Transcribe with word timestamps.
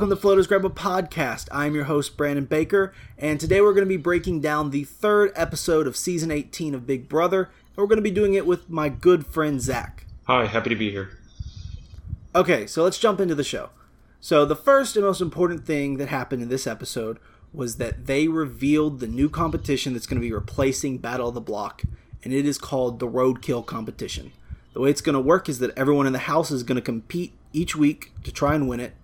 welcome 0.00 0.16
to 0.16 0.22
Floaters 0.22 0.46
Grab 0.46 0.64
a 0.64 0.70
Podcast. 0.70 1.46
I'm 1.52 1.74
your 1.74 1.84
host, 1.84 2.16
Brandon 2.16 2.46
Baker, 2.46 2.94
and 3.18 3.38
today 3.38 3.60
we're 3.60 3.74
going 3.74 3.84
to 3.84 3.86
be 3.86 3.98
breaking 3.98 4.40
down 4.40 4.70
the 4.70 4.84
third 4.84 5.30
episode 5.36 5.86
of 5.86 5.94
season 5.94 6.30
18 6.30 6.74
of 6.74 6.86
Big 6.86 7.06
Brother, 7.06 7.42
and 7.42 7.76
we're 7.76 7.86
going 7.86 7.98
to 7.98 8.02
be 8.02 8.10
doing 8.10 8.32
it 8.32 8.46
with 8.46 8.70
my 8.70 8.88
good 8.88 9.26
friend 9.26 9.60
Zach. 9.60 10.06
Hi, 10.26 10.46
happy 10.46 10.70
to 10.70 10.74
be 10.74 10.90
here. 10.90 11.18
Okay, 12.34 12.66
so 12.66 12.82
let's 12.82 12.96
jump 12.96 13.20
into 13.20 13.34
the 13.34 13.44
show. 13.44 13.68
So, 14.22 14.46
the 14.46 14.56
first 14.56 14.96
and 14.96 15.04
most 15.04 15.20
important 15.20 15.66
thing 15.66 15.98
that 15.98 16.08
happened 16.08 16.42
in 16.42 16.48
this 16.48 16.66
episode 16.66 17.18
was 17.52 17.76
that 17.76 18.06
they 18.06 18.26
revealed 18.26 19.00
the 19.00 19.06
new 19.06 19.28
competition 19.28 19.92
that's 19.92 20.06
going 20.06 20.18
to 20.18 20.26
be 20.26 20.32
replacing 20.32 20.96
Battle 20.96 21.28
of 21.28 21.34
the 21.34 21.42
Block, 21.42 21.82
and 22.24 22.32
it 22.32 22.46
is 22.46 22.56
called 22.56 23.00
the 23.00 23.06
Roadkill 23.06 23.66
Competition. 23.66 24.32
The 24.72 24.80
way 24.80 24.88
it's 24.88 25.02
going 25.02 25.12
to 25.12 25.20
work 25.20 25.46
is 25.50 25.58
that 25.58 25.76
everyone 25.76 26.06
in 26.06 26.14
the 26.14 26.20
house 26.20 26.50
is 26.50 26.62
going 26.62 26.76
to 26.76 26.80
compete 26.80 27.34
each 27.52 27.76
week 27.76 28.12
to 28.24 28.32
try 28.32 28.54
and 28.54 28.66
win 28.66 28.80
it, 28.80 28.94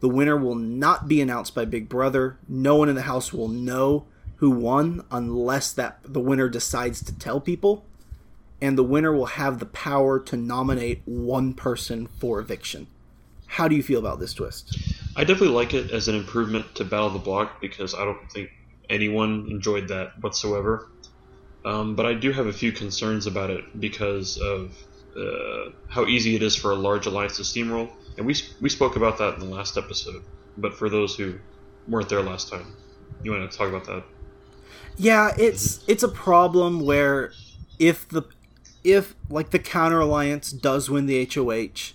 the 0.00 0.08
winner 0.08 0.36
will 0.36 0.54
not 0.54 1.08
be 1.08 1.20
announced 1.20 1.54
by 1.54 1.64
Big 1.64 1.88
Brother. 1.88 2.38
No 2.48 2.76
one 2.76 2.88
in 2.88 2.96
the 2.96 3.02
house 3.02 3.32
will 3.32 3.48
know 3.48 4.06
who 4.36 4.50
won 4.50 5.04
unless 5.10 5.72
that 5.72 6.00
the 6.02 6.20
winner 6.20 6.48
decides 6.48 7.04
to 7.04 7.16
tell 7.16 7.40
people. 7.40 7.84
And 8.62 8.76
the 8.76 8.84
winner 8.84 9.12
will 9.12 9.26
have 9.26 9.58
the 9.58 9.66
power 9.66 10.18
to 10.20 10.36
nominate 10.36 11.02
one 11.04 11.54
person 11.54 12.06
for 12.06 12.40
eviction. 12.40 12.86
How 13.46 13.68
do 13.68 13.76
you 13.76 13.82
feel 13.82 13.98
about 13.98 14.20
this 14.20 14.32
twist? 14.32 14.78
I 15.16 15.24
definitely 15.24 15.54
like 15.54 15.74
it 15.74 15.90
as 15.90 16.08
an 16.08 16.14
improvement 16.14 16.74
to 16.76 16.84
Battle 16.84 17.08
of 17.08 17.12
the 17.12 17.18
Block 17.18 17.60
because 17.60 17.94
I 17.94 18.04
don't 18.04 18.30
think 18.30 18.50
anyone 18.88 19.48
enjoyed 19.50 19.88
that 19.88 20.22
whatsoever. 20.22 20.88
Um, 21.64 21.94
but 21.94 22.06
I 22.06 22.14
do 22.14 22.32
have 22.32 22.46
a 22.46 22.52
few 22.52 22.72
concerns 22.72 23.26
about 23.26 23.50
it 23.50 23.80
because 23.80 24.38
of 24.38 24.72
uh, 25.16 25.70
how 25.88 26.06
easy 26.06 26.36
it 26.36 26.42
is 26.42 26.56
for 26.56 26.70
a 26.70 26.76
large 26.76 27.06
alliance 27.06 27.36
to 27.36 27.42
steamroll 27.42 27.90
and 28.16 28.26
we 28.26 28.34
we 28.60 28.68
spoke 28.68 28.96
about 28.96 29.18
that 29.18 29.34
in 29.34 29.40
the 29.40 29.54
last 29.54 29.76
episode. 29.76 30.22
But 30.56 30.74
for 30.74 30.88
those 30.88 31.14
who 31.16 31.38
weren't 31.88 32.08
there 32.08 32.22
last 32.22 32.48
time, 32.48 32.74
you 33.22 33.30
want 33.32 33.50
to 33.50 33.56
talk 33.56 33.68
about 33.68 33.84
that? 33.86 34.04
Yeah, 34.96 35.32
it's 35.38 35.82
it's 35.88 36.02
a 36.02 36.08
problem 36.08 36.80
where 36.80 37.32
if 37.78 38.08
the 38.08 38.22
if 38.84 39.14
like 39.28 39.50
the 39.50 39.58
counter 39.58 40.00
alliance 40.00 40.52
does 40.52 40.90
win 40.90 41.06
the 41.06 41.28
HOH, 41.32 41.94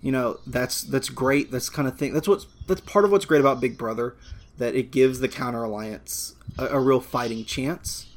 you 0.00 0.12
know 0.12 0.38
that's 0.46 0.82
that's 0.82 1.08
great. 1.08 1.50
That's 1.50 1.68
kind 1.68 1.86
of 1.86 1.98
thing. 1.98 2.12
That's 2.12 2.28
what's 2.28 2.46
that's 2.66 2.80
part 2.80 3.04
of 3.04 3.10
what's 3.10 3.24
great 3.24 3.40
about 3.40 3.60
Big 3.60 3.78
Brother 3.78 4.16
that 4.58 4.74
it 4.74 4.90
gives 4.90 5.20
the 5.20 5.28
counter 5.28 5.62
alliance 5.62 6.34
a, 6.58 6.66
a 6.66 6.80
real 6.80 7.00
fighting 7.00 7.44
chance. 7.44 8.08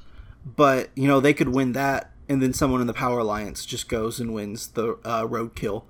But 0.45 0.89
you 0.95 1.07
know 1.07 1.19
they 1.19 1.33
could 1.33 1.49
win 1.49 1.73
that, 1.73 2.11
and 2.29 2.41
then 2.41 2.53
someone 2.53 2.81
in 2.81 2.87
the 2.87 2.93
Power 2.93 3.19
Alliance 3.19 3.65
just 3.65 3.89
goes 3.89 4.19
and 4.19 4.33
wins 4.33 4.69
the 4.69 4.97
uh, 5.03 5.25
roadkill 5.25 5.83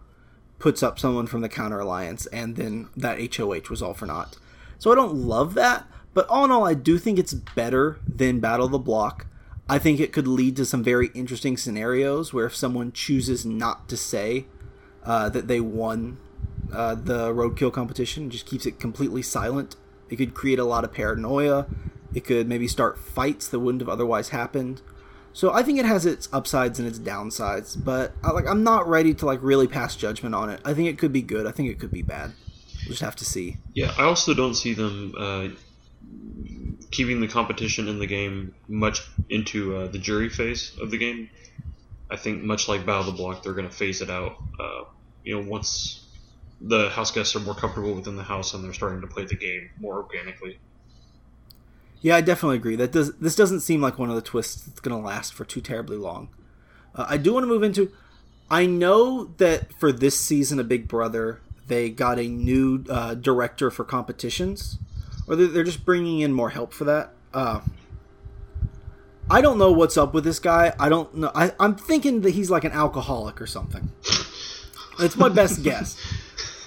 puts 0.60 0.82
up 0.82 1.00
someone 1.00 1.28
from 1.28 1.42
the 1.42 1.50
counter 1.50 1.80
alliance, 1.80 2.26
and 2.28 2.56
then 2.56 2.90
that 2.96 3.36
HOH 3.36 3.70
was 3.70 3.82
all 3.82 3.94
for 3.94 4.06
naught. 4.06 4.38
So 4.78 4.92
I 4.92 4.96
don't 4.96 5.16
love 5.16 5.54
that, 5.56 5.88
but 6.14 6.28
all 6.28 6.46
in 6.46 6.52
all, 6.52 6.66
I 6.66 6.74
do 6.74 6.98
think 6.98 7.20
it's 7.20 7.34
better 7.34 8.00
than 8.08 8.40
Battle 8.40 8.66
of 8.66 8.72
the 8.72 8.80
Block. 8.80 9.28
I 9.68 9.80
think 9.80 10.00
it 10.00 10.14
could 10.14 10.28
lead 10.28 10.56
to 10.58 10.66
some 10.66 10.84
very 10.84 11.10
interesting 11.14 11.58
scenarios 11.58 12.34
where 12.34 12.46
if 12.46 12.56
someone 12.56 12.92
chooses 12.92 13.46
not 13.46 13.90
to 13.90 13.98
say 13.98 14.46
uh, 15.04 15.30
that 15.30 15.48
they 15.48 15.60
won 15.60 16.18
uh, 16.72 16.96
the 16.96 17.34
roadkill 17.34 17.74
competition, 17.74 18.30
just 18.30 18.46
keeps 18.46 18.66
it 18.66 18.80
completely 18.80 19.22
silent, 19.22 19.76
it 20.10 20.18
could 20.18 20.34
create 20.34 20.60
a 20.60 20.66
lot 20.66 20.84
of 20.84 20.94
paranoia. 20.94 21.66
It 22.14 22.24
could 22.24 22.48
maybe 22.48 22.68
start 22.68 22.98
fights 22.98 23.48
that 23.48 23.60
wouldn't 23.60 23.82
have 23.82 23.90
otherwise 23.90 24.30
happened. 24.30 24.82
So 25.36 25.52
I 25.52 25.64
think 25.64 25.80
it 25.80 25.86
has 25.86 26.06
its 26.06 26.30
upsides 26.32 26.80
and 26.80 26.88
its 26.88 26.98
downsides, 26.98 27.76
but 27.84 28.14
I, 28.24 28.32
like 28.32 28.48
I'm 28.48 28.64
not 28.64 28.88
ready 28.88 29.14
to 29.16 29.26
like 29.26 29.40
really 29.44 29.68
pass 29.68 29.94
judgment 29.98 30.34
on 30.34 30.50
it. 30.50 30.62
I 30.64 30.74
think 30.74 30.88
it 30.88 30.98
could 30.98 31.12
be 31.12 31.22
good. 31.22 31.46
I 31.46 31.52
think 31.52 31.70
it 31.70 31.78
could 31.78 31.92
be 31.92 32.04
bad. 32.04 32.32
We'll 32.86 32.92
just 32.92 33.02
have 33.02 33.18
to 33.18 33.26
see. 33.26 33.58
Yeah, 33.74 33.94
I 33.98 34.04
also 34.04 34.34
don't 34.34 34.54
see 34.54 34.74
them 34.74 35.14
uh, 35.20 35.48
keeping 36.90 37.20
the 37.20 37.28
competition 37.28 37.90
in 37.90 38.00
the 38.00 38.08
game 38.08 38.56
much 38.70 39.02
into 39.30 39.76
uh, 39.76 39.88
the 39.88 40.00
jury 40.00 40.30
phase 40.30 40.72
of 40.82 40.90
the 40.90 40.98
game. 40.98 41.30
I 42.10 42.16
think 42.16 42.42
much 42.42 42.70
like 42.70 42.86
Battle 42.86 43.02
of 43.02 43.08
the 43.08 43.12
Block, 43.12 43.44
they're 43.44 43.52
going 43.52 43.68
to 43.68 43.76
phase 43.76 44.02
it 44.02 44.10
out. 44.10 44.38
Uh, 44.58 44.86
you 45.26 45.36
know, 45.36 45.50
once 45.50 46.08
the 46.62 46.90
house 46.92 47.12
guests 47.12 47.36
are 47.36 47.42
more 47.42 47.56
comfortable 47.56 47.94
within 47.94 48.16
the 48.16 48.24
house 48.24 48.54
and 48.54 48.64
they're 48.64 48.72
starting 48.72 49.02
to 49.02 49.08
play 49.08 49.26
the 49.26 49.36
game 49.36 49.70
more 49.82 49.98
organically. 49.98 50.60
Yeah, 52.06 52.18
I 52.18 52.22
definitely 52.22 52.58
agree. 52.58 52.76
That 52.76 52.92
does 52.92 53.16
this 53.16 53.36
doesn't 53.36 53.62
seem 53.62 53.82
like 53.82 53.98
one 53.98 54.10
of 54.10 54.16
the 54.16 54.22
twists 54.22 54.62
that's 54.62 54.80
going 54.80 54.96
to 54.96 55.04
last 55.04 55.34
for 55.34 55.44
too 55.44 55.60
terribly 55.60 55.98
long. 55.98 56.30
Uh, 56.94 57.08
I 57.10 57.18
do 57.18 57.34
want 57.34 57.46
to 57.46 57.48
move 57.48 57.64
into. 57.64 57.92
I 58.48 58.68
know 58.68 59.32
that 59.38 59.74
for 59.74 59.92
this 59.92 60.16
season 60.16 60.60
of 60.60 60.68
Big 60.68 60.88
Brother, 60.88 61.42
they 61.66 61.90
got 61.90 62.20
a 62.20 62.28
new 62.28 62.84
uh, 62.92 63.16
director 63.16 63.72
for 63.72 63.84
competitions, 63.84 64.78
or 65.28 65.36
they're, 65.36 65.64
just 65.64 65.84
bringing 65.84 66.20
in 66.20 66.32
more 66.32 66.52
help 66.52 66.74
for 66.74 66.84
that. 66.84 67.10
Uh, 67.34 67.62
I 69.28 69.42
don't 69.42 69.58
know 69.58 69.72
what's 69.72 69.98
up 69.98 70.14
with 70.14 70.26
this 70.26 70.38
guy. 70.38 70.76
I 70.78 70.90
don't 70.90 71.16
know. 71.16 71.32
I, 71.34 71.54
I'm 71.60 71.74
thinking 71.74 72.22
that 72.22 72.36
he's 72.36 72.52
like 72.52 72.66
an 72.66 72.72
alcoholic 72.72 73.42
or 73.42 73.48
something. 73.48 73.92
It's 75.00 75.18
my 75.18 75.30
best 75.30 75.64
guess. 75.64 75.98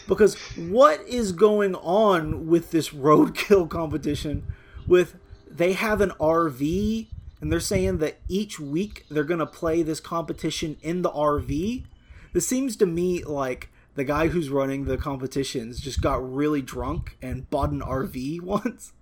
Because 0.09 0.35
what 0.57 1.01
is 1.07 1.31
going 1.31 1.77
on 1.77 2.49
with 2.49 2.73
this 2.73 2.89
roadkill 2.89 3.69
competition 3.71 4.43
with 4.89 5.15
they 5.51 5.73
have 5.73 6.01
an 6.01 6.11
RV 6.21 7.09
and 7.41 7.53
they're 7.53 7.61
saying 7.61 7.99
that 7.99 8.19
each 8.29 8.59
week 8.59 9.05
they're 9.11 9.25
going 9.25 9.39
to 9.39 9.47
play 9.47 9.83
this 9.83 10.01
competition 10.01 10.77
in 10.83 11.03
the 11.03 11.11
RV. 11.11 11.85
This 12.33 12.47
seems 12.47 12.77
to 12.77 12.87
me 12.87 13.25
like 13.25 13.71
the 13.95 14.05
guy 14.05 14.29
who's 14.29 14.51
running 14.51 14.85
the 14.85 14.97
competitions 14.97 15.81
just 15.81 16.01
got 16.01 16.17
really 16.17 16.63
drunk 16.63 17.17
and 17.23 17.49
bought 17.51 17.71
an 17.71 17.81
RV 17.81 18.41
once. 18.43 18.93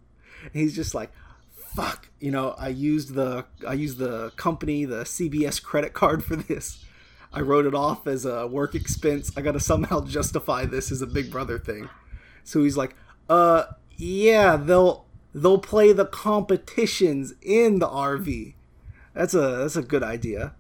And 0.43 0.53
he's 0.53 0.75
just 0.75 0.95
like, 0.95 1.11
fuck, 1.75 2.09
you 2.21 2.31
know, 2.31 2.55
I 2.59 2.69
used 2.69 3.15
the 3.15 3.47
I 3.67 3.75
used 3.75 3.99
the 3.99 4.31
company, 4.31 4.85
the 4.85 5.05
CBS 5.05 5.63
credit 5.63 5.93
card 5.93 6.25
for 6.25 6.37
this. 6.37 6.85
I 7.33 7.41
wrote 7.41 7.67
it 7.67 7.75
off 7.75 8.07
as 8.07 8.25
a 8.25 8.47
work 8.47 8.75
expense. 8.75 9.33
I 9.37 9.43
got 9.43 9.53
to 9.53 9.61
somehow 9.61 10.01
justify 10.07 10.65
this 10.65 10.91
as 10.91 11.03
a 11.03 11.07
Big 11.07 11.31
Brother 11.31 11.59
thing. 11.59 11.89
So 12.45 12.63
he's 12.63 12.77
like, 12.77 12.95
"Uh, 13.29 13.65
yeah, 13.97 14.57
they'll 14.57 15.06
they'll 15.37 15.59
play 15.59 15.93
the 15.93 16.07
competitions 16.07 17.35
in 17.43 17.79
the 17.79 17.87
RV. 17.87 18.55
That's 19.13 19.35
a 19.35 19.57
that's 19.59 19.77
a 19.77 19.83
good 19.83 20.03
idea. 20.03 20.55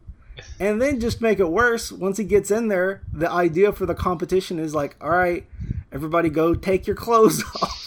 And 0.60 0.82
then 0.82 1.00
just 1.00 1.22
make 1.22 1.40
it 1.40 1.48
worse. 1.48 1.90
Once 1.90 2.18
he 2.18 2.24
gets 2.24 2.50
in 2.50 2.68
there, 2.68 3.00
the 3.10 3.30
idea 3.30 3.72
for 3.72 3.86
the 3.86 3.94
competition 3.94 4.58
is 4.58 4.74
like, 4.74 4.94
all 5.00 5.10
right, 5.10 5.46
everybody 5.90 6.28
go 6.28 6.54
take 6.54 6.86
your 6.86 6.94
clothes 6.94 7.42
off. 7.62 7.82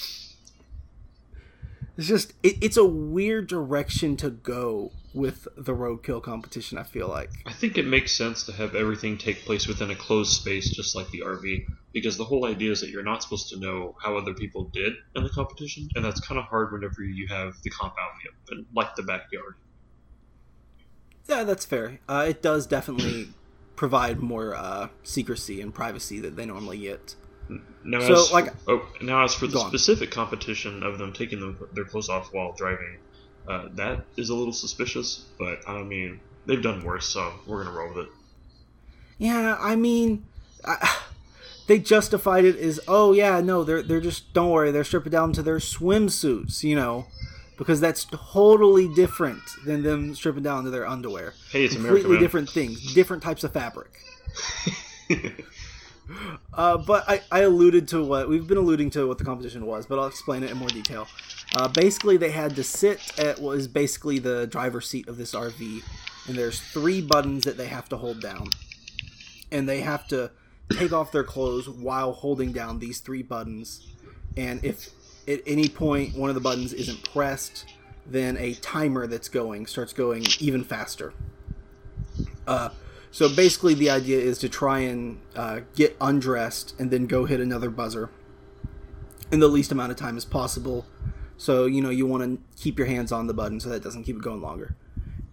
It's 1.95 2.07
just 2.07 2.33
it, 2.41 2.57
it's 2.61 2.78
a 2.78 2.85
weird 2.85 3.47
direction 3.47 4.17
to 4.17 4.31
go 4.31 4.91
with 5.13 5.47
the 5.55 5.75
roadkill 5.75 6.23
competition. 6.23 6.79
I 6.79 6.83
feel 6.83 7.07
like. 7.07 7.29
I 7.45 7.53
think 7.53 7.78
it 7.78 7.85
makes 7.85 8.13
sense 8.13 8.45
to 8.45 8.51
have 8.53 8.73
everything 8.73 9.19
take 9.19 9.45
place 9.45 9.67
within 9.67 9.91
a 9.91 9.95
closed 9.95 10.31
space, 10.31 10.69
just 10.72 10.95
like 10.95 11.09
the 11.11 11.22
RV, 11.22 11.67
because 11.94 12.17
the 12.17 12.23
whole 12.23 12.45
idea 12.45 12.72
is 12.72 12.81
that 12.81 12.89
you're 12.89 13.03
not 13.03 13.23
supposed 13.23 13.50
to 13.50 13.59
know 13.59 13.95
how 14.01 14.17
other 14.17 14.33
people 14.33 14.66
did 14.66 14.94
in 15.16 15.23
the 15.23 15.29
competition, 15.29 15.89
and 15.95 16.05
that's 16.05 16.19
kind 16.19 16.39
of 16.39 16.45
hard 16.45 16.72
whenever 16.72 17.03
you 17.03 17.27
have 17.27 17.55
the 17.64 17.69
comp 17.69 17.93
out 17.99 18.11
open, 18.47 18.66
like 18.75 18.96
the 18.96 19.03
backyard. 19.03 19.55
Yeah, 21.28 21.43
that's 21.43 21.66
fair. 21.66 21.99
Uh, 22.08 22.25
it 22.29 22.41
does 22.41 22.67
definitely 22.67 23.29
provide 23.75 24.19
more 24.19 24.55
uh, 24.55 24.90
secrecy 25.03 25.61
and 25.61 25.73
privacy 25.73 26.19
that 26.19 26.35
they 26.35 26.46
normally 26.46 26.79
get. 26.79 27.16
Now, 27.84 28.02
so, 28.02 28.14
as, 28.14 28.31
like, 28.31 28.53
oh, 28.67 28.87
now 29.02 29.23
as 29.23 29.34
for 29.34 29.47
the 29.47 29.59
specific 29.59 30.09
on. 30.09 30.25
competition 30.25 30.84
of 30.84 30.99
them 30.99 31.14
taking 31.14 31.40
them, 31.40 31.58
their 31.73 31.85
clothes 31.85 32.09
off 32.09 32.31
while 32.34 32.53
driving, 32.53 32.97
uh, 33.47 33.69
that 33.73 34.05
is 34.17 34.29
a 34.29 34.35
little 34.35 34.53
suspicious, 34.53 35.25
but 35.40 35.67
I 35.67 35.81
mean, 35.81 36.19
they've 36.46 36.61
done 36.61 36.84
worse, 36.84 37.08
so 37.08 37.34
we're 37.47 37.64
gonna 37.64 37.75
roll 37.75 37.90
with 37.90 38.05
it. 38.05 38.14
Yeah, 39.17 39.58
I 39.59 39.75
mean, 39.75 40.25
I, 40.64 40.99
they 41.69 41.77
justified 41.77 42.45
it 42.45 42.55
as, 42.55 42.79
oh 42.87 43.13
yeah, 43.13 43.39
no, 43.41 43.63
they're 43.63 43.83
they're 43.83 44.01
just 44.01 44.33
don't 44.33 44.49
worry, 44.49 44.71
they're 44.71 44.83
stripping 44.83 45.11
down 45.11 45.31
to 45.33 45.43
their 45.43 45.59
swimsuits, 45.59 46.63
you 46.63 46.75
know, 46.75 47.05
because 47.59 47.79
that's 47.79 48.05
totally 48.05 48.91
different 48.95 49.43
than 49.66 49.83
them 49.83 50.16
stripping 50.16 50.41
down 50.41 50.63
to 50.63 50.71
their 50.71 50.87
underwear. 50.87 51.35
Hey, 51.51 51.66
it's 51.66 51.75
completely 51.75 52.05
America, 52.05 52.23
different 52.23 52.49
things, 52.49 52.93
different 52.95 53.21
types 53.21 53.43
of 53.43 53.53
fabric. 53.53 53.91
uh, 56.55 56.77
but 56.79 57.07
I, 57.07 57.21
I 57.31 57.41
alluded 57.41 57.87
to 57.89 58.03
what 58.03 58.27
we've 58.27 58.47
been 58.47 58.57
alluding 58.57 58.89
to 58.91 59.07
what 59.07 59.19
the 59.19 59.23
competition 59.23 59.67
was, 59.67 59.85
but 59.85 59.99
I'll 59.99 60.07
explain 60.07 60.41
it 60.41 60.49
in 60.49 60.57
more 60.57 60.69
detail. 60.69 61.07
Uh, 61.55 61.67
basically, 61.67 62.17
they 62.17 62.31
had 62.31 62.55
to 62.55 62.63
sit 62.63 63.19
at 63.19 63.39
what 63.39 63.59
is 63.59 63.67
basically 63.67 64.17
the 64.17 64.47
driver's 64.47 64.87
seat 64.87 65.07
of 65.07 65.17
this 65.17 65.35
RV, 65.35 65.83
and 66.27 66.35
there's 66.35 66.59
three 66.59 66.99
buttons 66.99 67.43
that 67.43 67.57
they 67.57 67.67
have 67.67 67.87
to 67.89 67.97
hold 67.97 68.21
down, 68.21 68.49
and 69.51 69.69
they 69.69 69.81
have 69.81 70.07
to 70.07 70.31
take 70.71 70.93
off 70.93 71.11
their 71.11 71.23
clothes 71.23 71.67
while 71.67 72.13
holding 72.13 72.51
down 72.51 72.79
these 72.79 72.99
three 72.99 73.23
buttons. 73.23 73.87
And 74.37 74.63
if 74.63 74.89
at 75.27 75.41
any 75.45 75.69
point 75.69 76.16
one 76.16 76.29
of 76.29 76.35
the 76.35 76.41
buttons 76.41 76.73
isn't 76.73 77.03
pressed, 77.03 77.66
then 78.05 78.37
a 78.37 78.53
timer 78.55 79.07
that's 79.07 79.29
going 79.29 79.67
starts 79.67 79.93
going 79.93 80.25
even 80.39 80.63
faster. 80.63 81.13
Uh, 82.47 82.69
so 83.11 83.33
basically, 83.33 83.73
the 83.73 83.89
idea 83.89 84.19
is 84.19 84.37
to 84.39 84.49
try 84.49 84.79
and 84.79 85.19
uh, 85.35 85.61
get 85.75 85.95
undressed 85.99 86.75
and 86.79 86.91
then 86.91 87.07
go 87.07 87.25
hit 87.25 87.39
another 87.39 87.69
buzzer 87.69 88.09
in 89.31 89.39
the 89.39 89.47
least 89.47 89.71
amount 89.71 89.91
of 89.91 89.97
time 89.97 90.17
as 90.17 90.25
possible. 90.25 90.85
So, 91.37 91.66
you 91.66 91.81
know, 91.81 91.89
you 91.89 92.05
want 92.05 92.23
to 92.23 92.61
keep 92.61 92.77
your 92.77 92.87
hands 92.87 93.11
on 93.11 93.27
the 93.27 93.33
button 93.33 93.59
so 93.59 93.69
that 93.69 93.81
doesn't 93.81 94.03
keep 94.03 94.17
it 94.17 94.21
going 94.21 94.41
longer. 94.41 94.75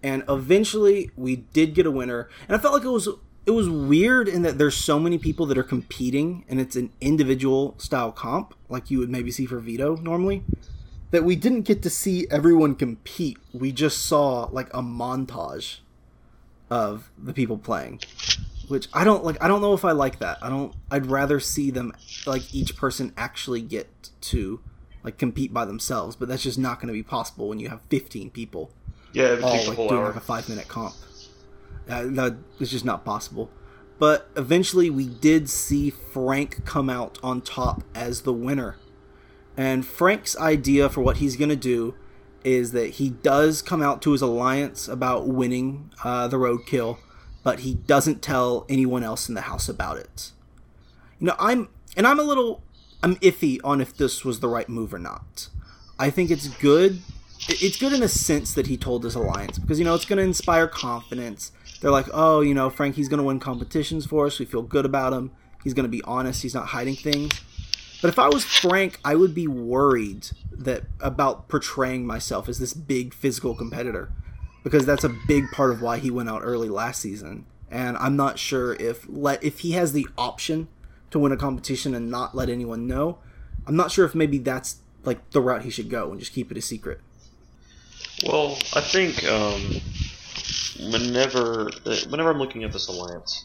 And 0.02 0.22
eventually 0.28 1.10
we 1.16 1.36
did 1.36 1.74
get 1.74 1.86
a 1.86 1.90
winner. 1.90 2.28
And 2.48 2.56
I 2.56 2.60
felt 2.60 2.74
like 2.74 2.84
it 2.84 2.88
was 2.88 3.08
it 3.46 3.52
was 3.52 3.69
weird 3.69 4.28
in 4.28 4.43
that 4.43 4.58
there's 4.58 4.76
so 4.76 4.98
many 4.98 5.19
people 5.19 5.46
that 5.46 5.56
are 5.56 5.62
competing 5.62 6.44
and 6.48 6.60
it's 6.60 6.76
an 6.76 6.93
individual 7.00 7.75
style 7.78 8.12
comp 8.12 8.54
like 8.69 8.90
you 8.90 8.98
would 8.98 9.10
maybe 9.10 9.31
see 9.31 9.46
for 9.46 9.60
veto 9.60 9.96
normally 9.96 10.43
that 11.12 11.25
we 11.25 11.37
didn't 11.37 11.62
get 11.62 11.82
to 11.82 11.88
see 11.88 12.26
everyone 12.31 12.75
compete. 12.75 13.38
We 13.54 13.70
just 13.70 14.04
saw 14.04 14.48
like 14.50 14.69
a 14.75 14.82
montage 14.82 15.78
of 16.69 17.10
the 17.16 17.32
people 17.32 17.56
playing 17.56 18.00
which 18.69 18.88
I 18.93 19.04
don't 19.04 19.25
like. 19.25 19.43
I 19.43 19.48
don't 19.48 19.60
know 19.60 19.75
if 19.75 19.84
I 19.84 19.93
like 19.93 20.19
that. 20.19 20.38
I 20.43 20.48
don't. 20.48 20.75
I'd 20.90 21.06
rather 21.06 21.40
see 21.40 21.70
them 21.70 21.93
like 22.26 22.54
each 22.54 22.76
person 22.76 23.12
actually 23.16 23.60
get 23.60 24.10
to 24.22 24.60
like 25.02 25.19
compete 25.19 25.52
by 25.52 25.64
themselves, 25.64 26.16
but 26.16 26.28
that's 26.28 26.43
just 26.43 26.58
not 26.58 26.81
going 26.81 26.88
to 26.88 26.93
be 26.93 27.02
possible 27.02 27.48
when 27.48 27.60
you 27.60 27.69
have 27.69 27.81
15 27.90 28.31
people. 28.31 28.70
Yeah, 29.12 29.34
it 29.34 29.43
all 29.43 29.66
like 29.66 29.76
doing 29.76 29.90
hour. 29.93 30.06
like 30.06 30.16
a 30.16 30.20
five 30.20 30.48
minute 30.48 30.69
comp. 30.69 30.94
Uh, 31.88 32.04
that 32.06 32.36
is 32.60 32.70
just 32.70 32.84
not 32.84 33.04
possible. 33.04 33.50
But 33.98 34.28
eventually, 34.36 34.90
we 34.90 35.06
did 35.06 35.48
see 35.48 35.90
Frank 35.90 36.64
come 36.64 36.90
out 36.90 37.18
on 37.22 37.40
top 37.40 37.82
as 37.94 38.22
the 38.22 38.32
winner. 38.32 38.76
And 39.56 39.86
Frank's 39.86 40.36
idea 40.36 40.88
for 40.90 41.00
what 41.00 41.16
he's 41.16 41.36
going 41.36 41.48
to 41.48 41.56
do 41.56 41.94
is 42.44 42.72
that 42.72 42.90
he 42.90 43.10
does 43.10 43.62
come 43.62 43.82
out 43.82 44.02
to 44.02 44.12
his 44.12 44.20
alliance 44.20 44.86
about 44.86 45.26
winning 45.26 45.90
uh, 46.04 46.28
the 46.28 46.36
roadkill 46.36 46.98
but 47.46 47.60
he 47.60 47.74
doesn't 47.74 48.22
tell 48.22 48.66
anyone 48.68 49.04
else 49.04 49.28
in 49.28 49.36
the 49.36 49.42
house 49.42 49.68
about 49.68 49.98
it. 49.98 50.32
You 51.20 51.28
know, 51.28 51.36
I'm 51.38 51.68
and 51.96 52.04
I'm 52.04 52.18
a 52.18 52.24
little 52.24 52.60
I'm 53.04 53.14
iffy 53.18 53.60
on 53.62 53.80
if 53.80 53.96
this 53.96 54.24
was 54.24 54.40
the 54.40 54.48
right 54.48 54.68
move 54.68 54.92
or 54.92 54.98
not. 54.98 55.48
I 55.96 56.10
think 56.10 56.32
it's 56.32 56.48
good. 56.48 57.02
It's 57.48 57.76
good 57.76 57.92
in 57.92 58.02
a 58.02 58.08
sense 58.08 58.52
that 58.54 58.66
he 58.66 58.76
told 58.76 59.04
his 59.04 59.14
alliance 59.14 59.60
because 59.60 59.78
you 59.78 59.84
know 59.84 59.94
it's 59.94 60.04
going 60.04 60.16
to 60.16 60.24
inspire 60.24 60.66
confidence. 60.66 61.52
They're 61.81 61.90
like, 61.90 62.06
oh, 62.12 62.40
you 62.40 62.55
know, 62.55 62.70
Frank, 62.70 62.96
he's 62.96 63.08
going 63.08 63.19
to 63.19 63.25
win 63.25 63.40
competitions 63.40 64.06
for 64.06 64.26
us. 64.26 64.38
We 64.38 64.46
feel 64.46 64.62
good 64.62 64.84
about 64.84 65.12
him. 65.12 65.31
He's 65.62 65.75
going 65.75 65.84
to 65.84 65.90
be 65.90 66.02
honest. 66.02 66.43
He's 66.43 66.55
not 66.55 66.69
hiding 66.69 66.94
things. 66.94 67.40
But 68.00 68.08
if 68.08 68.19
I 68.19 68.28
was 68.28 68.44
Frank, 68.44 69.00
I 69.05 69.14
would 69.14 69.34
be 69.34 69.46
worried 69.46 70.28
that 70.52 70.84
about 71.00 71.49
portraying 71.49 72.06
myself 72.06 72.49
as 72.49 72.58
this 72.58 72.73
big 72.73 73.14
physical 73.14 73.55
competitor 73.55 74.11
because 74.62 74.84
that's 74.84 75.05
a 75.05 75.14
big 75.28 75.50
part 75.52 75.70
of 75.70 75.81
why 75.81 75.99
he 75.99 76.11
went 76.11 76.28
out 76.28 76.43
early 76.44 76.69
last 76.69 77.00
season. 77.00 77.46
And 77.70 77.96
I'm 77.99 78.17
not 78.17 78.38
sure 78.38 78.75
if 78.75 79.06
let 79.08 79.43
if 79.43 79.61
he 79.61 79.72
has 79.72 79.93
the 79.93 80.06
option 80.17 80.69
to 81.11 81.19
win 81.19 81.32
a 81.32 81.37
competition 81.37 81.94
and 81.94 82.11
not 82.11 82.34
let 82.34 82.49
anyone 82.49 82.87
know. 82.87 83.19
I'm 83.67 83.76
not 83.76 83.90
sure 83.90 84.05
if 84.05 84.14
maybe 84.14 84.38
that's 84.38 84.76
like 85.05 85.31
the 85.31 85.40
route 85.40 85.62
he 85.62 85.70
should 85.70 85.88
go 85.88 86.11
and 86.11 86.20
just 86.20 86.32
keep 86.32 86.50
it 86.50 86.56
a 86.56 86.62
secret. 86.62 87.00
Well, 88.25 88.58
I 88.75 88.81
think 88.81 89.25
um, 89.25 89.81
whenever 90.78 91.70
whenever 92.08 92.31
I'm 92.31 92.38
looking 92.38 92.64
at 92.64 92.72
this 92.72 92.88
alliance, 92.88 93.44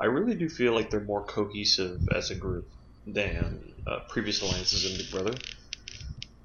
I 0.00 0.06
really 0.06 0.34
do 0.34 0.48
feel 0.48 0.74
like 0.74 0.90
they're 0.90 1.00
more 1.00 1.24
cohesive 1.24 2.08
as 2.14 2.30
a 2.30 2.34
group 2.34 2.70
than 3.06 3.72
uh, 3.86 4.00
previous 4.08 4.42
alliances 4.42 4.90
in 4.90 4.96
Big 4.98 5.10
Brother, 5.10 5.34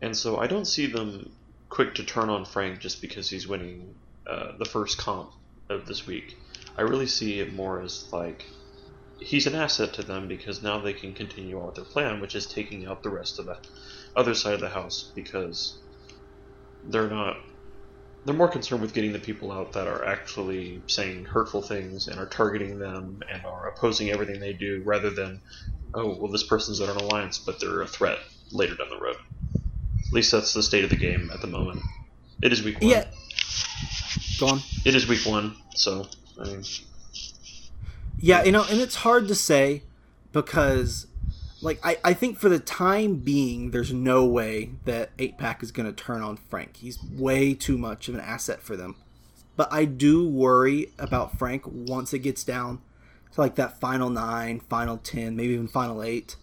and 0.02 0.16
so 0.16 0.38
I 0.38 0.48
don't 0.48 0.66
see 0.66 0.88
them 0.88 1.32
quick 1.70 1.96
to 1.96 2.04
turn 2.04 2.30
on 2.30 2.46
Frank 2.46 2.80
just 2.80 3.02
because 3.02 3.30
he's 3.30 3.48
winning 3.48 3.96
uh, 4.28 4.58
the 4.58 4.66
first 4.66 4.98
comp 4.98 5.32
of 5.70 5.86
this 5.86 6.06
week. 6.06 6.36
I 6.78 6.82
really 6.82 7.08
see 7.08 7.40
it 7.40 7.54
more 7.54 7.82
as 7.82 8.12
like 8.12 8.46
he's 9.20 9.48
an 9.48 9.56
asset 9.56 9.94
to 9.94 10.04
them 10.04 10.28
because 10.28 10.62
now 10.62 10.80
they 10.80 10.94
can 10.94 11.14
continue 11.14 11.60
on 11.60 11.68
with 11.68 11.76
their 11.76 11.86
plan, 11.86 12.20
which 12.22 12.36
is 12.36 12.46
taking 12.46 12.86
out 12.86 13.04
the 13.04 13.10
rest 13.10 13.40
of 13.40 13.46
the 13.46 13.58
other 14.16 14.34
side 14.34 14.54
of 14.54 14.60
the 14.60 14.70
house 14.70 15.12
because 15.16 15.80
they're 16.84 17.10
not 17.10 17.38
they're 18.26 18.36
more 18.36 18.48
concerned 18.48 18.82
with 18.82 18.94
getting 18.94 19.14
the 19.14 19.20
people 19.20 19.52
out 19.52 19.74
that 19.74 19.88
are 19.88 20.06
actually 20.06 20.82
saying 20.88 21.26
hurtful 21.26 21.62
things 21.62 22.08
and 22.08 22.20
are 22.20 22.26
targeting 22.26 22.80
them 22.80 23.22
and 23.32 23.46
are 23.46 23.68
opposing 23.68 24.10
everything 24.12 24.40
they 24.40 24.54
do 24.54 24.82
rather 24.86 25.10
than 25.10 25.42
oh 25.94 26.16
well 26.16 26.32
this 26.32 26.44
person's 26.44 26.80
in 26.80 26.90
an 26.90 26.98
alliance 26.98 27.38
but 27.38 27.60
they're 27.60 27.82
a 27.82 27.88
threat 27.88 28.20
later 28.52 28.76
down 28.76 28.90
the 28.90 29.00
road. 29.00 29.18
At 30.08 30.14
least 30.14 30.32
that's 30.32 30.54
the 30.54 30.64
state 30.64 30.84
of 30.84 30.90
the 30.90 30.96
game 30.96 31.32
at 31.34 31.42
the 31.42 31.48
moment. 31.48 31.82
It 32.42 32.54
is 32.54 32.64
week 32.64 32.80
one. 32.82 32.90
Yeah, 32.90 33.06
Go 34.40 34.48
on. 34.48 34.62
It 34.86 34.96
is 34.96 35.08
week 35.08 35.26
one, 35.26 35.56
so 35.76 36.08
I 36.40 36.46
mean. 36.46 36.64
Yeah, 38.20 38.44
you 38.44 38.52
know, 38.52 38.66
and 38.70 38.80
it's 38.80 38.96
hard 38.96 39.28
to 39.28 39.36
say 39.36 39.84
because, 40.32 41.08
like, 41.64 41.80
I, 41.84 41.98
I 42.04 42.14
think 42.14 42.38
for 42.38 42.50
the 42.50 42.60
time 42.60 43.16
being, 43.16 43.72
there's 43.72 43.94
no 43.94 44.26
way 44.26 44.72
that 44.86 45.12
8 45.18 45.38
Pack 45.38 45.64
is 45.64 45.72
going 45.72 45.86
to 45.86 45.94
turn 45.94 46.22
on 46.22 46.38
Frank. 46.38 46.78
He's 46.78 47.02
way 47.02 47.54
too 47.54 47.78
much 47.78 48.10
of 48.10 48.16
an 48.16 48.22
asset 48.22 48.62
for 48.62 48.76
them. 48.76 48.96
But 49.56 49.72
I 49.72 49.86
do 49.86 50.28
worry 50.28 50.92
about 51.00 51.38
Frank 51.38 51.64
once 51.66 52.14
it 52.14 52.20
gets 52.20 52.44
down 52.44 52.82
to 53.34 53.42
like 53.42 53.56
that 53.56 53.80
final 53.80 54.10
nine, 54.10 54.60
final 54.60 54.98
10, 54.98 55.36
maybe 55.36 55.54
even 55.54 55.68
final 55.68 56.04
eight, 56.04 56.36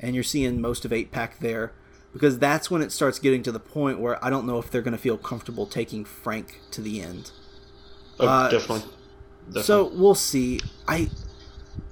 and 0.00 0.14
you're 0.14 0.24
seeing 0.24 0.60
most 0.60 0.84
of 0.84 0.92
8 0.92 1.12
Pack 1.12 1.38
there 1.40 1.72
because 2.12 2.38
that's 2.38 2.70
when 2.70 2.82
it 2.82 2.92
starts 2.92 3.18
getting 3.18 3.42
to 3.42 3.52
the 3.52 3.60
point 3.60 4.00
where 4.00 4.22
I 4.24 4.30
don't 4.30 4.46
know 4.46 4.58
if 4.58 4.70
they're 4.70 4.82
going 4.82 4.92
to 4.92 4.98
feel 4.98 5.18
comfortable 5.18 5.66
taking 5.66 6.04
Frank 6.04 6.60
to 6.72 6.80
the 6.80 7.00
end. 7.00 7.30
Oh, 8.20 8.28
uh, 8.28 8.50
definitely. 8.50 8.90
definitely. 9.46 9.62
So 9.62 9.90
we'll 9.94 10.14
see. 10.14 10.60
I 10.86 11.10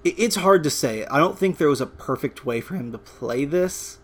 it's 0.05 0.37
hard 0.37 0.63
to 0.65 0.71
say. 0.71 1.05
I 1.07 1.19
don't 1.19 1.39
think 1.39 1.59
there 1.59 1.69
was 1.69 1.81
a 1.81 1.87
perfect 1.87 2.45
way 2.45 2.61
for 2.61 2.75
him 2.75 2.93
to 2.93 2.99
play 2.99 3.45
this, 3.45 3.99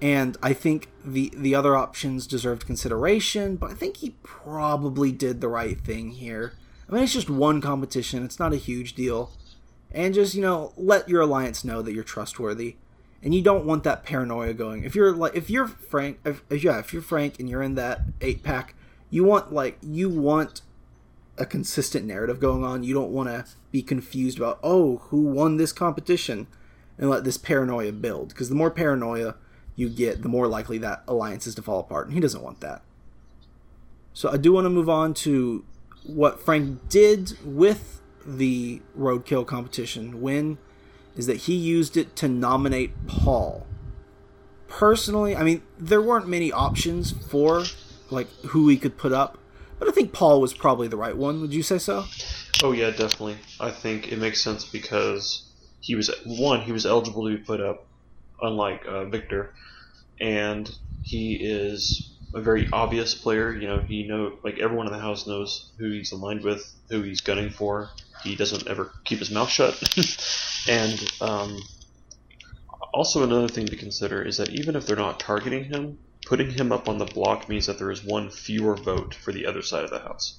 and 0.00 0.36
I 0.42 0.52
think 0.52 0.88
the 1.04 1.32
the 1.36 1.54
other 1.54 1.76
options 1.76 2.26
deserved 2.26 2.66
consideration. 2.66 3.56
But 3.56 3.70
I 3.70 3.74
think 3.74 3.98
he 3.98 4.16
probably 4.22 5.12
did 5.12 5.40
the 5.40 5.48
right 5.48 5.80
thing 5.80 6.10
here. 6.12 6.54
I 6.88 6.92
mean, 6.92 7.04
it's 7.04 7.12
just 7.12 7.30
one 7.30 7.60
competition. 7.60 8.24
It's 8.24 8.38
not 8.38 8.52
a 8.52 8.56
huge 8.56 8.94
deal, 8.94 9.32
and 9.92 10.14
just 10.14 10.34
you 10.34 10.42
know 10.42 10.72
let 10.76 11.08
your 11.08 11.22
alliance 11.22 11.64
know 11.64 11.82
that 11.82 11.92
you're 11.92 12.04
trustworthy 12.04 12.76
and 13.22 13.34
you 13.34 13.42
don't 13.42 13.66
want 13.66 13.84
that 13.84 14.02
paranoia 14.04 14.54
going. 14.54 14.84
If 14.84 14.94
you're 14.94 15.12
like, 15.12 15.34
if 15.34 15.50
you're 15.50 15.66
Frank, 15.66 16.20
if, 16.24 16.42
yeah, 16.50 16.78
if 16.78 16.92
you're 16.92 17.02
Frank 17.02 17.38
and 17.38 17.48
you're 17.48 17.62
in 17.62 17.74
that 17.74 18.02
eight 18.20 18.42
pack, 18.42 18.74
you 19.10 19.24
want 19.24 19.52
like 19.52 19.78
you 19.82 20.08
want 20.08 20.62
a 21.40 21.46
consistent 21.46 22.06
narrative 22.06 22.38
going 22.38 22.62
on. 22.62 22.84
You 22.84 22.94
don't 22.94 23.10
want 23.10 23.28
to 23.30 23.44
be 23.72 23.82
confused 23.82 24.38
about 24.38 24.60
oh 24.62 24.98
who 25.08 25.22
won 25.22 25.56
this 25.56 25.72
competition, 25.72 26.46
and 26.98 27.08
let 27.08 27.24
this 27.24 27.38
paranoia 27.38 27.92
build 27.92 28.28
because 28.28 28.50
the 28.50 28.54
more 28.54 28.70
paranoia 28.70 29.34
you 29.74 29.88
get, 29.88 30.22
the 30.22 30.28
more 30.28 30.46
likely 30.46 30.76
that 30.78 31.02
alliance 31.08 31.46
is 31.46 31.54
to 31.54 31.62
fall 31.62 31.80
apart, 31.80 32.06
and 32.06 32.14
he 32.14 32.20
doesn't 32.20 32.42
want 32.42 32.60
that. 32.60 32.82
So 34.12 34.28
I 34.30 34.36
do 34.36 34.52
want 34.52 34.66
to 34.66 34.70
move 34.70 34.88
on 34.88 35.14
to 35.14 35.64
what 36.04 36.40
Frank 36.40 36.88
did 36.88 37.38
with 37.44 38.00
the 38.26 38.82
roadkill 38.98 39.46
competition 39.46 40.20
when 40.20 40.58
is 41.16 41.26
that 41.26 41.38
he 41.38 41.54
used 41.54 41.96
it 41.96 42.14
to 42.16 42.28
nominate 42.28 42.92
Paul. 43.06 43.66
Personally, 44.68 45.34
I 45.34 45.42
mean, 45.42 45.62
there 45.78 46.02
weren't 46.02 46.28
many 46.28 46.52
options 46.52 47.10
for 47.10 47.64
like 48.10 48.28
who 48.48 48.68
he 48.68 48.76
could 48.76 48.98
put 48.98 49.12
up, 49.12 49.38
but 49.80 49.88
I 49.88 49.90
think 49.90 50.12
Paul 50.12 50.40
was 50.40 50.52
probably 50.52 50.86
the 50.86 50.96
right 50.96 51.16
one. 51.16 51.40
Would 51.40 51.52
you 51.52 51.64
say 51.64 51.78
so? 51.78 52.04
Oh 52.62 52.72
yeah, 52.72 52.90
definitely. 52.90 53.38
I 53.58 53.70
think 53.72 54.12
it 54.12 54.18
makes 54.18 54.40
sense 54.40 54.64
because 54.64 55.50
he 55.80 55.96
was 55.96 56.10
one, 56.24 56.60
he 56.60 56.70
was 56.70 56.86
eligible 56.86 57.28
to 57.28 57.36
be 57.36 57.42
put 57.42 57.60
up, 57.60 57.86
unlike 58.40 58.84
uh, 58.86 59.06
Victor, 59.06 59.54
and 60.20 60.70
he 61.02 61.34
is 61.34 62.10
a 62.34 62.40
very 62.40 62.68
obvious 62.72 63.14
player. 63.14 63.52
You 63.52 63.68
know, 63.68 63.78
he 63.80 64.06
know 64.06 64.38
like 64.44 64.58
everyone 64.58 64.86
in 64.86 64.92
the 64.92 65.00
house 65.00 65.26
knows 65.26 65.72
who 65.78 65.90
he's 65.90 66.12
aligned 66.12 66.44
with, 66.44 66.62
who 66.90 67.02
he's 67.02 67.22
gunning 67.22 67.50
for. 67.50 67.90
He 68.22 68.36
doesn't 68.36 68.68
ever 68.68 68.92
keep 69.04 69.18
his 69.18 69.30
mouth 69.30 69.48
shut. 69.48 69.82
and 70.68 71.02
um, 71.22 71.58
also 72.92 73.22
another 73.22 73.48
thing 73.48 73.66
to 73.66 73.76
consider 73.76 74.22
is 74.22 74.36
that 74.36 74.50
even 74.50 74.76
if 74.76 74.86
they're 74.86 74.96
not 74.96 75.18
targeting 75.18 75.64
him, 75.64 75.98
putting 76.30 76.48
him 76.52 76.70
up 76.70 76.88
on 76.88 76.96
the 76.96 77.04
block 77.04 77.48
means 77.48 77.66
that 77.66 77.76
there 77.76 77.90
is 77.90 78.04
one 78.04 78.30
fewer 78.30 78.76
vote 78.76 79.12
for 79.12 79.32
the 79.32 79.44
other 79.44 79.62
side 79.62 79.82
of 79.82 79.90
the 79.90 79.98
house. 79.98 80.38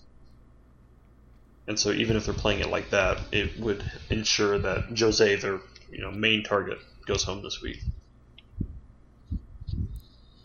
And 1.68 1.78
so 1.78 1.92
even 1.92 2.16
if 2.16 2.26
they're 2.26 2.34
playing 2.34 2.62
it 2.62 2.70
like 2.70 2.92
that, 2.92 3.20
it 3.34 3.60
would 3.60 3.84
ensure 4.10 4.58
that 4.58 4.98
Jose, 4.98 5.36
their 5.36 5.60
you 5.92 6.00
know 6.00 6.10
main 6.10 6.44
target, 6.44 6.80
goes 7.06 7.24
home 7.24 7.44
this 7.44 7.62
week. 7.62 7.82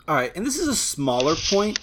All 0.05 0.15
right, 0.15 0.35
and 0.35 0.45
this 0.45 0.59
is 0.59 0.67
a 0.67 0.75
smaller 0.75 1.35
point, 1.35 1.79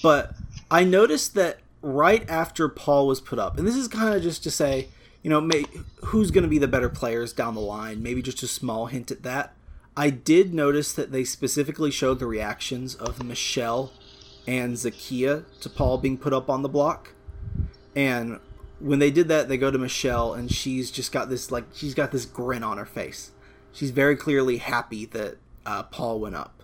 but 0.00 0.34
I 0.70 0.84
noticed 0.84 1.34
that 1.34 1.58
right 1.82 2.28
after 2.30 2.68
Paul 2.68 3.08
was 3.08 3.20
put 3.20 3.40
up, 3.40 3.58
and 3.58 3.66
this 3.66 3.76
is 3.76 3.88
kind 3.88 4.14
of 4.14 4.22
just 4.22 4.44
to 4.44 4.50
say, 4.50 4.86
you 5.24 5.30
know, 5.30 5.40
may, 5.40 5.64
who's 6.04 6.30
going 6.30 6.44
to 6.44 6.48
be 6.48 6.58
the 6.58 6.68
better 6.68 6.88
players 6.88 7.32
down 7.32 7.56
the 7.56 7.60
line. 7.60 8.00
Maybe 8.00 8.22
just 8.22 8.44
a 8.44 8.48
small 8.48 8.86
hint 8.86 9.10
at 9.10 9.24
that. 9.24 9.54
I 9.96 10.10
did 10.10 10.54
notice 10.54 10.92
that 10.92 11.12
they 11.12 11.24
specifically 11.24 11.90
showed 11.90 12.18
the 12.18 12.26
reactions 12.26 12.94
of 12.94 13.22
Michelle 13.22 13.92
and 14.46 14.74
Zakiyah 14.74 15.44
to 15.60 15.68
Paul 15.68 15.98
being 15.98 16.16
put 16.18 16.32
up 16.32 16.48
on 16.48 16.62
the 16.62 16.68
block. 16.68 17.12
And 17.94 18.40
when 18.78 18.98
they 18.98 19.10
did 19.10 19.28
that, 19.28 19.48
they 19.48 19.58
go 19.58 19.70
to 19.70 19.78
Michelle, 19.78 20.32
and 20.32 20.50
she's 20.50 20.90
just 20.90 21.12
got 21.12 21.28
this 21.28 21.50
like 21.50 21.64
she's 21.74 21.94
got 21.94 22.12
this 22.12 22.24
grin 22.24 22.62
on 22.62 22.78
her 22.78 22.86
face. 22.86 23.32
She's 23.72 23.90
very 23.90 24.16
clearly 24.16 24.58
happy 24.58 25.04
that 25.06 25.38
uh, 25.66 25.82
Paul 25.84 26.20
went 26.20 26.34
up. 26.34 26.62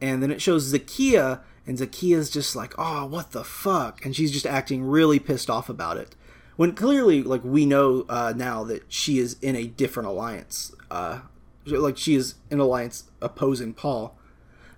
And 0.00 0.22
then 0.22 0.30
it 0.30 0.42
shows 0.42 0.72
Zakiyah, 0.72 1.40
and 1.66 1.78
Zakiyah's 1.78 2.30
just 2.30 2.56
like, 2.56 2.74
oh, 2.78 3.06
what 3.06 3.32
the 3.32 3.44
fuck? 3.44 4.04
And 4.04 4.16
she's 4.16 4.32
just 4.32 4.46
acting 4.46 4.82
really 4.82 5.18
pissed 5.18 5.50
off 5.50 5.68
about 5.68 5.96
it. 5.96 6.16
When 6.56 6.74
clearly, 6.74 7.22
like, 7.22 7.44
we 7.44 7.66
know 7.66 8.04
uh, 8.08 8.32
now 8.36 8.64
that 8.64 8.84
she 8.88 9.18
is 9.18 9.36
in 9.40 9.56
a 9.56 9.66
different 9.66 10.08
alliance. 10.08 10.74
Uh, 10.90 11.20
like, 11.66 11.96
she 11.96 12.14
is 12.14 12.34
in 12.50 12.58
alliance 12.60 13.04
opposing 13.20 13.74
Paul. 13.74 14.16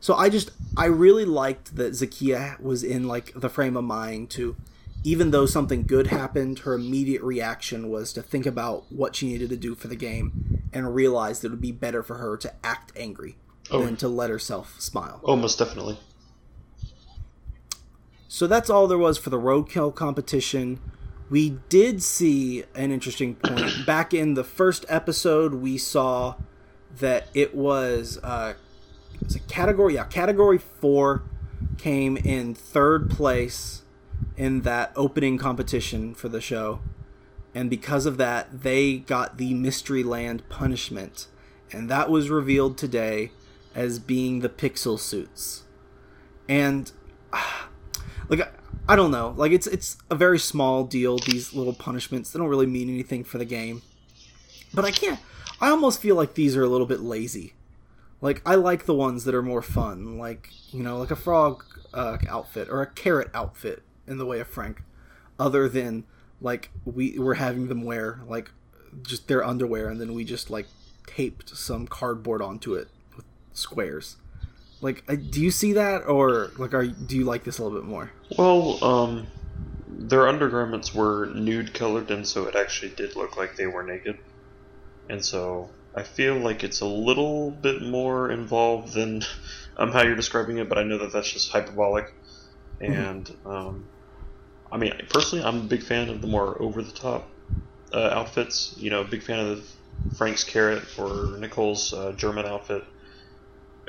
So 0.01 0.15
I 0.15 0.29
just, 0.29 0.51
I 0.77 0.87
really 0.87 1.25
liked 1.25 1.77
that 1.77 1.93
Zakiyah 1.93 2.61
was 2.61 2.83
in, 2.83 3.09
like, 3.09 3.33
the 3.35 3.49
frame 3.49 3.77
of 3.77 3.85
mind 3.85 4.31
to 4.31 4.57
even 5.05 5.31
though 5.31 5.45
something 5.45 5.85
good 5.85 6.07
happened, 6.07 6.61
her 6.61 6.73
immediate 6.73 7.23
reaction 7.23 7.91
was 7.91 8.13
to 8.15 8.23
think 8.23 8.47
about 8.47 8.91
what 8.91 9.15
she 9.15 9.27
needed 9.27 9.51
to 9.51 9.57
do 9.57 9.75
for 9.75 9.87
the 9.87 9.97
game 9.97 10.63
and 10.73 10.95
realize 10.95 11.41
that 11.41 11.49
it 11.49 11.51
would 11.51 11.61
be 11.61 11.73
better 11.73 12.03
for 12.03 12.17
her 12.17 12.39
to 12.39 12.53
act 12.65 12.91
angry 12.97 13.37
oh. 13.71 13.85
than 13.85 13.97
to 13.97 14.09
let 14.09 14.31
herself 14.31 14.81
smile. 14.81 15.21
Oh, 15.23 15.37
most 15.37 15.59
definitely. 15.59 15.99
So 18.29 18.47
that's 18.47 18.71
all 18.71 18.89
there 18.89 18.99
was 18.99 19.19
for 19.19 19.29
the 19.29 19.39
roadkill 19.39 19.95
competition. 19.95 20.81
We 21.29 21.59
did 21.69 22.03
see 22.03 22.65
an 22.75 22.91
interesting 22.91 23.35
point. 23.35 23.87
Back 23.87 24.15
in 24.15 24.35
the 24.35 24.43
first 24.43 24.87
episode, 24.89 25.55
we 25.55 25.77
saw 25.77 26.37
that 26.99 27.29
it 27.35 27.55
was, 27.55 28.19
uh, 28.23 28.55
it 29.15 29.25
was 29.25 29.37
a 29.37 29.41
category, 29.41 29.95
yeah, 29.95 30.05
category 30.05 30.59
four 30.59 31.23
came 31.79 32.17
in 32.17 32.55
third 32.55 33.11
place 33.11 33.83
in 34.37 34.63
that 34.63 34.93
opening 34.97 35.39
competition 35.39 36.15
for 36.15 36.29
the 36.29 36.41
show. 36.41 36.81
And 37.55 37.71
because 37.71 38.05
of 38.07 38.17
that, 38.19 38.63
they 38.63 38.99
got 38.99 39.39
the 39.39 39.55
Mystery 39.55 40.03
Land 40.03 40.49
punishment. 40.49 41.29
And 41.73 41.89
that 41.89 42.11
was 42.11 42.31
revealed 42.31 42.77
today 42.77 43.31
as 43.75 43.99
being 43.99 44.41
the 44.41 44.49
pixel 44.49 44.99
suits. 44.99 45.63
And 46.49 46.91
like 48.29 48.53
I 48.89 48.97
don't 48.97 49.11
know, 49.11 49.35
like 49.37 49.53
it's 49.53 49.67
it's 49.67 49.97
a 50.11 50.15
very 50.15 50.39
small 50.39 50.85
deal 50.85 51.19
these 51.19 51.55
little 51.55 51.73
punishments. 51.73 52.31
They 52.31 52.39
don't 52.39 52.49
really 52.49 52.67
mean 52.67 52.89
anything 52.89 53.25
for 53.25 53.39
the 53.39 53.45
game. 53.45 53.83
But 54.73 54.85
I 54.85 54.91
can't 54.91 55.21
I 55.65 55.71
almost 55.71 56.03
feel 56.03 56.15
like 56.15 56.35
these 56.35 56.57
are 56.57 56.63
a 56.63 56.69
little 56.69 56.87
bit 56.87 57.01
lazy. 57.01 57.55
Like 58.21 58.43
I 58.45 58.55
like 58.55 58.85
the 58.85 58.93
ones 58.93 59.25
that 59.25 59.35
are 59.35 59.43
more 59.43 59.63
fun, 59.63 60.19
like, 60.19 60.51
you 60.73 60.83
know, 60.83 60.99
like 60.99 61.11
a 61.11 61.17
frog 61.17 61.65
uh, 61.95 62.19
outfit 62.29 62.69
or 62.69 62.83
a 62.83 62.87
carrot 62.87 63.31
outfit 63.33 63.83
in 64.07 64.19
the 64.19 64.27
way 64.27 64.41
of 64.41 64.47
Frank, 64.47 64.83
other 65.41 65.67
than 65.67 66.05
like 66.39 66.69
we 66.85 67.19
were 67.19 67.37
having 67.37 67.69
them 67.69 67.83
wear 67.83 68.21
like 68.29 68.51
just 69.03 69.27
their 69.27 69.43
underwear, 69.43 69.89
and 69.89 69.99
then 69.99 70.13
we 70.13 70.23
just 70.23 70.51
like 70.51 70.67
taped 71.07 71.57
some 71.57 71.87
cardboard 71.87 72.43
onto 72.43 72.75
it 72.75 72.89
with 73.17 73.25
squares. 73.55 74.17
Like, 74.83 75.03
do 75.31 75.41
you 75.41 75.51
see 75.51 75.73
that, 75.73 76.07
or 76.07 76.51
like, 76.59 76.75
are 76.75 76.85
do 76.85 77.17
you 77.17 77.25
like 77.25 77.45
this 77.45 77.59
a 77.59 77.65
little 77.65 77.81
bit 77.81 77.89
more? 77.89 78.13
Well, 78.37 78.85
um, 78.85 79.27
their 79.89 80.29
undergarments 80.29 80.95
were 80.95 81.33
nude 81.35 81.73
colored, 81.73 82.11
and 82.11 82.27
so 82.27 82.45
it 82.49 82.55
actually 82.55 82.91
did 82.91 83.17
look 83.17 83.39
like 83.39 83.57
they 83.57 83.67
were 83.67 83.83
naked, 83.83 84.19
and 85.09 85.25
so 85.25 85.71
I 85.95 86.03
feel 86.03 86.37
like 86.37 86.65
it's 86.65 86.81
a 86.81 86.87
little 86.87 87.51
bit 87.51 87.83
more 87.83 88.31
involved 88.31 88.95
than 88.95 89.23
um, 89.77 89.93
how 89.93 90.03
you're 90.03 90.17
describing 90.17 90.59
it, 90.59 90.69
but 90.69 90.79
I 90.79 90.83
know 90.83 90.99
that 90.99 91.13
that's 91.13 91.31
just 91.31 91.51
hyperbolic. 91.51 92.13
Mm-hmm. 92.81 92.93
And 92.93 93.25
mm-hmm. 93.27 93.49
um, 93.49 93.87
I 94.73 94.77
mean, 94.77 94.93
personally, 95.09 95.45
I'm 95.45 95.57
a 95.57 95.65
big 95.65 95.83
fan 95.83 96.09
of 96.09 96.21
the 96.21 96.27
more 96.27 96.61
over 96.61 96.83
the 96.83 96.93
top 96.93 97.29
uh, 97.93 98.11
outfits. 98.13 98.75
You 98.79 98.91
know, 98.91 99.05
big 99.05 99.23
fan 99.23 99.39
of 99.39 99.69
Frank's 100.17 100.45
carrot 100.45 100.83
or 100.99 101.39
Nicole's 101.39 101.93
uh, 101.93 102.13
German 102.13 102.47
outfit. 102.47 102.85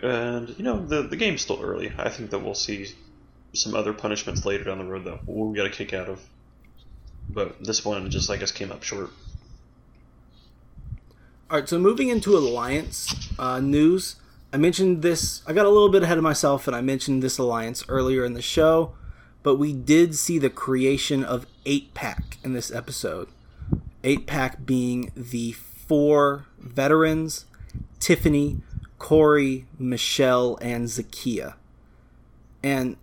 And 0.04 0.50
you 0.58 0.64
know, 0.64 0.86
the 0.86 1.04
the 1.04 1.16
game's 1.16 1.42
still 1.42 1.62
early. 1.62 1.92
I 1.98 2.10
think 2.10 2.30
that 2.30 2.40
we'll 2.40 2.54
see 2.54 2.94
some 3.54 3.74
other 3.74 3.94
punishments 3.94 4.46
later 4.46 4.66
down 4.66 4.78
the 4.78 4.86
road 4.86 5.06
that 5.06 5.22
we'll 5.26 5.54
get 5.54 5.66
a 5.66 5.70
kick 5.70 5.94
out 5.94 6.10
of. 6.10 6.22
But 7.28 7.64
this 7.64 7.84
one 7.84 8.12
just, 8.12 8.30
I 8.30 8.38
guess, 8.38 8.52
came 8.52 8.72
up 8.72 8.84
short. 8.84 9.10
All 11.50 11.60
right, 11.60 11.70
so 11.70 11.78
moving 11.78 12.10
into 12.10 12.36
alliance 12.36 13.30
uh, 13.38 13.60
news, 13.60 14.16
I 14.52 14.58
mentioned 14.58 15.02
this. 15.02 15.42
I 15.46 15.54
got 15.54 15.66
a 15.66 15.70
little 15.70 15.90
bit 15.90 16.04
ahead 16.04 16.18
of 16.18 16.24
myself, 16.24 16.68
and 16.68 16.76
I 16.76 16.82
mentioned 16.82 17.22
this 17.22 17.38
alliance 17.38 17.84
earlier 17.88 18.26
in 18.26 18.34
the 18.34 18.42
show 18.42 18.94
but 19.46 19.58
we 19.58 19.74
did 19.74 20.16
see 20.16 20.40
the 20.40 20.50
creation 20.50 21.24
of 21.24 21.46
8 21.68 21.94
Pack 21.94 22.40
in 22.44 22.54
this 22.54 22.72
episode. 22.72 23.28
8 24.04 24.26
Pack 24.26 24.66
being 24.66 25.12
the 25.16 25.52
four 25.52 26.48
veterans 26.58 27.46
Tiffany, 28.00 28.62
Corey, 28.98 29.68
Michelle, 29.78 30.58
and 30.64 30.88
Zakiyah. 30.88 31.54
And 32.64 32.98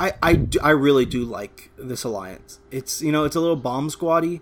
I, 0.00 0.14
I, 0.20 0.48
I 0.60 0.70
really 0.70 1.06
do 1.06 1.22
like 1.22 1.70
this 1.78 2.02
alliance. 2.02 2.58
It's 2.72 3.00
you 3.00 3.12
know 3.12 3.24
it's 3.24 3.36
a 3.36 3.40
little 3.40 3.54
bomb 3.54 3.88
squaddy, 3.88 4.40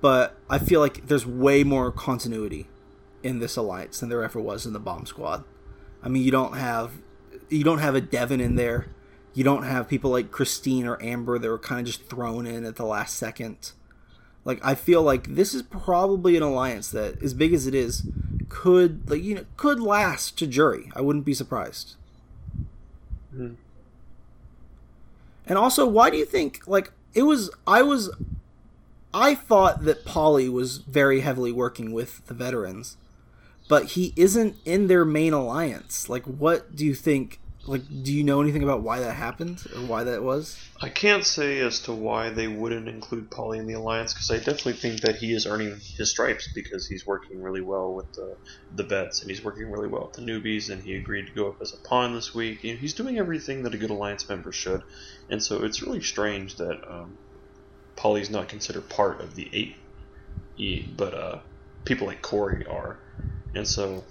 but 0.00 0.36
I 0.48 0.60
feel 0.60 0.78
like 0.78 1.08
there's 1.08 1.26
way 1.26 1.64
more 1.64 1.90
continuity 1.90 2.68
in 3.26 3.40
this 3.40 3.56
alliance 3.56 4.00
than 4.00 4.08
there 4.08 4.22
ever 4.22 4.40
was 4.40 4.64
in 4.64 4.72
the 4.72 4.80
bomb 4.80 5.06
squad. 5.06 5.44
I 6.02 6.08
mean 6.08 6.22
you 6.22 6.30
don't 6.30 6.56
have 6.56 6.92
you 7.48 7.64
don't 7.64 7.78
have 7.78 7.94
a 7.94 8.00
Devin 8.00 8.40
in 8.40 8.56
there 8.56 8.86
you 9.36 9.44
don't 9.44 9.64
have 9.64 9.86
people 9.86 10.10
like 10.10 10.30
Christine 10.30 10.86
or 10.86 11.00
Amber 11.02 11.38
that 11.38 11.46
were 11.46 11.58
kind 11.58 11.80
of 11.80 11.86
just 11.86 12.08
thrown 12.08 12.46
in 12.46 12.64
at 12.64 12.76
the 12.76 12.86
last 12.86 13.18
second. 13.18 13.72
Like 14.46 14.64
I 14.64 14.74
feel 14.74 15.02
like 15.02 15.34
this 15.34 15.52
is 15.52 15.60
probably 15.60 16.38
an 16.38 16.42
alliance 16.42 16.90
that, 16.92 17.22
as 17.22 17.34
big 17.34 17.52
as 17.52 17.66
it 17.66 17.74
is, 17.74 18.08
could 18.48 19.10
like 19.10 19.22
you 19.22 19.34
know 19.34 19.44
could 19.58 19.78
last 19.78 20.38
to 20.38 20.46
jury. 20.46 20.90
I 20.96 21.02
wouldn't 21.02 21.26
be 21.26 21.34
surprised. 21.34 21.96
Mm-hmm. 23.34 23.56
And 25.46 25.58
also, 25.58 25.86
why 25.86 26.08
do 26.08 26.16
you 26.16 26.24
think 26.24 26.66
like 26.66 26.92
it 27.12 27.24
was? 27.24 27.50
I 27.66 27.82
was, 27.82 28.10
I 29.12 29.34
thought 29.34 29.84
that 29.84 30.06
Paulie 30.06 30.50
was 30.50 30.78
very 30.78 31.20
heavily 31.20 31.52
working 31.52 31.92
with 31.92 32.26
the 32.26 32.34
veterans, 32.34 32.96
but 33.68 33.86
he 33.86 34.12
isn't 34.16 34.56
in 34.64 34.86
their 34.86 35.04
main 35.04 35.32
alliance. 35.32 36.08
Like, 36.08 36.24
what 36.24 36.74
do 36.74 36.84
you 36.84 36.94
think 36.94 37.40
like 37.68 37.82
do 38.04 38.12
you 38.12 38.22
know 38.22 38.40
anything 38.40 38.62
about 38.62 38.82
why 38.82 39.00
that 39.00 39.14
happened 39.14 39.60
or 39.74 39.80
why 39.82 40.04
that 40.04 40.22
was? 40.22 40.56
I 40.80 40.88
can't 40.88 41.24
say 41.24 41.58
as 41.58 41.80
to 41.80 41.92
why 41.92 42.30
they 42.30 42.46
wouldn't 42.46 42.88
include 42.88 43.28
Paulie 43.30 43.58
in 43.58 43.66
the 43.66 43.74
alliance 43.74 44.14
because 44.14 44.30
i 44.30 44.36
definitely 44.36 44.74
think 44.74 45.00
that 45.00 45.16
he 45.16 45.32
is 45.32 45.46
earning 45.46 45.80
his 45.96 46.10
stripes 46.10 46.48
because 46.54 46.86
he's 46.86 47.04
working 47.06 47.42
really 47.42 47.60
well 47.60 47.92
with 47.92 48.12
the 48.12 48.36
the 48.76 48.84
vets 48.84 49.20
and 49.20 49.30
he's 49.30 49.42
working 49.42 49.70
really 49.70 49.88
well 49.88 50.04
with 50.06 50.12
the 50.12 50.22
newbies 50.22 50.70
and 50.70 50.82
he 50.82 50.94
agreed 50.94 51.26
to 51.26 51.32
go 51.32 51.48
up 51.48 51.60
as 51.60 51.74
a 51.74 51.88
pawn 51.88 52.14
this 52.14 52.34
week 52.34 52.60
he's 52.60 52.94
doing 52.94 53.18
everything 53.18 53.62
that 53.62 53.74
a 53.74 53.78
good 53.78 53.90
alliance 53.90 54.28
member 54.28 54.52
should. 54.52 54.82
And 55.28 55.42
so 55.42 55.64
it's 55.64 55.82
really 55.82 56.02
strange 56.02 56.56
that 56.56 56.78
um, 56.88 57.18
Paulie's 57.96 58.30
not 58.30 58.48
considered 58.48 58.88
part 58.88 59.20
of 59.20 59.34
the 59.34 59.48
eight 59.52 59.76
E, 60.56 60.86
but 60.96 61.14
uh, 61.14 61.38
people 61.84 62.06
like 62.06 62.22
Corey 62.22 62.64
are 62.66 62.98
and 63.54 63.66
so 63.66 64.04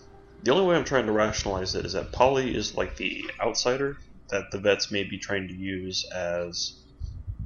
the 0.43 0.51
only 0.51 0.65
way 0.65 0.75
I'm 0.75 0.85
trying 0.85 1.07
to 1.07 1.11
rationalize 1.11 1.75
it 1.75 1.85
is 1.85 1.93
that 1.93 2.11
Paulie 2.11 2.53
is 2.53 2.75
like 2.75 2.97
the 2.97 3.29
outsider 3.41 3.97
that 4.29 4.51
the 4.51 4.59
vets 4.59 4.91
may 4.91 5.03
be 5.03 5.17
trying 5.17 5.47
to 5.47 5.53
use 5.53 6.05
as 6.13 6.73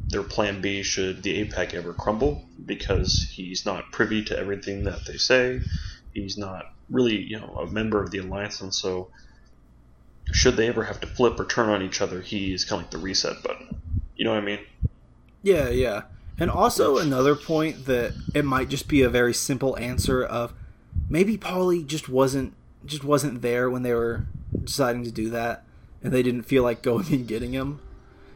their 0.07 0.23
plan 0.23 0.61
B 0.61 0.81
should 0.83 1.23
the 1.23 1.35
8 1.41 1.51
Pack 1.51 1.73
ever 1.73 1.93
crumble 1.93 2.43
because 2.65 3.29
he's 3.31 3.65
not 3.65 3.91
privy 3.91 4.23
to 4.25 4.37
everything 4.37 4.85
that 4.85 5.05
they 5.05 5.17
say. 5.17 5.61
He's 6.13 6.37
not 6.37 6.65
really, 6.89 7.17
you 7.17 7.39
know, 7.39 7.55
a 7.59 7.67
member 7.67 8.01
of 8.01 8.11
the 8.11 8.17
alliance, 8.17 8.61
and 8.61 8.73
so 8.73 9.09
should 10.31 10.57
they 10.57 10.67
ever 10.67 10.83
have 10.83 10.99
to 11.01 11.07
flip 11.07 11.39
or 11.39 11.45
turn 11.45 11.69
on 11.69 11.81
each 11.81 12.01
other, 12.01 12.21
he's 12.21 12.65
kind 12.65 12.81
of 12.81 12.85
like 12.85 12.91
the 12.91 12.97
reset 12.97 13.41
button. 13.43 13.81
You 14.15 14.25
know 14.25 14.31
what 14.31 14.43
I 14.43 14.45
mean? 14.45 14.59
Yeah, 15.43 15.69
yeah. 15.69 16.03
And 16.39 16.49
also 16.49 16.97
another 16.97 17.35
point 17.35 17.85
that 17.85 18.13
it 18.33 18.45
might 18.45 18.69
just 18.69 18.87
be 18.87 19.01
a 19.01 19.09
very 19.09 19.33
simple 19.33 19.77
answer 19.77 20.23
of 20.23 20.53
maybe 21.09 21.37
Paulie 21.37 21.85
just 21.85 22.07
wasn't 22.07 22.53
just 22.85 23.03
wasn't 23.03 23.41
there 23.41 23.69
when 23.69 23.83
they 23.83 23.93
were 23.93 24.25
deciding 24.63 25.03
to 25.03 25.11
do 25.11 25.29
that, 25.31 25.63
and 26.01 26.13
they 26.13 26.23
didn't 26.23 26.43
feel 26.43 26.63
like 26.63 26.81
going 26.81 27.07
and 27.13 27.27
getting 27.27 27.51
him. 27.53 27.81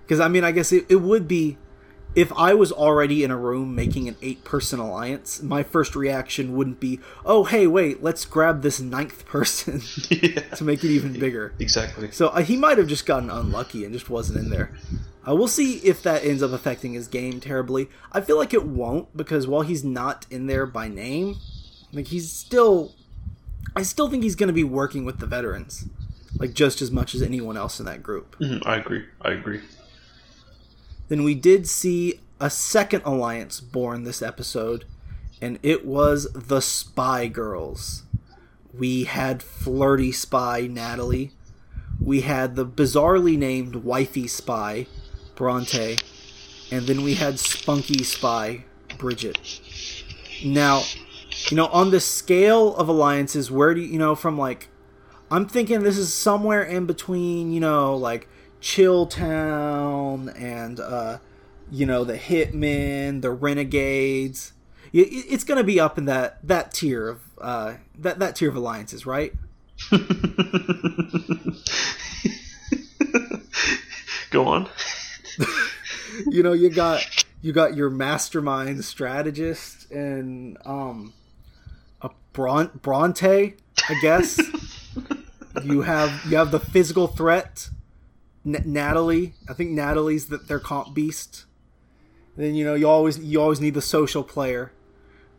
Because 0.03 0.20
I 0.20 0.27
mean, 0.27 0.44
I 0.44 0.51
guess 0.51 0.72
it, 0.72 0.86
it 0.89 0.98
would 0.98 1.27
be 1.27 1.58
if 2.15 2.32
I 2.34 2.53
was 2.53 2.72
already 2.72 3.24
in 3.24 3.32
a 3.32 3.38
room 3.38 3.74
making 3.74 4.08
an 4.08 4.15
eight 4.22 4.44
person 4.44 4.80
alliance, 4.80 5.42
my 5.42 5.63
first 5.63 5.96
reaction 5.96 6.56
wouldn't 6.56 6.80
be, 6.80 7.00
oh, 7.25 7.44
hey, 7.44 7.65
wait, 7.65 8.03
let's 8.03 8.25
grab 8.25 8.62
this 8.62 8.80
ninth 8.80 9.25
person 9.25 9.82
yeah. 10.10 10.42
to 10.42 10.63
make 10.63 10.84
it 10.84 10.89
even 10.89 11.13
bigger. 11.13 11.53
Exactly. 11.60 12.12
So 12.12 12.27
uh, 12.27 12.42
he 12.42 12.56
might 12.56 12.77
have 12.77 12.88
just 12.88 13.06
gotten 13.06 13.30
unlucky 13.30 13.84
and 13.84 13.94
just 13.94 14.10
wasn't 14.10 14.39
in 14.39 14.50
there. 14.50 14.72
Uh, 15.27 15.36
we'll 15.36 15.48
see 15.48 15.77
if 15.77 16.03
that 16.03 16.24
ends 16.24 16.44
up 16.44 16.51
affecting 16.51 16.94
his 16.94 17.08
game 17.08 17.39
terribly. 17.39 17.89
I 18.12 18.22
feel 18.22 18.38
like 18.38 18.53
it 18.53 18.65
won't 18.65 19.15
because 19.15 19.48
while 19.48 19.62
he's 19.62 19.84
not 19.84 20.25
in 20.30 20.48
there 20.48 20.65
by 20.65 20.89
name, 20.89 21.38
like 21.93 22.07
he's 22.07 22.31
still 22.31 22.93
I 23.75 23.83
still 23.83 24.09
think 24.09 24.23
he's 24.23 24.35
going 24.35 24.47
to 24.47 24.53
be 24.53 24.63
working 24.63 25.05
with 25.05 25.19
the 25.19 25.25
veterans, 25.25 25.85
like 26.38 26.53
just 26.53 26.81
as 26.81 26.91
much 26.91 27.15
as 27.15 27.21
anyone 27.21 27.57
else 27.57 27.79
in 27.79 27.85
that 27.85 28.03
group. 28.03 28.38
Mm-hmm, 28.39 28.67
I 28.67 28.75
agree. 28.77 29.05
I 29.21 29.31
agree. 29.31 29.62
Then 31.07 31.23
we 31.23 31.35
did 31.35 31.67
see 31.67 32.19
a 32.39 32.50
second 32.50 33.03
alliance 33.05 33.59
born 33.59 34.03
this 34.03 34.21
episode, 34.21 34.85
and 35.41 35.59
it 35.63 35.85
was 35.85 36.31
the 36.33 36.62
Spy 36.62 37.27
Girls. 37.27 38.03
We 38.77 39.05
had 39.05 39.43
flirty 39.43 40.12
spy 40.12 40.67
Natalie. 40.69 41.31
We 42.00 42.21
had 42.21 42.55
the 42.55 42.65
bizarrely 42.65 43.38
named 43.38 43.77
wifey 43.77 44.27
spy 44.27 44.88
Bronte, 45.35 45.97
and 46.71 46.85
then 46.88 47.03
we 47.03 47.15
had 47.15 47.39
spunky 47.39 48.03
spy 48.03 48.65
Bridgette. 48.89 49.38
Now, 50.43 50.83
you 51.50 51.57
know, 51.57 51.67
on 51.67 51.91
the 51.91 52.00
scale 52.00 52.75
of 52.75 52.88
alliances, 52.88 53.51
where 53.51 53.73
do 53.73 53.81
you, 53.81 53.88
you 53.88 54.00
know 54.00 54.15
from 54.15 54.38
like 54.38 54.69
I'm 55.29 55.47
thinking 55.47 55.81
this 55.81 55.97
is 55.97 56.13
somewhere 56.13 56.63
in 56.63 56.85
between, 56.85 57.51
you 57.51 57.59
know, 57.59 57.95
like 57.95 58.27
Chill 58.62 59.07
Town 59.07 60.29
and 60.29 60.79
uh 60.79 61.17
you 61.71 61.85
know, 61.88 62.03
the 62.03 62.17
Hitmen, 62.17 63.21
the 63.21 63.31
Renegades. 63.31 64.53
It's 64.93 65.43
going 65.43 65.57
to 65.57 65.63
be 65.63 65.79
up 65.79 65.97
in 65.97 66.05
that 66.05 66.38
that 66.47 66.71
tier 66.71 67.09
of 67.09 67.21
uh 67.41 67.75
that 67.97 68.19
that 68.19 68.35
tier 68.35 68.50
of 68.50 68.55
alliances, 68.55 69.07
right? 69.07 69.33
Go 74.29 74.45
on. 74.45 74.69
you 76.27 76.43
know, 76.43 76.53
you 76.53 76.69
got 76.69 77.25
you 77.41 77.51
got 77.53 77.75
your 77.75 77.89
mastermind 77.89 78.85
strategist 78.85 79.89
and 79.91 80.57
um 80.65 81.13
Bron- 82.34 82.80
Bronte, 82.82 83.56
I 83.90 84.00
guess. 84.02 84.40
you 85.63 85.82
have 85.82 86.12
you 86.30 86.38
have 86.38 86.52
the 86.52 86.60
physical 86.60 87.08
threat, 87.08 87.70
N- 88.46 88.63
Natalie. 88.66 89.34
I 89.50 89.54
think 89.54 89.72
Natalie's 89.72 90.28
that 90.28 90.48
their 90.48 90.60
comp 90.60 90.94
beast. 90.94 91.46
then 92.36 92.56
you 92.56 92.66
know 92.66 92.74
you 92.75 92.88
always 92.90 93.20
you 93.20 93.40
always 93.42 93.62
need 93.62 93.74
the 93.74 93.82
social 93.82 94.24
player 94.24 94.72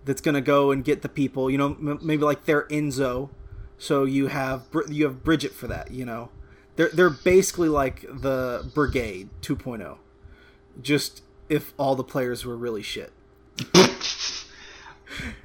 that's 0.05 0.21
gonna 0.21 0.41
go 0.41 0.71
and 0.71 0.85
get 0.85 1.03
the 1.03 1.09
people. 1.09 1.51
You 1.51 1.59
know, 1.59 1.67
m- 1.69 1.99
maybe 2.03 2.23
like 2.25 2.45
their 2.45 2.63
Enzo. 2.69 3.31
So 3.79 4.05
you 4.05 4.29
have 4.29 4.63
you 4.89 5.05
have 5.05 5.25
Bridgette 5.25 5.53
for 5.53 5.67
that. 5.67 5.91
You 5.91 6.05
know, 6.05 6.31
they're 6.77 6.91
they're 6.91 7.11
basically 7.11 7.69
like 7.69 8.03
the 8.03 8.71
Brigade 8.75 9.31
2.0, 9.43 9.99
just 10.81 11.23
if 11.49 11.75
all 11.77 11.95
the 11.97 12.05
players 12.05 12.45
were 12.47 12.57
really 12.57 12.83
shit. 12.83 13.13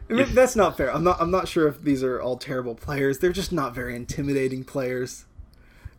That's 0.10 0.56
not 0.56 0.76
fair. 0.76 0.94
I'm 0.94 1.04
not. 1.04 1.22
I'm 1.22 1.32
not 1.32 1.48
sure 1.48 1.68
if 1.68 1.82
these 1.84 2.04
are 2.04 2.20
all 2.20 2.38
terrible 2.38 2.76
players. 2.76 3.20
They're 3.20 3.32
just 3.32 3.52
not 3.52 3.76
very 3.76 3.96
intimidating 3.96 4.64
players. 4.64 5.26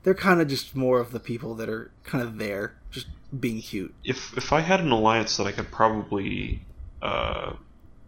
They're 0.02 0.14
kind 0.14 0.40
of 0.40 0.48
just 0.48 0.74
more 0.74 0.98
of 0.98 1.12
the 1.12 1.20
people 1.20 1.54
that 1.56 1.68
are 1.68 1.92
kind 2.04 2.24
of 2.24 2.38
there, 2.38 2.74
just 2.90 3.06
being 3.38 3.60
cute. 3.60 3.94
If 4.04 4.36
if 4.36 4.52
I 4.52 4.60
had 4.60 4.80
an 4.80 4.90
alliance 4.90 5.36
that 5.36 5.46
I 5.46 5.52
could 5.52 5.70
probably 5.70 6.62
uh, 7.00 7.52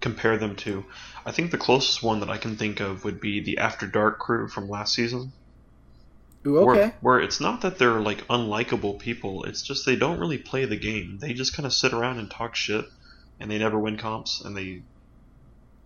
compare 0.00 0.37
them 0.38 0.56
to, 0.56 0.85
I 1.25 1.30
think 1.30 1.52
the 1.52 1.59
closest 1.59 2.02
one 2.02 2.21
that 2.21 2.30
I 2.30 2.37
can 2.37 2.56
think 2.56 2.80
of 2.80 3.04
would 3.04 3.21
be 3.21 3.40
the 3.40 3.59
After 3.59 3.87
Dark 3.87 4.18
crew 4.18 4.49
from 4.49 4.68
last 4.68 4.94
season. 4.94 5.32
Ooh, 6.44 6.59
okay. 6.59 6.94
Where, 7.00 7.18
where 7.18 7.21
it's 7.21 7.40
not 7.40 7.61
that 7.61 7.78
they're 7.78 8.00
like 8.00 8.26
unlikable 8.26 8.99
people, 8.99 9.44
it's 9.44 9.62
just 9.62 9.87
they 9.87 9.94
don't 9.94 10.18
really 10.18 10.38
play 10.38 10.64
the 10.64 10.76
game. 10.76 11.18
They 11.21 11.32
just 11.32 11.54
kind 11.54 11.66
of 11.66 11.73
sit 11.73 11.92
around 11.92 12.18
and 12.18 12.28
talk 12.28 12.56
shit, 12.56 12.86
and 13.38 13.49
they 13.49 13.58
never 13.58 13.78
win 13.78 13.97
comps, 13.97 14.41
and 14.45 14.56
they 14.56 14.82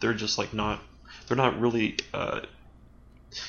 they're 0.01 0.15
just 0.15 0.39
like 0.39 0.53
not 0.53 0.81
they're 1.27 1.37
not 1.37 1.59
really 1.61 1.97
uh, 2.15 2.41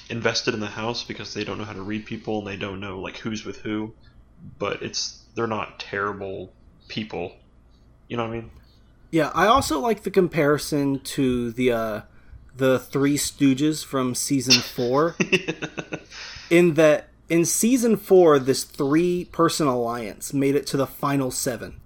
invested 0.09 0.53
in 0.53 0.59
the 0.59 0.67
house 0.67 1.03
because 1.03 1.33
they 1.33 1.43
don't 1.43 1.57
know 1.57 1.63
how 1.63 1.73
to 1.73 1.81
read 1.81 2.05
people 2.05 2.39
and 2.39 2.47
they 2.47 2.55
don't 2.55 2.79
know 2.79 2.99
like 2.99 3.17
who's 3.17 3.45
with 3.45 3.57
who. 3.57 3.93
But 4.59 4.81
it's 4.81 5.23
they're 5.35 5.47
not 5.47 5.79
terrible 5.79 6.51
people. 6.87 7.35
You 8.07 8.17
know 8.17 8.23
what 8.23 8.31
I 8.31 8.35
mean? 8.35 8.51
Yeah, 9.11 9.31
I 9.33 9.47
also 9.47 9.79
like 9.79 10.03
the 10.03 10.11
comparison 10.11 10.99
to 10.99 11.51
the 11.51 11.71
uh, 11.71 12.01
the 12.55 12.79
Three 12.79 13.17
Stooges 13.17 13.83
from 13.83 14.15
season 14.15 14.61
four, 14.61 15.15
in 16.49 16.73
that 16.75 17.09
in 17.29 17.45
season 17.45 17.97
four, 17.97 18.37
this 18.39 18.63
three 18.63 19.25
person 19.25 19.67
alliance 19.67 20.33
made 20.33 20.55
it 20.55 20.67
to 20.67 20.77
the 20.77 20.87
final 20.87 21.31
seven, 21.31 21.79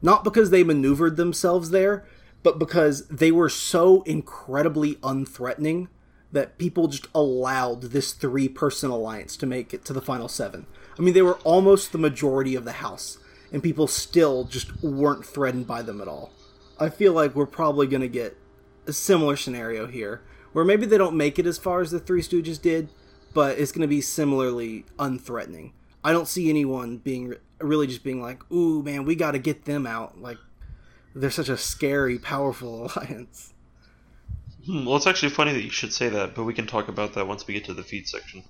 not 0.00 0.24
because 0.24 0.50
they 0.50 0.64
maneuvered 0.64 1.16
themselves 1.16 1.70
there, 1.70 2.04
but 2.42 2.58
because 2.58 3.06
they 3.08 3.30
were 3.30 3.48
so 3.48 4.02
incredibly 4.02 4.96
unthreatening 4.96 5.88
that 6.32 6.58
people 6.58 6.88
just 6.88 7.06
allowed 7.14 7.82
this 7.82 8.12
three 8.12 8.48
person 8.48 8.90
alliance 8.90 9.36
to 9.36 9.46
make 9.46 9.74
it 9.74 9.84
to 9.84 9.92
the 9.92 10.00
final 10.00 10.28
seven. 10.28 10.66
I 10.98 11.02
mean, 11.02 11.14
they 11.14 11.22
were 11.22 11.38
almost 11.44 11.92
the 11.92 11.98
majority 11.98 12.54
of 12.54 12.64
the 12.64 12.72
house, 12.72 13.18
and 13.52 13.62
people 13.62 13.86
still 13.86 14.44
just 14.44 14.82
weren't 14.82 15.26
threatened 15.26 15.66
by 15.66 15.82
them 15.82 16.00
at 16.00 16.08
all. 16.08 16.32
I 16.80 16.88
feel 16.88 17.12
like 17.12 17.34
we're 17.34 17.46
probably 17.46 17.86
going 17.86 18.00
to 18.00 18.08
get 18.08 18.36
a 18.86 18.92
similar 18.92 19.36
scenario 19.36 19.86
here, 19.86 20.22
where 20.52 20.64
maybe 20.64 20.86
they 20.86 20.98
don't 20.98 21.16
make 21.16 21.38
it 21.38 21.46
as 21.46 21.58
far 21.58 21.80
as 21.80 21.90
the 21.90 22.00
Three 22.00 22.22
Stooges 22.22 22.60
did, 22.60 22.88
but 23.34 23.58
it's 23.58 23.72
going 23.72 23.82
to 23.82 23.88
be 23.88 24.00
similarly 24.00 24.84
unthreatening. 24.98 25.72
I 26.02 26.12
don't 26.12 26.28
see 26.28 26.50
anyone 26.50 26.98
being 26.98 27.34
really 27.60 27.86
just 27.86 28.02
being 28.02 28.20
like, 28.20 28.50
"Ooh, 28.50 28.82
man, 28.82 29.04
we 29.04 29.14
got 29.14 29.32
to 29.32 29.38
get 29.38 29.66
them 29.66 29.86
out." 29.86 30.20
Like 30.20 30.38
they're 31.14 31.30
such 31.30 31.48
a 31.48 31.56
scary, 31.56 32.18
powerful 32.18 32.90
alliance. 32.96 33.52
Hmm, 34.66 34.84
well, 34.84 34.96
it's 34.96 35.06
actually 35.06 35.30
funny 35.30 35.52
that 35.52 35.62
you 35.62 35.70
should 35.70 35.92
say 35.92 36.08
that, 36.08 36.34
but 36.34 36.44
we 36.44 36.54
can 36.54 36.66
talk 36.66 36.88
about 36.88 37.14
that 37.14 37.26
once 37.26 37.46
we 37.46 37.54
get 37.54 37.64
to 37.64 37.74
the 37.74 37.82
feed 37.82 38.08
section. 38.08 38.44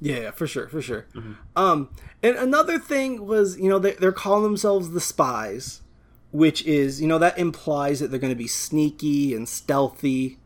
Yeah, 0.00 0.30
for 0.30 0.46
sure, 0.46 0.68
for 0.68 0.82
sure. 0.82 1.06
Mm-hmm. 1.14 1.32
Um, 1.56 1.90
and 2.22 2.36
another 2.36 2.78
thing 2.78 3.26
was, 3.26 3.58
you 3.58 3.68
know, 3.68 3.78
they, 3.78 3.92
they're 3.92 4.12
calling 4.12 4.44
themselves 4.44 4.90
the 4.90 5.00
spies, 5.00 5.82
which 6.30 6.64
is, 6.64 7.00
you 7.00 7.08
know, 7.08 7.18
that 7.18 7.38
implies 7.38 8.00
that 8.00 8.08
they're 8.10 8.20
going 8.20 8.32
to 8.32 8.36
be 8.36 8.48
sneaky 8.48 9.34
and 9.34 9.48
stealthy, 9.48 10.38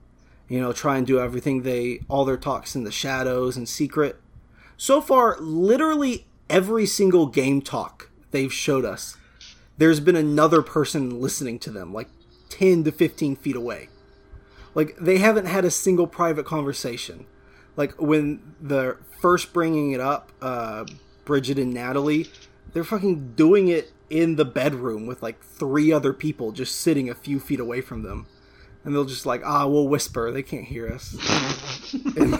you 0.48 0.60
know, 0.60 0.72
try 0.72 0.96
and 0.96 1.06
do 1.06 1.18
everything 1.18 1.62
they, 1.62 2.00
all 2.08 2.24
their 2.24 2.36
talks 2.36 2.74
in 2.74 2.84
the 2.84 2.92
shadows 2.92 3.56
and 3.56 3.68
secret. 3.68 4.20
So 4.76 5.00
far, 5.00 5.36
literally 5.38 6.26
every 6.48 6.86
single 6.86 7.26
game 7.26 7.62
talk 7.62 8.10
they've 8.30 8.52
showed 8.52 8.84
us 8.84 9.16
there's 9.82 9.98
been 9.98 10.14
another 10.14 10.62
person 10.62 11.20
listening 11.20 11.58
to 11.58 11.68
them, 11.68 11.92
like 11.92 12.06
10 12.50 12.84
to 12.84 12.92
15 12.92 13.34
feet 13.34 13.56
away. 13.56 13.88
Like, 14.76 14.96
they 14.96 15.18
haven't 15.18 15.46
had 15.46 15.64
a 15.64 15.72
single 15.72 16.06
private 16.06 16.46
conversation. 16.46 17.26
Like, 17.74 18.00
when 18.00 18.54
they're 18.60 19.00
first 19.20 19.52
bringing 19.52 19.90
it 19.90 19.98
up, 19.98 20.30
uh, 20.40 20.84
Bridgette 21.26 21.60
and 21.60 21.74
Natalie, 21.74 22.30
they're 22.72 22.84
fucking 22.84 23.32
doing 23.34 23.66
it 23.66 23.90
in 24.08 24.36
the 24.36 24.44
bedroom 24.44 25.04
with 25.04 25.20
like 25.20 25.42
three 25.42 25.90
other 25.90 26.12
people 26.12 26.52
just 26.52 26.80
sitting 26.80 27.10
a 27.10 27.14
few 27.16 27.40
feet 27.40 27.58
away 27.58 27.80
from 27.80 28.04
them. 28.04 28.28
And 28.84 28.94
they'll 28.94 29.04
just 29.04 29.26
like, 29.26 29.42
ah, 29.44 29.66
we'll 29.66 29.88
whisper. 29.88 30.30
They 30.30 30.44
can't 30.44 30.66
hear 30.66 30.86
us. 30.86 31.16
and, 32.16 32.38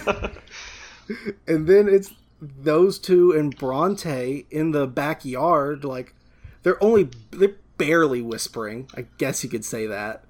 and 1.48 1.66
then 1.66 1.88
it's 1.88 2.14
those 2.40 3.00
two 3.00 3.32
and 3.32 3.56
Bronte 3.56 4.46
in 4.48 4.70
the 4.70 4.86
backyard, 4.86 5.84
like 5.84 6.14
they're 6.62 6.82
only 6.82 7.08
they're 7.30 7.56
barely 7.78 8.22
whispering. 8.22 8.88
I 8.96 9.06
guess 9.18 9.42
you 9.42 9.50
could 9.50 9.64
say 9.64 9.86
that, 9.86 10.24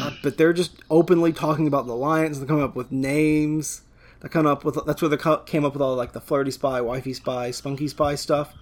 uh, 0.00 0.10
but 0.22 0.38
they're 0.38 0.52
just 0.52 0.72
openly 0.90 1.32
talking 1.32 1.66
about 1.66 1.86
the 1.86 1.92
alliance. 1.92 2.38
They're 2.38 2.46
coming 2.46 2.64
up 2.64 2.76
with 2.76 2.92
names. 2.92 3.82
They 4.20 4.28
come 4.28 4.46
up 4.46 4.64
with 4.64 4.78
that's 4.86 5.02
where 5.02 5.08
they 5.08 5.18
came 5.46 5.64
up 5.64 5.74
with 5.74 5.82
all 5.82 5.94
like 5.94 6.12
the 6.12 6.20
flirty 6.20 6.50
spy, 6.50 6.80
wifey 6.80 7.12
spy, 7.12 7.50
spunky 7.50 7.88
spy 7.88 8.14
stuff. 8.14 8.54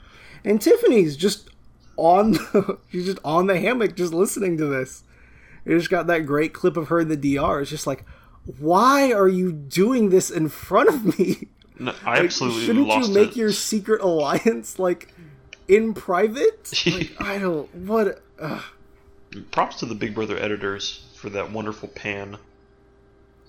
And 0.44 0.60
Tiffany's 0.60 1.16
just 1.16 1.48
on 1.96 2.32
the, 2.32 2.78
she's 2.90 3.06
just 3.06 3.18
on 3.24 3.46
the 3.46 3.58
hammock, 3.58 3.96
just 3.96 4.12
listening 4.12 4.56
to 4.58 4.66
this. 4.66 5.04
It 5.64 5.78
just 5.78 5.90
got 5.90 6.06
that 6.08 6.26
great 6.26 6.52
clip 6.52 6.76
of 6.76 6.88
her 6.88 7.00
in 7.00 7.08
the 7.08 7.16
DR. 7.16 7.60
It's 7.60 7.70
just 7.70 7.86
like, 7.86 8.04
why 8.58 9.12
are 9.12 9.28
you 9.28 9.52
doing 9.52 10.10
this 10.10 10.30
in 10.30 10.48
front 10.48 10.90
of 10.90 11.18
me? 11.18 11.48
No, 11.78 11.94
I 12.04 12.18
absolutely 12.18 12.58
like, 12.58 12.66
shouldn't 12.66 13.08
you 13.08 13.14
make 13.14 13.30
it. 13.30 13.36
your 13.36 13.52
secret 13.52 14.00
alliance 14.02 14.78
like 14.78 15.12
in 15.68 15.94
private. 15.94 16.72
Like, 16.86 17.20
I 17.20 17.38
don't 17.38 17.72
what. 17.74 18.22
Uh. 18.38 18.60
Props 19.50 19.76
to 19.80 19.86
the 19.86 19.94
Big 19.94 20.14
Brother 20.14 20.38
editors 20.38 21.04
for 21.16 21.28
that 21.30 21.50
wonderful 21.50 21.88
pan. 21.88 22.36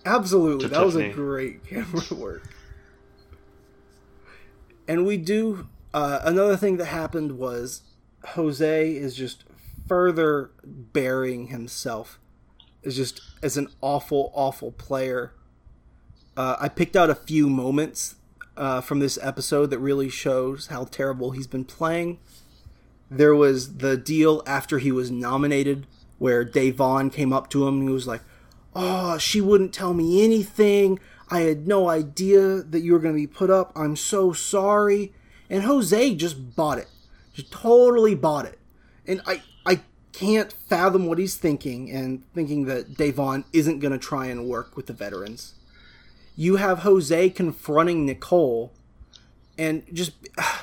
Absolutely, 0.06 0.68
that 0.68 0.80
Tiffany. 0.80 0.86
was 0.86 0.96
a 0.96 1.10
great 1.10 1.66
camera 1.68 2.02
work. 2.12 2.50
And 4.88 5.06
we 5.06 5.18
do 5.18 5.68
uh, 5.94 6.20
another 6.24 6.58
thing 6.58 6.78
that 6.78 6.86
happened 6.86 7.38
was 7.38 7.82
Jose 8.30 8.92
is 8.92 9.16
just 9.16 9.44
further 9.88 10.52
burying 10.64 11.48
himself 11.48 12.20
is 12.84 12.96
just 12.96 13.22
as 13.42 13.58
an 13.58 13.68
awful, 13.82 14.32
awful 14.34 14.72
player. 14.72 15.34
Uh, 16.38 16.56
I 16.60 16.70
picked 16.70 16.96
out 16.96 17.10
a 17.10 17.16
few 17.16 17.50
moments 17.50 18.16
uh, 18.58 18.82
from 18.82 19.00
this 19.00 19.20
episode 19.22 19.70
that 19.70 19.80
really 19.80 20.10
shows 20.10 20.68
how 20.68 20.86
terrible 20.86 21.32
he's 21.32 21.48
been 21.48 21.66
playing. 21.66 22.20
There 23.10 23.36
was 23.36 23.78
the 23.78 23.98
deal 23.98 24.42
after 24.48 24.80
he 24.80 24.92
was 24.92 25.12
nominated 25.12 25.86
where 26.18 26.46
Da'Vonne 26.46 27.12
came 27.12 27.34
up 27.34 27.50
to 27.50 27.68
him 27.68 27.80
and 27.80 27.90
he 27.90 27.94
was 27.94 28.08
like, 28.08 28.22
Oh, 28.74 29.18
she 29.18 29.40
wouldn't 29.40 29.74
tell 29.74 29.94
me 29.94 30.24
anything. 30.24 31.00
I 31.30 31.42
had 31.42 31.68
no 31.68 31.90
idea 31.90 32.62
that 32.62 32.82
you 32.82 32.94
were 32.94 33.00
going 33.00 33.14
to 33.14 33.20
be 33.20 33.28
put 33.28 33.50
up. 33.50 33.72
I'm 33.76 33.96
so 33.96 34.34
sorry. 34.34 35.14
And 35.50 35.64
Jose 35.64 36.16
just 36.16 36.56
bought 36.56 36.78
it. 36.78 36.88
Just 37.34 37.52
totally 37.52 38.16
bought 38.16 38.46
it. 38.46 38.60
And 39.08 39.22
I, 39.26 39.42
I 39.66 39.82
can't 40.12 40.52
fathom 40.52 41.06
what 41.06 41.20
he's 41.20 41.36
thinking 41.36 41.90
and 41.90 42.24
thinking 42.34 42.66
that 42.66 42.96
Da'Vonne 42.96 43.46
isn't 43.54 43.80
going 43.80 43.94
to 43.94 43.98
try 43.98 44.28
and 44.28 44.48
work 44.48 44.76
with 44.76 44.88
the 44.88 44.94
veterans 44.94 45.54
you 46.36 46.58
have 46.58 46.80
Jose 46.80 47.30
confronting 47.32 48.06
Nicole 48.06 48.74
and 49.58 49.84
just 49.94 50.14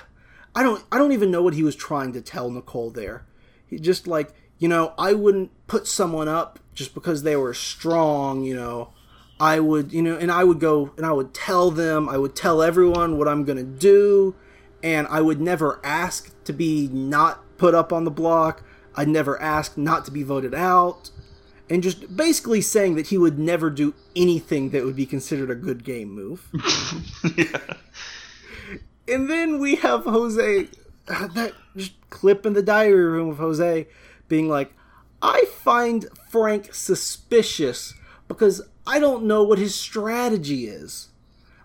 I 0.54 0.62
don't 0.62 0.84
I 0.92 0.98
don't 0.98 1.12
even 1.12 1.30
know 1.30 1.42
what 1.42 1.54
he 1.54 1.62
was 1.62 1.76
trying 1.76 2.12
to 2.12 2.20
tell 2.20 2.50
Nicole 2.50 2.90
there. 2.90 3.24
He 3.66 3.78
just 3.78 4.06
like, 4.06 4.34
you 4.58 4.68
know, 4.68 4.92
I 4.98 5.14
wouldn't 5.14 5.50
put 5.66 5.86
someone 5.86 6.28
up 6.28 6.58
just 6.74 6.94
because 6.94 7.22
they 7.22 7.36
were 7.36 7.54
strong, 7.54 8.44
you 8.44 8.54
know. 8.54 8.92
I 9.40 9.58
would, 9.58 9.92
you 9.92 10.02
know, 10.02 10.16
and 10.16 10.30
I 10.30 10.44
would 10.44 10.60
go 10.60 10.92
and 10.96 11.06
I 11.06 11.12
would 11.12 11.34
tell 11.34 11.70
them, 11.70 12.08
I 12.08 12.18
would 12.18 12.36
tell 12.36 12.62
everyone 12.62 13.18
what 13.18 13.26
I'm 13.26 13.44
to 13.44 13.64
do, 13.64 14.36
and 14.82 15.06
I 15.08 15.20
would 15.20 15.40
never 15.40 15.80
ask 15.82 16.32
to 16.44 16.52
be 16.52 16.88
not 16.88 17.42
put 17.56 17.74
up 17.74 17.92
on 17.92 18.04
the 18.04 18.10
block. 18.10 18.62
I'd 18.94 19.08
never 19.08 19.40
ask 19.40 19.78
not 19.78 20.04
to 20.04 20.10
be 20.10 20.22
voted 20.22 20.54
out. 20.54 21.10
And 21.72 21.82
just 21.82 22.14
basically 22.14 22.60
saying 22.60 22.96
that 22.96 23.06
he 23.06 23.16
would 23.16 23.38
never 23.38 23.70
do 23.70 23.94
anything 24.14 24.70
that 24.70 24.84
would 24.84 24.94
be 24.94 25.06
considered 25.06 25.50
a 25.50 25.54
good 25.54 25.84
game 25.84 26.10
move. 26.10 26.46
yeah. 27.34 27.60
And 29.08 29.30
then 29.30 29.58
we 29.58 29.76
have 29.76 30.04
Jose, 30.04 30.68
uh, 31.08 31.26
that 31.28 31.54
just 31.74 31.94
clip 32.10 32.44
in 32.44 32.52
the 32.52 32.62
diary 32.62 33.06
room 33.06 33.30
of 33.30 33.38
Jose 33.38 33.88
being 34.28 34.50
like, 34.50 34.74
I 35.22 35.46
find 35.50 36.06
Frank 36.28 36.74
suspicious 36.74 37.94
because 38.28 38.60
I 38.86 38.98
don't 38.98 39.24
know 39.24 39.42
what 39.42 39.58
his 39.58 39.74
strategy 39.74 40.66
is. 40.66 41.08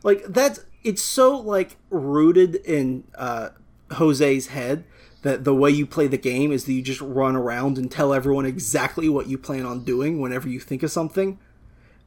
Like 0.04 0.24
that's 0.24 0.64
it's 0.86 1.02
so 1.02 1.38
like 1.38 1.76
rooted 1.90 2.56
in 2.56 3.04
uh, 3.16 3.50
Jose's 3.92 4.48
head 4.48 4.86
that 5.28 5.44
the 5.44 5.54
way 5.54 5.70
you 5.70 5.86
play 5.86 6.08
the 6.08 6.18
game 6.18 6.54
is 6.54 6.64
that 6.64 6.72
you 6.72 6.82
just 6.82 7.02
run 7.02 7.36
around 7.36 7.78
and 7.78 7.92
tell 7.92 8.14
everyone 8.14 8.46
exactly 8.46 9.10
what 9.10 9.28
you 9.28 9.38
plan 9.38 9.66
on 9.66 9.84
doing 9.84 10.22
whenever 10.22 10.48
you 10.48 10.58
think 10.58 10.84
of 10.84 10.90
something. 10.90 11.38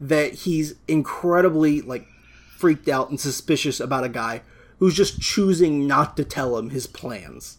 That 0.00 0.32
he's 0.32 0.76
incredibly 0.88 1.82
like 1.82 2.06
freaked 2.56 2.88
out 2.88 3.10
and 3.10 3.20
suspicious 3.20 3.78
about 3.78 4.04
a 4.04 4.08
guy 4.08 4.40
who's 4.78 4.94
just 4.94 5.20
choosing 5.20 5.86
not 5.86 6.16
to 6.16 6.24
tell 6.24 6.56
him 6.56 6.70
his 6.70 6.86
plans. 6.86 7.58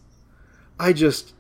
I 0.80 0.94
just 0.94 1.34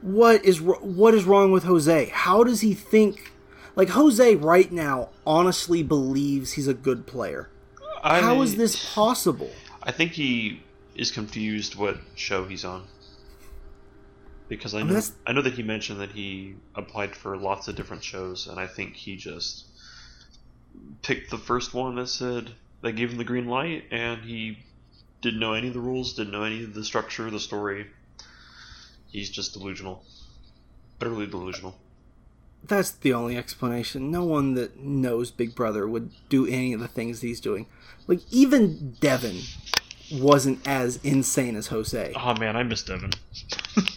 what 0.00 0.44
is 0.44 0.60
what 0.60 1.14
is 1.14 1.22
wrong 1.22 1.52
with 1.52 1.62
Jose? 1.62 2.06
How 2.06 2.42
does 2.42 2.62
he 2.62 2.74
think 2.74 3.32
like 3.76 3.90
Jose 3.90 4.34
right 4.34 4.72
now 4.72 5.10
honestly 5.24 5.84
believes 5.84 6.54
he's 6.54 6.66
a 6.66 6.74
good 6.74 7.06
player. 7.06 7.48
I 8.02 8.20
How 8.20 8.42
is 8.42 8.56
this 8.56 8.92
possible? 8.92 9.50
I 9.84 9.92
think 9.92 10.12
he 10.12 10.64
is 10.96 11.12
confused 11.12 11.76
what 11.76 11.98
show 12.16 12.44
he's 12.44 12.64
on. 12.64 12.84
Because 14.48 14.74
I 14.74 14.82
know 14.82 14.92
I, 14.92 15.00
mean, 15.00 15.02
I 15.26 15.32
know 15.32 15.42
that 15.42 15.54
he 15.54 15.62
mentioned 15.62 16.00
that 16.00 16.12
he 16.12 16.54
applied 16.74 17.16
for 17.16 17.36
lots 17.36 17.68
of 17.68 17.74
different 17.74 18.04
shows, 18.04 18.46
and 18.46 18.60
I 18.60 18.66
think 18.66 18.94
he 18.94 19.16
just 19.16 19.66
picked 21.02 21.30
the 21.30 21.38
first 21.38 21.74
one 21.74 21.96
that 21.96 22.08
said 22.08 22.50
that 22.82 22.92
gave 22.92 23.10
him 23.10 23.18
the 23.18 23.24
green 23.24 23.46
light, 23.46 23.84
and 23.90 24.22
he 24.22 24.58
didn't 25.20 25.40
know 25.40 25.54
any 25.54 25.68
of 25.68 25.74
the 25.74 25.80
rules, 25.80 26.14
didn't 26.14 26.32
know 26.32 26.44
any 26.44 26.62
of 26.62 26.74
the 26.74 26.84
structure, 26.84 27.26
of 27.26 27.32
the 27.32 27.40
story. 27.40 27.86
He's 29.10 29.30
just 29.30 29.54
delusional, 29.54 30.04
utterly 31.00 31.26
delusional 31.26 31.76
that's 32.68 32.90
the 32.90 33.12
only 33.12 33.36
explanation. 33.36 34.10
No 34.10 34.24
one 34.24 34.54
that 34.54 34.78
knows 34.80 35.30
Big 35.30 35.54
Brother 35.54 35.86
would 35.88 36.10
do 36.28 36.46
any 36.46 36.72
of 36.72 36.80
the 36.80 36.88
things 36.88 37.20
he's 37.20 37.40
doing. 37.40 37.66
Like 38.06 38.20
even 38.30 38.92
Devin 39.00 39.40
wasn't 40.12 40.66
as 40.66 40.96
insane 41.02 41.56
as 41.56 41.68
Jose. 41.68 42.12
Oh 42.14 42.34
man, 42.34 42.56
I 42.56 42.62
miss 42.62 42.82
Devin. 42.82 43.12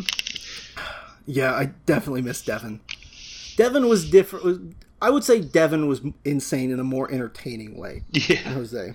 yeah, 1.26 1.54
I 1.54 1.72
definitely 1.86 2.22
miss 2.22 2.42
Devin. 2.42 2.82
Devin 3.58 3.88
was 3.88 4.10
different. 4.10 4.76
I 5.02 5.10
would 5.10 5.24
say 5.24 5.42
Devin 5.42 5.88
was 5.88 6.02
insane 6.26 6.72
in 6.72 6.80
a 6.80 6.84
more 6.84 7.12
entertaining 7.12 7.78
way. 7.78 8.04
Yeah, 8.12 8.38
Jose. 8.54 8.94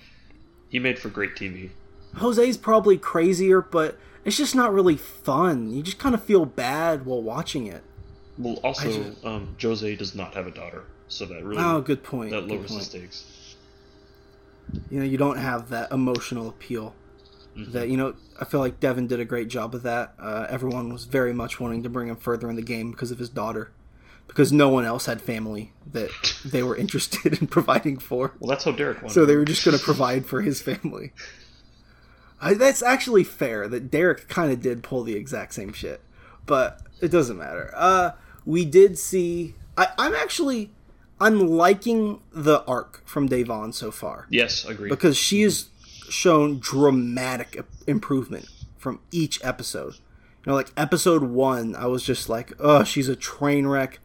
He 0.68 0.78
made 0.78 0.98
for 0.98 1.08
great 1.08 1.36
TV. 1.36 1.70
Jose's 2.16 2.56
probably 2.56 2.98
crazier, 2.98 3.60
but 3.60 3.98
it's 4.24 4.36
just 4.36 4.54
not 4.54 4.72
really 4.72 4.96
fun. 4.96 5.70
You 5.70 5.82
just 5.82 5.98
kind 5.98 6.14
of 6.14 6.22
feel 6.22 6.44
bad 6.44 7.06
while 7.06 7.22
watching 7.22 7.66
it. 7.66 7.82
Well, 8.38 8.54
also, 8.64 8.90
just... 8.90 9.24
um, 9.24 9.56
Jose 9.60 9.96
does 9.96 10.14
not 10.14 10.34
have 10.34 10.46
a 10.46 10.50
daughter, 10.50 10.84
so 11.08 11.24
that 11.26 11.44
really 11.44 11.62
oh, 11.62 11.80
good 11.80 12.02
point. 12.02 12.30
That 12.30 12.48
lowers 12.48 12.74
the 12.74 12.80
stakes. 12.80 13.56
You 14.90 15.00
know, 15.00 15.04
you 15.04 15.18
don't 15.18 15.36
have 15.36 15.68
that 15.70 15.92
emotional 15.92 16.48
appeal. 16.48 16.94
Mm-hmm. 17.56 17.72
That 17.72 17.88
you 17.88 17.96
know, 17.96 18.14
I 18.40 18.44
feel 18.44 18.60
like 18.60 18.80
Devin 18.80 19.06
did 19.06 19.20
a 19.20 19.24
great 19.24 19.48
job 19.48 19.74
of 19.74 19.82
that. 19.82 20.14
Uh, 20.18 20.46
everyone 20.48 20.92
was 20.92 21.04
very 21.04 21.32
much 21.32 21.60
wanting 21.60 21.82
to 21.84 21.88
bring 21.88 22.08
him 22.08 22.16
further 22.16 22.50
in 22.50 22.56
the 22.56 22.62
game 22.62 22.90
because 22.90 23.10
of 23.10 23.18
his 23.18 23.28
daughter, 23.28 23.72
because 24.26 24.52
no 24.52 24.68
one 24.68 24.84
else 24.84 25.06
had 25.06 25.22
family 25.22 25.72
that 25.92 26.10
they 26.44 26.62
were 26.62 26.76
interested 26.76 27.40
in 27.40 27.46
providing 27.48 27.98
for. 27.98 28.32
Well, 28.40 28.48
that's 28.48 28.64
how 28.64 28.72
Derrick 28.72 29.02
wanted. 29.02 29.14
So 29.14 29.24
they 29.24 29.36
were 29.36 29.44
just 29.44 29.64
going 29.64 29.76
to 29.76 29.82
provide 29.82 30.26
for 30.26 30.42
his 30.42 30.60
family. 30.60 31.12
I, 32.40 32.54
that's 32.54 32.82
actually 32.82 33.24
fair. 33.24 33.68
That 33.68 33.90
Derrick 33.90 34.28
kind 34.28 34.52
of 34.52 34.60
did 34.60 34.82
pull 34.82 35.04
the 35.04 35.14
exact 35.14 35.54
same 35.54 35.72
shit, 35.72 36.00
but 36.46 36.80
it 37.00 37.08
doesn't 37.08 37.38
matter. 37.38 37.72
Uh, 37.74 38.12
we 38.44 38.64
did 38.64 38.98
see. 38.98 39.54
I, 39.76 39.88
I'm 39.96 40.14
actually 40.14 40.70
I'm 41.20 41.38
liking 41.46 42.20
the 42.32 42.64
arc 42.64 43.02
from 43.06 43.28
Da'Vonne 43.28 43.72
so 43.72 43.90
far. 43.90 44.26
Yes, 44.30 44.64
agree. 44.64 44.88
Because 44.90 45.16
she 45.16 45.42
has 45.42 45.68
shown 46.08 46.58
dramatic 46.58 47.64
improvement 47.86 48.48
from 48.76 49.00
each 49.10 49.42
episode. 49.44 49.94
You 49.94 50.50
know, 50.50 50.54
like 50.54 50.72
episode 50.76 51.22
one, 51.22 51.74
I 51.74 51.86
was 51.86 52.02
just 52.02 52.28
like, 52.28 52.52
oh, 52.58 52.84
she's 52.84 53.08
a 53.08 53.16
train 53.16 53.66
wreck. 53.66 54.00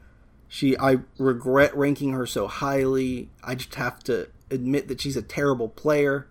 She, 0.48 0.78
I 0.78 1.00
regret 1.18 1.76
ranking 1.76 2.14
her 2.14 2.26
so 2.26 2.48
highly. 2.48 3.30
I 3.44 3.56
just 3.56 3.76
have 3.76 4.00
to 4.06 4.30
admit 4.50 4.88
that 4.88 5.02
she's 5.02 5.18
a 5.18 5.22
terrible 5.22 5.70
player. 5.70 6.28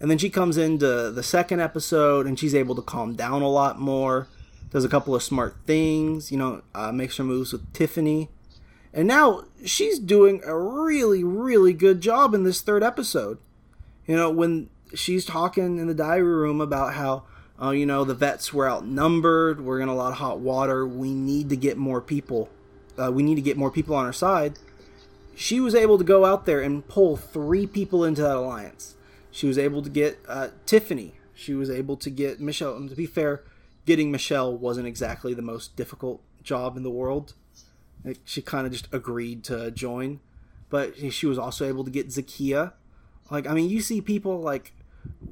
And 0.00 0.10
then 0.10 0.18
she 0.18 0.30
comes 0.30 0.56
into 0.56 1.10
the 1.10 1.22
second 1.22 1.60
episode 1.60 2.26
and 2.26 2.38
she's 2.38 2.54
able 2.54 2.74
to 2.74 2.82
calm 2.82 3.14
down 3.14 3.42
a 3.42 3.48
lot 3.48 3.78
more 3.78 4.28
does 4.74 4.84
a 4.84 4.88
couple 4.88 5.14
of 5.14 5.22
smart 5.22 5.56
things, 5.66 6.32
you 6.32 6.36
know, 6.36 6.60
uh, 6.74 6.90
makes 6.90 7.16
her 7.16 7.22
moves 7.22 7.52
with 7.52 7.72
Tiffany. 7.72 8.28
And 8.92 9.06
now 9.06 9.44
she's 9.64 10.00
doing 10.00 10.42
a 10.44 10.58
really, 10.58 11.22
really 11.22 11.72
good 11.72 12.00
job 12.00 12.34
in 12.34 12.42
this 12.42 12.60
third 12.60 12.82
episode. 12.82 13.38
You 14.04 14.16
know, 14.16 14.32
when 14.32 14.68
she's 14.94 15.24
talking 15.24 15.78
in 15.78 15.86
the 15.86 15.94
diary 15.94 16.22
room 16.22 16.60
about 16.60 16.94
how, 16.94 17.24
uh, 17.60 17.70
you 17.70 17.86
know, 17.86 18.04
the 18.04 18.14
vets 18.14 18.52
were 18.52 18.68
outnumbered, 18.68 19.60
we're 19.60 19.80
in 19.80 19.88
a 19.88 19.94
lot 19.94 20.12
of 20.12 20.18
hot 20.18 20.40
water, 20.40 20.86
we 20.86 21.12
need 21.12 21.48
to 21.50 21.56
get 21.56 21.76
more 21.76 22.00
people. 22.00 22.48
Uh, 22.96 23.10
we 23.10 23.22
need 23.22 23.34
to 23.34 23.42
get 23.42 23.56
more 23.56 23.70
people 23.70 23.94
on 23.94 24.04
our 24.04 24.12
side. 24.12 24.58
She 25.34 25.58
was 25.58 25.74
able 25.74 25.98
to 25.98 26.04
go 26.04 26.24
out 26.24 26.46
there 26.46 26.60
and 26.60 26.86
pull 26.86 27.16
three 27.16 27.66
people 27.66 28.04
into 28.04 28.22
that 28.22 28.36
alliance. 28.36 28.94
She 29.30 29.48
was 29.48 29.58
able 29.58 29.82
to 29.82 29.90
get 29.90 30.20
uh, 30.28 30.48
Tiffany. 30.64 31.14
She 31.34 31.54
was 31.54 31.68
able 31.68 31.96
to 31.96 32.08
get 32.10 32.40
Michelle. 32.40 32.76
And 32.76 32.88
to 32.88 32.94
be 32.94 33.06
fair, 33.06 33.42
getting 33.84 34.12
Michelle 34.12 34.56
wasn't 34.56 34.86
exactly 34.86 35.34
the 35.34 35.42
most 35.42 35.74
difficult 35.74 36.22
job 36.44 36.76
in 36.76 36.84
the 36.84 36.90
world. 36.90 37.34
She 38.24 38.42
kind 38.42 38.66
of 38.66 38.72
just 38.72 38.86
agreed 38.92 39.42
to 39.44 39.70
join, 39.70 40.20
but 40.70 41.12
she 41.12 41.26
was 41.26 41.38
also 41.38 41.66
able 41.66 41.84
to 41.84 41.90
get 41.90 42.08
Zakiyah. 42.08 42.72
Like, 43.30 43.46
I 43.46 43.54
mean, 43.54 43.70
you 43.70 43.80
see 43.80 44.00
people 44.00 44.40
like 44.40 44.72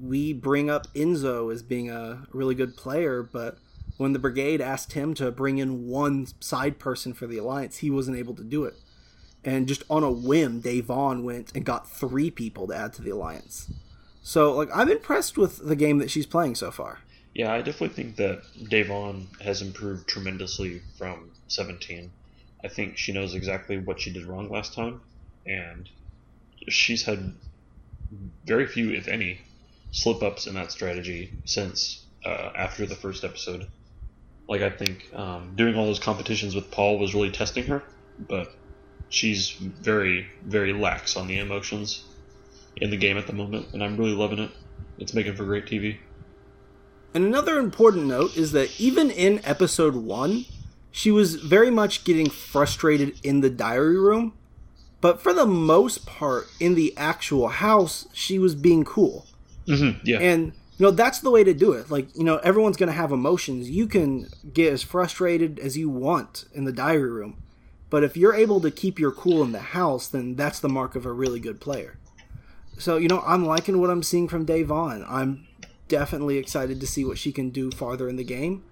we 0.00 0.32
bring 0.32 0.68
up 0.70 0.92
Enzo 0.94 1.52
as 1.52 1.62
being 1.62 1.90
a 1.90 2.26
really 2.32 2.54
good 2.54 2.76
player, 2.76 3.22
but 3.22 3.58
when 3.96 4.12
the 4.12 4.18
brigade 4.18 4.60
asked 4.60 4.94
him 4.94 5.14
to 5.14 5.30
bring 5.30 5.58
in 5.58 5.86
one 5.86 6.26
side 6.40 6.78
person 6.78 7.12
for 7.12 7.26
the 7.26 7.38
alliance, 7.38 7.78
he 7.78 7.90
wasn't 7.90 8.16
able 8.16 8.34
to 8.34 8.44
do 8.44 8.64
it. 8.64 8.74
And 9.44 9.68
just 9.68 9.82
on 9.90 10.02
a 10.02 10.10
whim, 10.10 10.62
Da'Vonne 10.62 11.22
went 11.22 11.54
and 11.54 11.64
got 11.64 11.90
three 11.90 12.30
people 12.30 12.66
to 12.68 12.74
add 12.74 12.92
to 12.94 13.02
the 13.02 13.10
alliance. 13.10 13.70
So, 14.22 14.52
like, 14.52 14.68
I'm 14.72 14.88
impressed 14.88 15.36
with 15.36 15.66
the 15.66 15.76
game 15.76 15.98
that 15.98 16.10
she's 16.10 16.26
playing 16.26 16.54
so 16.54 16.70
far. 16.70 17.00
Yeah, 17.34 17.52
I 17.52 17.58
definitely 17.58 17.96
think 17.96 18.16
that 18.16 18.42
Da'Vonne 18.70 19.40
has 19.40 19.62
improved 19.62 20.06
tremendously 20.06 20.82
from 20.96 21.30
17. 21.48 22.10
I 22.62 22.68
think 22.68 22.96
she 22.96 23.12
knows 23.12 23.34
exactly 23.34 23.78
what 23.78 24.00
she 24.00 24.12
did 24.12 24.26
wrong 24.26 24.48
last 24.48 24.74
time, 24.74 25.00
and 25.44 25.88
she's 26.68 27.02
had 27.02 27.34
very 28.44 28.66
few, 28.66 28.90
if 28.90 29.08
any, 29.08 29.40
slip 29.92 30.22
ups 30.22 30.46
in 30.46 30.54
that 30.54 30.72
strategy 30.72 31.32
since 31.44 32.04
uh, 32.24 32.50
after 32.56 32.86
the 32.86 32.96
first 32.96 33.22
episode. 33.22 33.68
Like, 34.48 34.62
I 34.62 34.70
think 34.70 35.08
um, 35.14 35.52
doing 35.54 35.76
all 35.76 35.86
those 35.86 36.00
competitions 36.00 36.54
with 36.54 36.70
Paul 36.70 36.98
was 36.98 37.14
really 37.14 37.30
testing 37.30 37.64
her, 37.66 37.82
but 38.18 38.52
she's 39.08 39.50
very, 39.50 40.26
very 40.44 40.72
lax 40.72 41.16
on 41.16 41.28
the 41.28 41.38
emotions 41.38 42.04
in 42.76 42.90
the 42.90 42.96
game 42.96 43.16
at 43.16 43.26
the 43.26 43.32
moment, 43.32 43.68
and 43.72 43.84
I'm 43.84 43.96
really 43.96 44.14
loving 44.14 44.40
it. 44.40 44.50
It's 44.98 45.14
making 45.14 45.36
for 45.36 45.44
great 45.44 45.66
TV. 45.66 45.98
And 47.14 47.24
another 47.24 47.58
important 47.58 48.06
note 48.06 48.36
is 48.36 48.52
that 48.52 48.80
even 48.80 49.10
in 49.10 49.40
episode 49.44 49.94
one, 49.94 50.46
she 50.90 51.10
was 51.10 51.36
very 51.36 51.70
much 51.70 52.04
getting 52.04 52.28
frustrated 52.28 53.18
in 53.22 53.40
the 53.40 53.50
diary 53.50 53.98
room, 53.98 54.34
but 55.00 55.20
for 55.20 55.32
the 55.32 55.46
most 55.46 56.06
part, 56.06 56.48
in 56.58 56.74
the 56.74 56.94
actual 56.96 57.48
house, 57.48 58.06
she 58.12 58.38
was 58.38 58.54
being 58.54 58.84
cool. 58.84 59.26
Mm-hmm, 59.66 60.00
yeah. 60.04 60.18
And 60.18 60.52
you 60.78 60.86
know 60.86 60.90
that's 60.90 61.20
the 61.20 61.30
way 61.30 61.44
to 61.44 61.54
do 61.54 61.72
it. 61.72 61.90
Like 61.90 62.14
you 62.16 62.24
know, 62.24 62.38
everyone's 62.38 62.76
gonna 62.76 62.92
have 62.92 63.12
emotions. 63.12 63.70
You 63.70 63.86
can 63.86 64.28
get 64.52 64.72
as 64.72 64.82
frustrated 64.82 65.58
as 65.58 65.76
you 65.76 65.88
want 65.88 66.44
in 66.52 66.64
the 66.64 66.72
diary 66.72 67.10
room, 67.10 67.42
but 67.90 68.02
if 68.02 68.16
you're 68.16 68.34
able 68.34 68.60
to 68.60 68.70
keep 68.70 68.98
your 68.98 69.12
cool 69.12 69.42
in 69.42 69.52
the 69.52 69.58
house, 69.58 70.08
then 70.08 70.34
that's 70.34 70.60
the 70.60 70.68
mark 70.68 70.96
of 70.96 71.06
a 71.06 71.12
really 71.12 71.40
good 71.40 71.60
player. 71.60 71.98
So 72.78 72.96
you 72.96 73.08
know, 73.08 73.22
I'm 73.26 73.44
liking 73.44 73.80
what 73.80 73.90
I'm 73.90 74.02
seeing 74.02 74.28
from 74.28 74.46
Da'Vonne. 74.46 75.04
I'm 75.08 75.46
definitely 75.88 76.38
excited 76.38 76.80
to 76.80 76.86
see 76.86 77.04
what 77.04 77.18
she 77.18 77.32
can 77.32 77.50
do 77.50 77.70
farther 77.70 78.08
in 78.08 78.16
the 78.16 78.24
game 78.24 78.64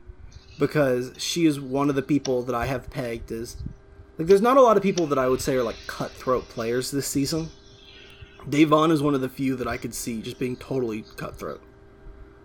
because 0.59 1.13
she 1.19 1.47
is 1.47 1.61
one 1.61 1.89
of 1.89 1.95
the 1.95 2.03
people 2.03 2.43
that 2.43 2.55
I 2.55 2.67
have 2.67 2.91
pegged 2.91 3.31
as 3.31 3.57
like. 4.19 4.27
There's 4.27 4.43
not 4.43 4.57
a 4.57 4.63
lot 4.63 4.77
of 4.77 4.83
people 4.83 5.07
that 5.07 5.19
I 5.19 5.29
would 5.29 5.41
say 5.41 5.55
are 5.55 5.63
like 5.63 5.77
cutthroat 5.87 6.49
players 6.49 6.91
this 6.91 7.07
season. 7.07 7.51
Da'Vonne 8.49 8.91
is 8.91 9.03
one 9.03 9.15
of 9.15 9.21
the 9.21 9.29
few 9.29 9.57
that 9.57 9.69
I 9.69 9.77
could 9.77 9.95
see 9.95 10.23
just 10.23 10.39
being 10.39 10.57
totally 10.57 11.05
cutthroat. 11.17 11.63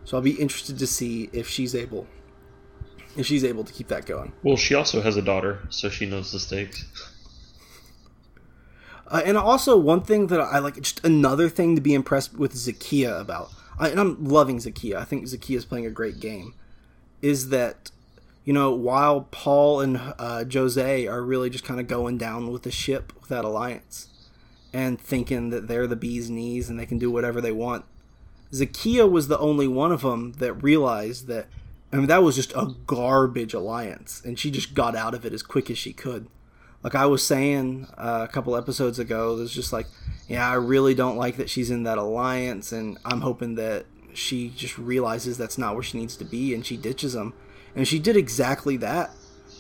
So 0.03 0.17
I'll 0.17 0.23
be 0.23 0.31
interested 0.31 0.77
to 0.79 0.87
see 0.87 1.29
if 1.33 1.47
she's 1.47 1.73
able 1.73 2.07
if 3.15 3.25
she's 3.25 3.43
able 3.43 3.63
to 3.63 3.73
keep 3.73 3.87
that 3.87 4.05
going. 4.05 4.33
Well, 4.43 4.57
she 4.57 4.75
also 4.75 5.01
has 5.01 5.17
a 5.17 5.21
daughter, 5.21 5.59
so 5.69 5.89
she 5.89 6.05
knows 6.05 6.31
the 6.31 6.39
stakes. 6.39 6.85
Uh, 9.07 9.21
and 9.25 9.37
also, 9.37 9.77
one 9.77 10.01
thing 10.01 10.27
that 10.27 10.41
I 10.41 10.59
like, 10.59 10.81
just 10.81 11.03
another 11.05 11.47
thing 11.47 11.75
to 11.75 11.81
be 11.81 11.93
impressed 11.93 12.37
with 12.37 12.53
Zakiyah 12.53 13.21
about, 13.21 13.51
I, 13.79 13.89
and 13.89 13.99
I'm 13.99 14.25
loving 14.25 14.57
Zakiyah. 14.57 14.97
I 14.97 15.03
think 15.03 15.25
Zakiyah 15.25 15.57
is 15.57 15.65
playing 15.65 15.85
a 15.85 15.91
great 15.91 16.19
game. 16.19 16.53
Is 17.21 17.49
that 17.49 17.91
you 18.43 18.51
know 18.51 18.73
while 18.73 19.21
Paul 19.31 19.79
and 19.79 19.97
uh, 20.19 20.43
Jose 20.51 21.07
are 21.07 21.21
really 21.21 21.49
just 21.49 21.63
kind 21.63 21.79
of 21.79 21.87
going 21.87 22.17
down 22.17 22.51
with 22.51 22.63
the 22.63 22.71
ship 22.71 23.13
with 23.19 23.29
that 23.29 23.45
alliance, 23.45 24.09
and 24.75 24.99
thinking 24.99 25.49
that 25.49 25.67
they're 25.67 25.87
the 25.87 25.95
bee's 25.95 26.29
knees 26.29 26.69
and 26.69 26.79
they 26.79 26.85
can 26.85 26.99
do 26.99 27.09
whatever 27.09 27.39
they 27.39 27.51
want. 27.51 27.85
Zakiyah 28.51 29.09
was 29.09 29.27
the 29.27 29.39
only 29.39 29.67
one 29.67 29.91
of 29.91 30.01
them 30.01 30.33
that 30.33 30.53
realized 30.53 31.27
that. 31.27 31.47
I 31.93 31.97
mean, 31.97 32.07
that 32.07 32.23
was 32.23 32.35
just 32.35 32.51
a 32.53 32.75
garbage 32.87 33.53
alliance, 33.53 34.21
and 34.25 34.37
she 34.37 34.51
just 34.51 34.73
got 34.73 34.95
out 34.95 35.13
of 35.13 35.25
it 35.25 35.33
as 35.33 35.41
quick 35.41 35.69
as 35.69 35.77
she 35.77 35.93
could 35.93 36.27
like 36.85 36.93
I 36.93 37.07
was 37.07 37.25
saying 37.25 37.87
uh, 37.97 38.27
a 38.29 38.31
couple 38.31 38.55
episodes 38.55 38.99
ago, 38.99 39.35
there's 39.35 39.51
just 39.51 39.73
like, 39.73 39.87
yeah, 40.27 40.47
I 40.47 40.53
really 40.53 40.93
don't 40.93 41.17
like 41.17 41.37
that 41.37 41.49
she's 41.49 41.71
in 41.71 41.81
that 41.81 41.97
alliance, 41.97 42.71
and 42.71 42.99
I'm 43.03 43.21
hoping 43.21 43.55
that 43.55 43.87
she 44.13 44.49
just 44.49 44.77
realizes 44.77 45.35
that's 45.35 45.57
not 45.57 45.73
where 45.73 45.81
she 45.81 45.97
needs 45.97 46.15
to 46.17 46.23
be, 46.23 46.53
and 46.53 46.63
she 46.63 46.77
ditches 46.77 47.13
them, 47.13 47.33
and 47.75 47.87
she 47.87 47.97
did 47.97 48.15
exactly 48.15 48.77
that, 48.77 49.09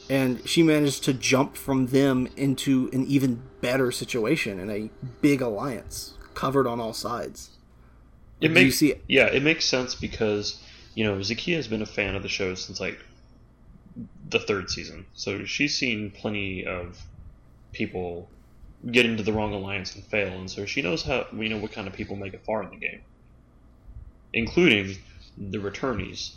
and 0.09 0.47
she 0.47 0.63
managed 0.63 1.03
to 1.05 1.13
jump 1.13 1.55
from 1.55 1.87
them 1.87 2.27
into 2.37 2.89
an 2.93 3.05
even 3.05 3.41
better 3.61 3.91
situation 3.91 4.59
in 4.59 4.69
a 4.69 4.89
big 5.21 5.41
alliance, 5.41 6.13
covered 6.33 6.67
on 6.67 6.79
all 6.79 6.93
sides. 6.93 7.51
It 8.41 8.51
makes 8.51 8.77
see 8.77 8.91
it? 8.91 9.03
yeah, 9.07 9.25
it 9.25 9.43
makes 9.43 9.65
sense 9.65 9.95
because 9.95 10.61
you 10.93 11.03
know 11.03 11.17
Zakiyah 11.17 11.55
has 11.55 11.67
been 11.67 11.81
a 11.81 11.87
fan 11.87 12.15
of 12.15 12.21
the 12.21 12.29
show 12.29 12.53
since 12.55 12.79
like 12.79 12.99
the 14.29 14.39
third 14.39 14.69
season, 14.69 15.05
so 15.13 15.45
she's 15.45 15.75
seen 15.75 16.11
plenty 16.11 16.65
of 16.65 16.99
people 17.71 18.29
get 18.91 19.05
into 19.05 19.23
the 19.23 19.33
wrong 19.33 19.53
alliance 19.53 19.95
and 19.95 20.03
fail, 20.03 20.37
and 20.37 20.51
so 20.51 20.65
she 20.65 20.81
knows 20.81 21.03
how 21.03 21.25
we 21.33 21.49
know 21.49 21.57
what 21.57 21.71
kind 21.71 21.87
of 21.87 21.93
people 21.93 22.15
make 22.15 22.33
it 22.33 22.43
far 22.45 22.61
in 22.63 22.69
the 22.69 22.75
game, 22.75 23.01
including 24.33 24.97
the 25.37 25.57
returnees. 25.57 26.35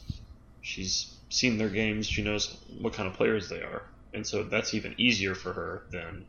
She's 0.63 1.18
seen 1.29 1.59
their 1.59 1.69
games. 1.69 2.07
She 2.07 2.23
knows 2.23 2.57
what 2.81 2.93
kind 2.93 3.09
of 3.09 3.15
players 3.15 3.49
they 3.49 3.63
are, 3.63 3.83
and 4.15 4.27
so 4.27 4.43
that's 4.43 4.75
even 4.75 4.95
easier 4.99 5.35
for 5.35 5.53
her 5.53 5.83
than 5.91 6.25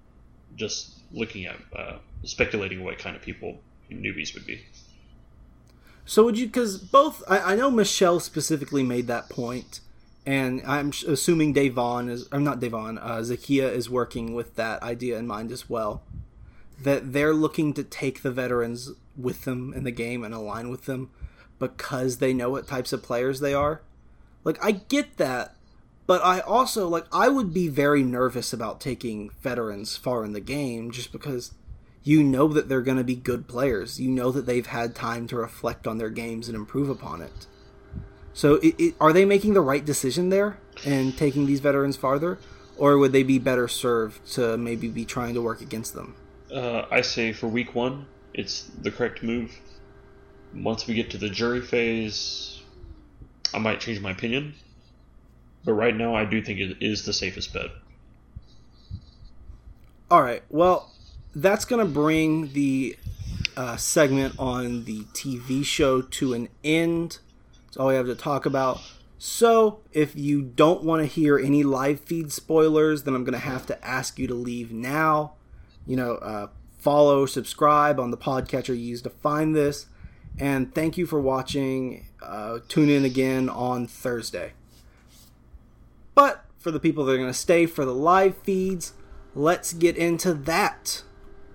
just 0.55 0.99
looking 1.11 1.45
at 1.45 1.57
uh, 1.75 1.97
speculating 2.23 2.83
what 2.83 2.97
kind 2.97 3.15
of 3.15 3.21
people 3.21 3.59
newbies 3.91 4.33
would 4.33 4.45
be. 4.45 4.61
So 6.05 6.23
would 6.25 6.37
you? 6.37 6.47
Because 6.47 6.77
both, 6.77 7.23
I, 7.27 7.53
I 7.53 7.55
know 7.55 7.69
Michelle 7.69 8.19
specifically 8.19 8.83
made 8.83 9.07
that 9.07 9.29
point 9.29 9.81
and 10.29 10.61
I'm 10.63 10.91
assuming 11.07 11.55
Da'Vonne 11.55 12.07
is, 12.07 12.27
I'm 12.31 12.43
not 12.43 12.59
Da'Vonne, 12.59 12.99
uh, 13.01 13.17
Zakiyah 13.17 13.71
is 13.71 13.89
working 13.89 14.35
with 14.35 14.55
that 14.57 14.83
idea 14.83 15.17
in 15.17 15.25
mind 15.25 15.51
as 15.51 15.69
well. 15.69 16.03
That 16.83 17.13
they're 17.13 17.33
looking 17.33 17.73
to 17.73 17.83
take 17.83 18.21
the 18.21 18.29
veterans 18.29 18.91
with 19.17 19.45
them 19.45 19.73
in 19.73 19.85
the 19.85 19.91
game 19.91 20.23
and 20.23 20.33
align 20.33 20.69
with 20.69 20.85
them 20.85 21.09
because 21.57 22.17
they 22.17 22.31
know 22.31 22.51
what 22.51 22.67
types 22.67 22.93
of 22.93 23.01
players 23.01 23.39
they 23.39 23.55
are. 23.55 23.81
Like, 24.43 24.63
I 24.63 24.71
get 24.71 25.17
that, 25.17 25.55
but 26.07 26.23
I 26.23 26.39
also, 26.39 26.87
like, 26.87 27.05
I 27.11 27.29
would 27.29 27.53
be 27.53 27.67
very 27.67 28.03
nervous 28.03 28.53
about 28.53 28.79
taking 28.79 29.29
veterans 29.41 29.97
far 29.97 30.23
in 30.25 30.33
the 30.33 30.39
game 30.39 30.91
just 30.91 31.11
because 31.11 31.53
you 32.03 32.23
know 32.23 32.47
that 32.47 32.69
they're 32.69 32.81
going 32.81 32.97
to 32.97 33.03
be 33.03 33.15
good 33.15 33.47
players. 33.47 33.99
You 33.99 34.09
know 34.09 34.31
that 34.31 34.45
they've 34.45 34.65
had 34.65 34.95
time 34.95 35.27
to 35.27 35.35
reflect 35.35 35.85
on 35.85 35.97
their 35.97 36.09
games 36.09 36.47
and 36.47 36.55
improve 36.55 36.89
upon 36.89 37.21
it. 37.21 37.47
So, 38.33 38.55
it, 38.55 38.75
it, 38.79 38.95
are 38.99 39.13
they 39.13 39.25
making 39.25 39.53
the 39.53 39.61
right 39.61 39.85
decision 39.85 40.29
there 40.29 40.57
and 40.85 41.17
taking 41.17 41.45
these 41.45 41.59
veterans 41.59 41.97
farther, 41.97 42.39
or 42.77 42.97
would 42.97 43.11
they 43.11 43.23
be 43.23 43.37
better 43.37 43.67
served 43.67 44.25
to 44.33 44.57
maybe 44.57 44.87
be 44.87 45.05
trying 45.05 45.33
to 45.33 45.41
work 45.41 45.61
against 45.61 45.93
them? 45.93 46.15
Uh, 46.51 46.85
I 46.89 47.01
say 47.01 47.33
for 47.33 47.47
week 47.47 47.75
one, 47.75 48.07
it's 48.33 48.63
the 48.81 48.89
correct 48.89 49.21
move. 49.21 49.51
Once 50.55 50.87
we 50.87 50.95
get 50.95 51.11
to 51.11 51.17
the 51.17 51.29
jury 51.29 51.61
phase, 51.61 52.58
I 53.53 53.59
might 53.59 53.79
change 53.79 53.99
my 54.01 54.11
opinion. 54.11 54.53
But 55.65 55.73
right 55.73 55.95
now, 55.95 56.15
I 56.15 56.25
do 56.25 56.41
think 56.41 56.59
it 56.59 56.77
is 56.81 57.05
the 57.05 57.13
safest 57.13 57.53
bet. 57.53 57.69
All 60.09 60.21
right. 60.21 60.41
Well, 60.49 60.91
that's 61.35 61.65
going 61.65 61.85
to 61.85 61.91
bring 61.91 62.53
the 62.53 62.97
uh, 63.55 63.77
segment 63.77 64.35
on 64.39 64.85
the 64.85 65.01
TV 65.13 65.63
show 65.63 66.01
to 66.01 66.33
an 66.33 66.49
end. 66.63 67.19
That's 67.65 67.77
all 67.77 67.87
we 67.87 67.95
have 67.95 68.07
to 68.07 68.15
talk 68.15 68.45
about. 68.45 68.81
So, 69.21 69.81
if 69.91 70.15
you 70.15 70.41
don't 70.41 70.83
want 70.83 71.01
to 71.01 71.05
hear 71.05 71.37
any 71.37 71.61
live 71.61 71.99
feed 71.99 72.31
spoilers, 72.31 73.03
then 73.03 73.13
I'm 73.15 73.25
going 73.25 73.33
to 73.33 73.39
have 73.39 73.65
to 73.65 73.85
ask 73.85 74.17
you 74.17 74.27
to 74.27 74.33
leave 74.33 74.71
now. 74.71 75.33
You 75.85 75.97
know, 75.97 76.13
uh, 76.15 76.47
follow, 76.77 77.25
subscribe 77.25 77.99
on 77.99 78.11
the 78.11 78.17
podcatcher 78.17 78.69
you 78.69 78.75
use 78.75 79.01
to 79.01 79.09
find 79.09 79.53
this. 79.53 79.87
And 80.37 80.73
thank 80.73 80.97
you 80.97 81.05
for 81.05 81.19
watching. 81.19 82.05
Uh, 82.21 82.59
tune 82.67 82.89
in 82.89 83.05
again 83.05 83.49
on 83.49 83.87
Thursday. 83.87 84.53
But 86.15 86.45
for 86.57 86.71
the 86.71 86.79
people 86.79 87.05
that 87.05 87.13
are 87.13 87.17
going 87.17 87.29
to 87.29 87.33
stay 87.33 87.65
for 87.65 87.85
the 87.85 87.93
live 87.93 88.37
feeds, 88.37 88.93
let's 89.33 89.73
get 89.73 89.95
into 89.95 90.33
that. 90.33 91.03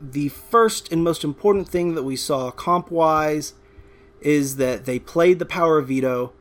The 0.00 0.28
first 0.28 0.90
and 0.92 1.04
most 1.04 1.24
important 1.24 1.68
thing 1.68 1.94
that 1.94 2.02
we 2.02 2.16
saw 2.16 2.50
comp 2.50 2.90
wise 2.90 3.54
is 4.20 4.56
that 4.56 4.86
they 4.86 4.98
played 4.98 5.38
the 5.38 5.46
power 5.46 5.78
of 5.78 5.88
veto, 5.88 6.32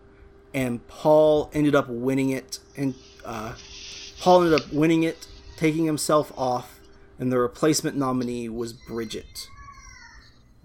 and 0.53 0.85
Paul 0.87 1.49
ended 1.53 1.75
up 1.75 1.89
winning 1.89 2.29
it, 2.29 2.59
and 2.77 2.95
uh, 3.25 3.55
Paul 4.19 4.43
ended 4.43 4.61
up 4.61 4.71
winning 4.71 5.03
it, 5.03 5.27
taking 5.57 5.85
himself 5.85 6.31
off, 6.37 6.79
and 7.19 7.31
the 7.31 7.39
replacement 7.39 7.97
nominee 7.97 8.47
was 8.47 8.73
Bridgette. 8.73 9.47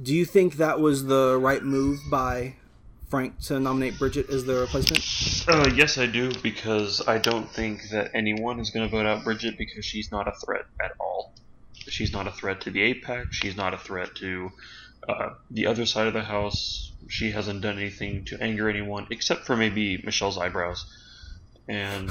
Do 0.00 0.14
you 0.14 0.24
think 0.24 0.54
that 0.56 0.80
was 0.80 1.06
the 1.06 1.37
right 1.40 1.62
move 1.62 1.98
by 2.11 2.54
Frank 3.08 3.40
to 3.40 3.58
nominate 3.58 3.94
Bridgette 3.94 4.30
as 4.30 4.44
the 4.44 4.61
replacement? 4.61 5.04
Uh, 5.48 5.70
yes, 5.74 5.98
I 5.98 6.06
do, 6.06 6.32
because 6.42 7.06
I 7.06 7.18
don't 7.18 7.50
think 7.50 7.88
that 7.90 8.11
anyone 8.14 8.61
is 8.61 8.70
going 8.70 8.88
to 8.88 8.90
vote 8.94 9.06
out 9.06 9.24
Bridgette 9.24 9.58
because 9.58 9.84
she's 9.84 10.12
not 10.12 10.28
a 10.28 10.32
threat 10.32 10.66
at 10.82 10.92
all. 11.00 11.32
She's 11.74 12.12
not 12.12 12.26
a 12.26 12.30
threat 12.30 12.61
to 12.62 12.70
the 12.70 12.82
8 12.82 13.02
Pack. 13.02 13.32
She's 13.32 13.56
not 13.56 13.74
a 13.74 13.78
threat 13.78 14.14
to 14.16 14.50
uh, 15.08 15.30
the 15.50 15.66
other 15.66 15.87
side 15.87 16.06
of 16.06 16.12
the 16.12 16.22
house, 16.22 16.92
she 17.08 17.30
hasn't 17.30 17.62
done 17.62 17.78
anything 17.78 18.24
to 18.26 18.42
anger 18.42 18.68
anyone 18.68 19.06
except 19.11 19.46
for 19.46 19.56
maybe 19.56 20.00
Michelle's 20.04 20.37
eyebrows. 20.37 20.84
And 21.66 22.11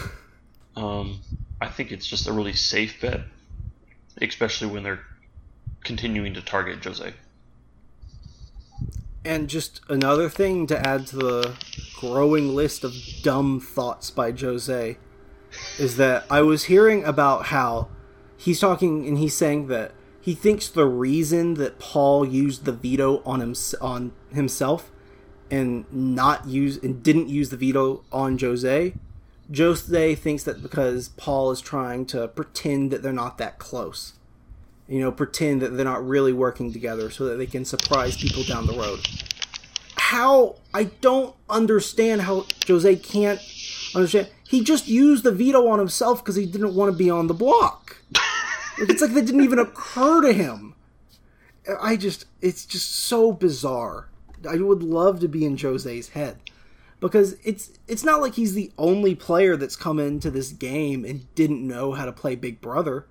um, 0.75 1.21
I 1.61 1.67
think 1.67 1.91
it's 1.91 2.07
just 2.07 2.27
a 2.27 2.33
really 2.33 2.53
safe 2.53 3.01
bet, 3.01 3.21
especially 4.21 4.67
when 4.67 4.83
they're 4.83 5.01
continuing 5.83 6.33
to 6.35 6.41
target 6.41 6.83
Jose. 6.83 7.13
And 9.27 9.49
just 9.49 9.81
another 9.89 10.29
thing 10.29 10.67
to 10.67 10.87
add 10.87 11.07
to 11.07 11.17
the 11.17 11.57
growing 11.99 12.55
list 12.55 12.85
of 12.85 12.95
dumb 13.23 13.59
thoughts 13.59 14.09
by 14.09 14.31
Jose 14.31 14.97
is 15.77 15.97
that 15.97 16.23
I 16.29 16.41
was 16.41 16.63
hearing 16.63 17.03
about 17.03 17.47
how 17.47 17.89
he's 18.37 18.61
talking 18.61 19.05
and 19.05 19.17
he's 19.17 19.35
saying 19.35 19.67
that 19.67 19.91
he 20.21 20.33
thinks 20.33 20.69
the 20.69 20.85
reason 20.85 21.55
that 21.55 21.77
Paul 21.77 22.25
used 22.25 22.63
the 22.63 22.71
veto 22.71 23.21
on 23.25 23.41
him 23.41 23.53
on 23.81 24.13
himself 24.33 24.91
and 25.51 25.85
not 25.91 26.47
use 26.47 26.77
and 26.77 27.03
didn't 27.03 27.27
use 27.27 27.49
the 27.49 27.57
veto 27.57 28.05
on 28.13 28.39
Jose, 28.39 28.93
Jose 29.53 30.15
thinks 30.15 30.43
that 30.43 30.61
because 30.61 31.09
Paul 31.09 31.51
is 31.51 31.59
trying 31.59 32.05
to 32.07 32.29
pretend 32.29 32.91
that 32.91 33.03
they're 33.03 33.11
not 33.11 33.37
that 33.39 33.59
close. 33.59 34.13
You 34.87 35.01
know, 35.01 35.11
pretend 35.11 35.61
that 35.61 35.75
they're 35.75 35.85
not 35.85 36.07
really 36.07 36.33
working 36.33 36.71
together 36.71 37.09
so 37.09 37.25
that 37.25 37.35
they 37.35 37.45
can 37.45 37.65
surprise 37.65 38.15
people 38.15 38.43
down 38.43 38.67
the 38.67 38.73
road. 38.73 39.05
How 39.97 40.55
I 40.73 40.85
don't 40.85 41.35
understand 41.49 42.21
how 42.21 42.45
Jose 42.67 42.95
can't 42.97 43.41
understand. 43.93 44.29
He 44.47 44.63
just 44.63 44.87
used 44.87 45.23
the 45.23 45.31
veto 45.31 45.67
on 45.67 45.79
himself 45.79 46.23
because 46.23 46.35
he 46.35 46.45
didn't 46.45 46.73
want 46.73 46.91
to 46.91 46.97
be 46.97 47.09
on 47.09 47.27
the 47.27 47.33
block. 47.33 47.97
It's 48.77 49.01
like 49.01 49.13
that 49.13 49.25
didn't 49.25 49.43
even 49.43 49.59
occur 49.59 50.21
to 50.21 50.31
him. 50.31 50.75
I 51.81 51.97
just, 51.97 52.25
it's 52.41 52.65
just 52.65 52.95
so 52.95 53.31
bizarre. 53.33 54.07
I 54.47 54.57
would 54.57 54.83
love 54.83 55.19
to 55.21 55.27
be 55.27 55.43
in 55.43 55.57
Jose's 55.57 56.09
head 56.09 56.37
because 56.99 57.35
it's 57.43 57.71
it's 57.87 58.03
not 58.03 58.21
like 58.21 58.35
he's 58.35 58.53
the 58.53 58.71
only 58.77 59.15
player 59.15 59.55
that's 59.57 59.75
come 59.75 59.99
into 59.99 60.29
this 60.29 60.51
game 60.51 61.05
and 61.05 61.33
didn't 61.35 61.65
know 61.65 61.93
how 61.93 62.05
to 62.05 62.11
play 62.11 62.35
Big 62.35 62.61
Brother. 62.61 63.07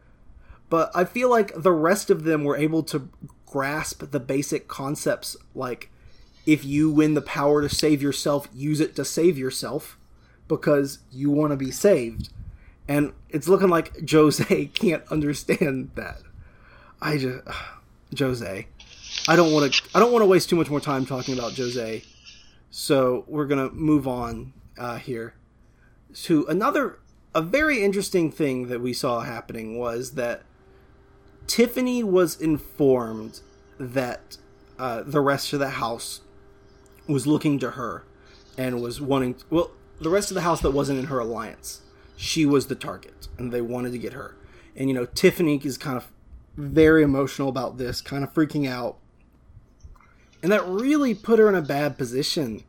But 0.69 0.91
I 0.95 1.05
feel 1.05 1.31
like 1.31 1.53
the 1.55 1.73
rest 1.73 2.11
of 2.11 2.25
them 2.25 2.45
were 2.45 2.57
able 2.57 2.83
to 2.85 3.09
grasp 3.45 4.11
the 4.11 4.21
basic 4.21 4.69
concepts 4.69 5.37
like 5.55 5.91
if 6.45 6.65
you 6.65 6.91
win 6.91 7.15
the 7.15 7.23
power 7.23 7.61
to 7.61 7.69
save 7.69 8.01
yourself, 8.01 8.49
use 8.55 8.81
it 8.81 8.95
to 8.97 9.05
save 9.05 9.37
yourself 9.37 9.99
because 10.49 11.01
you 11.11 11.31
want 11.31 11.51
to 11.51 11.57
be 11.57 11.73
saved. 11.73 12.29
And 12.89 13.13
it's 13.31 13.49
looking 13.49 13.69
like 13.69 14.09
Jose 14.11 14.67
can't 14.67 15.03
understand 15.11 15.91
that. 15.97 16.19
I 17.01 17.19
just 17.19 17.43
Jose. 18.19 18.67
I 19.29 19.37
don't 19.37 19.53
want 19.53 19.73
to 19.73 19.83
I 19.95 20.01
don't 20.01 20.13
want 20.13 20.23
to 20.23 20.27
waste 20.27 20.49
too 20.49 20.57
much 20.57 20.71
more 20.71 20.81
time 20.81 21.05
talking 21.05 21.37
about 21.37 21.57
Jose. 21.57 22.05
So 22.71 23.25
we're 23.27 23.47
going 23.47 23.69
to 23.69 23.75
move 23.75 24.07
on 24.07 24.53
uh, 24.79 24.97
here 24.97 25.35
to 26.23 26.47
another 26.47 26.99
a 27.35 27.43
very 27.43 27.83
interesting 27.83 28.31
thing 28.31 28.69
that 28.69 28.81
we 28.81 28.93
saw 28.93 29.21
happening 29.21 29.79
was 29.79 30.13
that 30.13 30.43
Tiffany 31.47 32.03
was 32.03 32.41
informed 32.41 33.41
that 33.79 34.37
uh, 34.79 35.03
the 35.05 35.21
rest 35.21 35.53
of 35.53 35.59
the 35.59 35.71
house 35.71 36.21
was 37.07 37.27
looking 37.27 37.59
to 37.61 37.73
her 37.73 38.05
and 38.59 38.81
was 38.81 39.01
wanting 39.01 39.35
to, 39.35 39.45
well 39.51 39.71
the 40.01 40.11
rest 40.11 40.31
of 40.31 40.35
the 40.35 40.43
house 40.43 40.61
that 40.61 40.73
wasn't 40.73 40.99
in 40.99 41.07
her 41.07 41.19
alliance 41.19 41.83
she 42.17 42.45
was 42.47 42.67
the 42.67 42.75
target 42.75 43.29
and 43.39 43.53
they 43.53 43.61
wanted 43.61 43.93
to 43.93 43.99
get 43.99 44.15
her. 44.15 44.35
And 44.75 44.89
you 44.89 44.95
know 44.95 45.07
tiffany 45.07 45.61
is 45.63 45.79
kind 45.79 45.97
of 45.97 46.11
very 46.57 47.03
emotional 47.03 47.49
about 47.49 47.79
this 47.79 48.01
kind 48.01 48.25
of 48.25 48.33
freaking 48.33 48.69
out. 48.69 48.97
And 50.43 50.51
that 50.53 50.67
really 50.67 51.15
put 51.15 51.39
her 51.39 51.49
in 51.49 51.55
a 51.55 51.63
bad 51.63 51.99
position. 51.99 52.65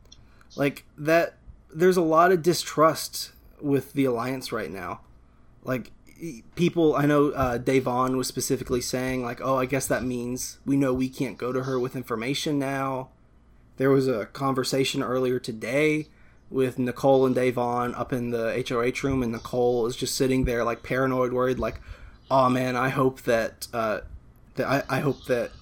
Like 0.56 0.84
that 0.96 1.34
there's 1.74 1.96
a 1.96 2.02
lot 2.02 2.32
of 2.32 2.42
distrust 2.42 3.32
with 3.60 3.92
the 3.92 4.04
alliance 4.04 4.52
right 4.52 4.70
now. 4.70 5.00
Like 5.64 5.90
people 6.54 6.96
i 6.96 7.06
know 7.06 7.30
uh, 7.30 7.58
Da'Vonne 7.58 8.16
was 8.16 8.26
specifically 8.26 8.80
saying 8.80 9.22
like 9.22 9.40
oh 9.40 9.56
i 9.56 9.66
guess 9.66 9.86
that 9.86 10.02
means 10.02 10.58
we 10.66 10.76
know 10.76 10.92
we 10.92 11.08
can't 11.08 11.38
go 11.38 11.52
to 11.52 11.62
her 11.64 11.78
with 11.78 11.94
information 11.96 12.58
now. 12.58 13.10
There 13.76 13.90
was 13.90 14.08
a 14.08 14.26
conversation 14.26 15.04
earlier 15.04 15.38
today 15.38 16.08
with 16.50 16.78
nicole 16.78 17.24
and 17.24 17.36
Da'Vonne 17.36 17.96
up 17.98 18.12
in 18.12 18.30
the 18.30 18.64
hoh 18.68 19.08
room 19.08 19.22
and 19.22 19.32
nicole 19.32 19.86
is 19.86 19.94
just 19.94 20.16
sitting 20.16 20.44
there 20.44 20.64
like 20.64 20.82
paranoid 20.82 21.32
worried 21.32 21.58
like 21.58 21.80
oh 22.30 22.48
man 22.48 22.74
i 22.74 22.88
hope 22.88 23.22
that 23.22 23.68
uh 23.72 24.00
that 24.56 24.66
i, 24.66 24.96
I 24.96 25.00
hope 25.00 25.24
that 25.26 25.52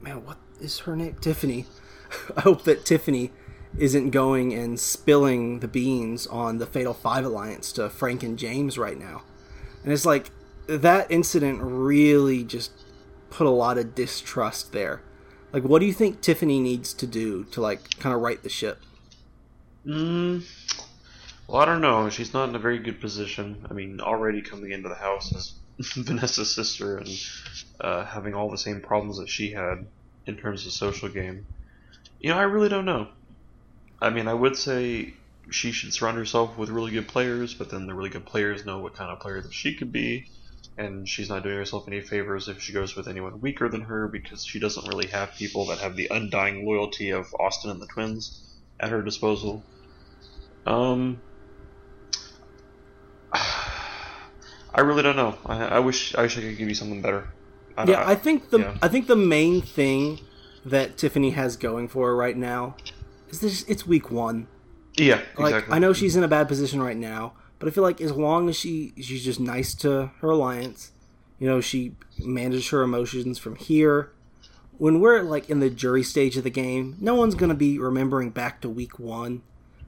man 0.00 0.24
what 0.24 0.38
is 0.60 0.80
her 0.80 0.96
name? 0.96 1.16
Tiffany. 1.20 1.66
I 2.36 2.42
hope 2.42 2.64
that 2.64 2.84
tiffany 2.84 3.30
isn't 3.78 4.10
going 4.10 4.54
and 4.54 4.78
spilling 4.80 5.60
the 5.60 5.68
beans 5.68 6.26
on 6.26 6.58
the 6.58 6.66
Fatal 6.66 6.94
Five 6.94 7.24
Alliance 7.24 7.72
to 7.72 7.88
Frank 7.88 8.22
and 8.22 8.38
James 8.38 8.78
right 8.78 8.98
now. 8.98 9.22
And 9.84 9.92
it's 9.92 10.06
like 10.06 10.30
that 10.66 11.10
incident 11.10 11.60
really 11.62 12.42
just 12.42 12.72
put 13.30 13.46
a 13.46 13.50
lot 13.50 13.78
of 13.78 13.94
distrust 13.94 14.72
there. 14.72 15.02
Like, 15.52 15.62
what 15.62 15.78
do 15.78 15.86
you 15.86 15.92
think 15.92 16.20
Tiffany 16.20 16.60
needs 16.60 16.92
to 16.94 17.06
do 17.06 17.44
to 17.44 17.60
like 17.60 17.98
kind 17.98 18.14
of 18.14 18.20
right 18.20 18.42
the 18.42 18.48
ship? 18.48 18.80
Mm, 19.86 20.44
well, 21.46 21.62
I 21.62 21.64
don't 21.64 21.80
know. 21.80 22.08
She's 22.10 22.34
not 22.34 22.48
in 22.48 22.56
a 22.56 22.58
very 22.58 22.78
good 22.78 23.00
position. 23.00 23.64
I 23.70 23.72
mean, 23.72 24.00
already 24.00 24.42
coming 24.42 24.72
into 24.72 24.88
the 24.88 24.96
house 24.96 25.34
as 25.34 25.54
Vanessa's 26.04 26.54
sister 26.54 26.98
and 26.98 27.08
uh, 27.80 28.04
having 28.04 28.34
all 28.34 28.50
the 28.50 28.58
same 28.58 28.80
problems 28.80 29.18
that 29.18 29.28
she 29.28 29.52
had 29.52 29.86
in 30.26 30.36
terms 30.36 30.66
of 30.66 30.72
social 30.72 31.08
game. 31.08 31.46
You 32.20 32.30
know, 32.30 32.38
I 32.38 32.42
really 32.42 32.68
don't 32.68 32.84
know. 32.84 33.08
I 34.00 34.10
mean, 34.10 34.28
I 34.28 34.34
would 34.34 34.56
say 34.56 35.14
she 35.50 35.72
should 35.72 35.92
surround 35.92 36.18
herself 36.18 36.58
with 36.58 36.68
really 36.68 36.90
good 36.90 37.08
players, 37.08 37.54
but 37.54 37.70
then 37.70 37.86
the 37.86 37.94
really 37.94 38.10
good 38.10 38.26
players 38.26 38.66
know 38.66 38.80
what 38.80 38.94
kind 38.94 39.10
of 39.10 39.20
player 39.20 39.40
that 39.40 39.52
she 39.52 39.74
could 39.74 39.92
be, 39.92 40.26
and 40.76 41.08
she's 41.08 41.28
not 41.28 41.42
doing 41.42 41.56
herself 41.56 41.86
any 41.88 42.00
favors 42.00 42.48
if 42.48 42.60
she 42.60 42.72
goes 42.72 42.96
with 42.96 43.08
anyone 43.08 43.40
weaker 43.40 43.68
than 43.68 43.82
her 43.82 44.08
because 44.08 44.44
she 44.44 44.58
doesn't 44.58 44.86
really 44.88 45.06
have 45.06 45.34
people 45.34 45.66
that 45.66 45.78
have 45.78 45.96
the 45.96 46.08
undying 46.10 46.66
loyalty 46.66 47.10
of 47.10 47.34
Austin 47.38 47.70
and 47.70 47.80
the 47.80 47.86
twins 47.86 48.42
at 48.78 48.90
her 48.90 49.02
disposal. 49.02 49.62
Um, 50.66 51.20
I 53.32 54.80
really 54.82 55.02
don't 55.02 55.16
know. 55.16 55.38
I, 55.46 55.64
I 55.64 55.78
wish 55.78 56.14
I 56.14 56.22
wish 56.22 56.36
I 56.36 56.42
could 56.42 56.58
give 56.58 56.68
you 56.68 56.74
something 56.74 57.00
better. 57.00 57.28
I, 57.78 57.84
yeah, 57.84 58.06
I 58.06 58.14
think 58.14 58.50
the 58.50 58.58
yeah. 58.58 58.76
I 58.82 58.88
think 58.88 59.06
the 59.06 59.16
main 59.16 59.62
thing 59.62 60.20
that 60.66 60.98
Tiffany 60.98 61.30
has 61.30 61.56
going 61.56 61.88
for 61.88 62.08
her 62.08 62.16
right 62.16 62.36
now 62.36 62.74
this 63.30 63.62
it's 63.64 63.86
week 63.86 64.10
one. 64.10 64.48
Yeah, 64.96 65.20
like 65.36 65.54
exactly. 65.54 65.74
I 65.74 65.78
know 65.78 65.92
she's 65.92 66.12
mm-hmm. 66.12 66.20
in 66.20 66.24
a 66.24 66.28
bad 66.28 66.48
position 66.48 66.82
right 66.82 66.96
now, 66.96 67.34
but 67.58 67.68
I 67.68 67.70
feel 67.70 67.84
like 67.84 68.00
as 68.00 68.12
long 68.12 68.48
as 68.48 68.56
she 68.56 68.92
she's 68.96 69.24
just 69.24 69.40
nice 69.40 69.74
to 69.76 70.10
her 70.20 70.30
alliance, 70.30 70.92
you 71.38 71.46
know, 71.46 71.60
she 71.60 71.94
manages 72.18 72.68
her 72.70 72.82
emotions 72.82 73.38
from 73.38 73.56
here. 73.56 74.12
When 74.78 75.00
we're 75.00 75.22
like 75.22 75.48
in 75.48 75.60
the 75.60 75.70
jury 75.70 76.02
stage 76.02 76.36
of 76.36 76.44
the 76.44 76.50
game, 76.50 76.96
no 77.00 77.14
one's 77.14 77.34
gonna 77.34 77.54
be 77.54 77.78
remembering 77.78 78.30
back 78.30 78.60
to 78.62 78.68
week 78.68 78.98
one. 78.98 79.42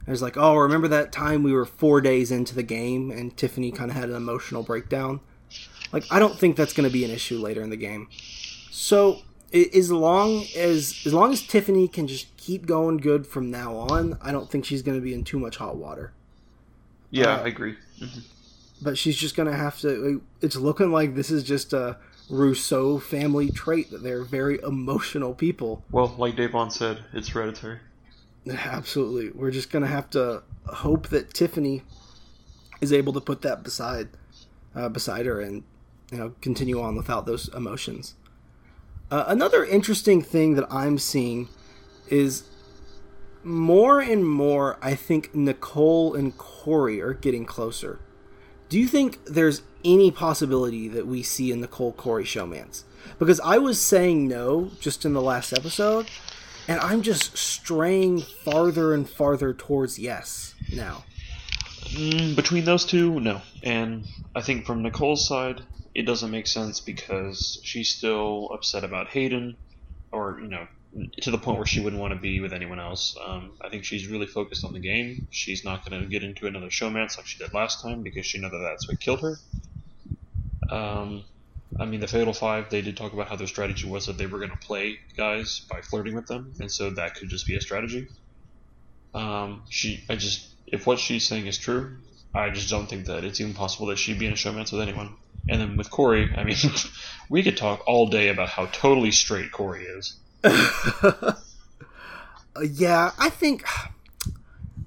It's 0.09 0.22
like, 0.22 0.38
oh, 0.38 0.57
remember 0.57 0.88
that 0.88 1.12
time 1.12 1.42
we 1.42 1.53
were 1.53 1.66
four 1.66 2.01
days 2.01 2.31
into 2.31 2.55
the 2.55 2.62
game 2.62 3.11
and 3.11 3.37
Tiffany 3.37 3.70
kind 3.70 3.90
of 3.90 3.96
had 3.96 4.09
an 4.09 4.16
emotional 4.16 4.62
breakdown? 4.62 5.20
Like, 5.92 6.05
I 6.11 6.18
don't 6.18 6.38
think 6.38 6.57
that's 6.57 6.72
going 6.72 6.88
to 6.88 6.92
be 6.92 7.05
an 7.05 7.11
issue 7.11 7.38
later 7.38 7.62
in 7.62 7.68
the 7.68 7.77
game. 7.77 8.09
So, 8.70 9.20
as 9.52 9.90
long 9.90 10.44
as 10.56 11.02
as 11.06 11.14
long 11.14 11.32
as 11.32 11.42
Tiffany 11.42 11.88
can 11.88 12.06
just 12.06 12.37
keep 12.37 12.66
going 12.66 12.98
good 12.98 13.26
from 13.26 13.50
now 13.50 13.74
on, 13.76 14.18
I 14.22 14.32
don't 14.32 14.50
think 14.50 14.64
she's 14.64 14.82
going 14.82 14.96
to 14.96 15.02
be 15.02 15.14
in 15.14 15.24
too 15.24 15.38
much 15.38 15.56
hot 15.56 15.76
water. 15.76 16.12
Yeah, 17.11 17.37
uh, 17.37 17.44
I 17.44 17.48
agree. 17.48 17.76
Mm-hmm. 18.00 18.20
But 18.80 18.98
she's 18.98 19.16
just 19.16 19.37
going 19.37 19.50
to 19.50 19.56
have 19.56 19.78
to. 19.80 20.22
It's 20.40 20.56
looking 20.56 20.92
like 20.92 21.14
this 21.14 21.30
is 21.30 21.42
just 21.42 21.72
a 21.72 21.96
Rousseau 22.30 22.98
family 22.98 23.50
trait 23.50 23.90
that 23.90 24.02
they're 24.02 24.22
very 24.22 24.61
emotional 24.62 25.34
people. 25.34 25.84
Well, 25.90 26.14
like 26.18 26.37
Da'Vonne 26.37 26.70
said, 26.70 27.02
it's 27.12 27.28
hereditary. 27.28 27.78
Absolutely. 28.50 29.30
We're 29.30 29.50
just 29.50 29.70
going 29.70 29.82
to 29.82 29.88
have 29.88 30.11
to 30.11 30.42
hope 30.66 31.08
that 31.08 31.34
Tiffany 31.34 31.82
is 32.80 32.92
able 32.92 33.12
to 33.14 33.20
put 33.20 33.42
that 33.42 33.62
beside 33.62 34.08
uh, 34.74 34.88
beside 34.88 35.26
her 35.26 35.40
and 35.40 35.64
you 36.12 36.18
know 36.18 36.34
continue 36.40 36.80
on 36.80 36.96
without 36.96 37.26
those 37.26 37.48
emotions. 37.48 38.14
Uh, 39.11 39.25
another 39.27 39.64
interesting 39.64 40.21
thing 40.23 40.55
that 40.55 40.71
I'm 40.71 40.99
seeing 40.99 41.49
is 42.09 42.44
more 43.42 44.01
and 44.01 44.29
more, 44.29 44.79
I 44.83 44.94
think 44.94 45.35
Nicole 45.35 46.14
and 46.14 46.37
Corey 46.37 47.01
are 47.01 47.14
getting 47.14 47.47
closer. 47.47 48.01
Do 48.68 48.79
you 48.79 48.87
think 48.87 49.25
there's 49.25 49.62
any 49.85 50.11
possibility 50.11 50.88
that 50.88 51.07
we 51.07 51.23
see 51.23 51.51
a 51.53 51.57
Nicole 51.57 51.92
Corey 51.92 52.25
showmance? 52.25 52.83
Because 53.18 53.40
I 53.40 53.57
was 53.57 53.81
saying 53.81 54.29
no 54.29 54.73
just 54.81 55.07
in 55.07 55.14
the 55.14 55.23
last 55.23 55.53
episode, 55.55 56.11
and 56.66 56.79
I'm 56.81 57.01
just 57.01 57.38
straying 57.38 58.21
farther 58.21 58.92
and 58.92 59.09
farther 59.09 59.55
towards 59.55 59.99
yes 59.99 60.55
now. 60.75 61.05
Mm, 61.85 62.37
between 62.37 62.66
those 62.66 62.85
two, 62.85 63.18
no. 63.21 63.40
And 63.62 64.05
I 64.35 64.42
think 64.42 64.66
from 64.66 64.83
Nicole's 64.83 65.27
side, 65.27 65.62
it 65.98 66.06
doesn't 66.06 66.30
make 66.30 66.46
sense 66.46 66.78
because 66.78 67.61
she's 67.64 67.88
still 67.88 68.50
upset 68.52 68.84
about 68.84 69.08
Hayden, 69.08 69.56
or, 70.12 70.38
you 70.40 70.46
know, 70.46 70.68
to 71.22 71.32
the 71.32 71.38
point 71.38 71.57
where 71.59 71.66
she 71.66 71.80
wouldn't 71.80 72.01
want 72.01 72.14
to 72.14 72.20
be 72.20 72.38
with 72.38 72.53
anyone 72.53 72.78
else. 72.78 73.16
Um, 73.26 73.51
I 73.61 73.68
think 73.68 73.84
she's 73.84 74.07
really 74.07 74.26
focused 74.26 74.64
on 74.64 74.72
the 74.72 74.78
game. 74.78 75.26
She's 75.30 75.64
not 75.64 75.84
going 75.84 76.01
to 76.01 76.07
get 76.09 76.22
into 76.22 76.46
another 76.46 76.68
showmance 76.68 77.16
like 77.16 77.26
she 77.26 77.38
did 77.38 77.53
last 77.53 77.82
time 77.82 78.03
because 78.05 78.24
she 78.26 78.38
knows 78.38 78.53
that 78.53 78.59
that's 78.59 78.86
what 78.86 79.01
killed 79.01 79.22
her. 79.22 79.36
Um, 80.70 81.24
I 81.80 81.84
mean, 81.84 81.99
the 81.99 82.07
Fatal 82.07 82.32
Five, 82.32 82.70
they 82.70 82.80
did 82.80 82.96
talk 82.96 83.12
about 83.12 83.26
how 83.26 83.34
their 83.34 83.49
strategy 83.49 83.88
was 83.88 84.07
that 84.07 84.18
they 84.18 84.26
were 84.26 84.38
going 84.38 84.53
to 84.53 84.57
play 84.57 85.01
guys 85.16 85.62
by 85.68 85.80
flirting 85.80 86.14
with 86.14 86.28
them, 86.28 86.55
and 86.61 86.70
so 86.70 86.90
that 86.90 87.16
could 87.16 87.28
just 87.28 87.44
be 87.44 87.57
a 87.57 87.61
strategy. 87.61 88.07
Um, 89.14 89.64
she, 89.68 90.05
I 90.09 90.14
just, 90.14 90.46
if 90.68 90.86
what 90.86 91.01
she's 91.01 91.26
saying 91.26 91.49
is 91.49 91.59
true, 91.59 91.96
I 92.32 92.51
just 92.51 92.70
don't 92.70 92.88
think 92.88 93.07
that 93.07 93.24
it's 93.24 93.40
even 93.40 93.55
possible 93.55 93.86
that 93.86 93.99
she'd 93.99 94.20
be 94.20 94.26
in 94.26 94.32
a 94.32 94.36
showmance 94.36 94.70
with 94.70 94.80
anyone. 94.80 95.16
And 95.49 95.61
then 95.61 95.76
with 95.76 95.90
Corey, 95.90 96.32
I 96.36 96.44
mean, 96.44 96.57
we 97.28 97.42
could 97.42 97.57
talk 97.57 97.82
all 97.86 98.09
day 98.09 98.28
about 98.28 98.49
how 98.49 98.66
totally 98.66 99.11
straight 99.11 99.53
Corey 99.53 99.84
is. 99.84 100.16
yeah, 102.62 103.12
I 103.18 103.30
think 103.30 103.64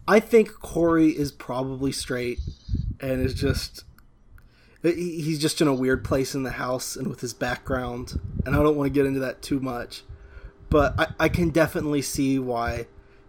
I 0.07 0.20
think 0.20 0.53
Corey 0.53 1.09
is 1.09 1.32
probably 1.32 1.91
straight 1.91 2.39
and 2.99 3.22
is 3.22 3.34
just 3.34 3.84
he's 4.84 5.39
just 5.39 5.62
in 5.62 5.68
a 5.68 5.74
weird 5.74 6.03
place 6.03 6.34
in 6.34 6.43
the 6.43 6.51
house 6.51 6.95
and 6.95 7.07
with 7.07 7.22
his 7.22 7.34
background 7.34 8.20
and 8.45 8.55
I 8.55 8.64
don't 8.64 8.76
want 8.76 8.88
to 8.88 8.93
get 8.93 9.05
into 9.05 9.20
that 9.20 9.41
too 9.41 9.59
much. 9.59 10.03
But 10.70 10.99
I, 10.99 11.07
I 11.20 11.30
can 11.30 11.49
definitely 11.49 12.01
see 12.01 12.39
why 12.39 12.88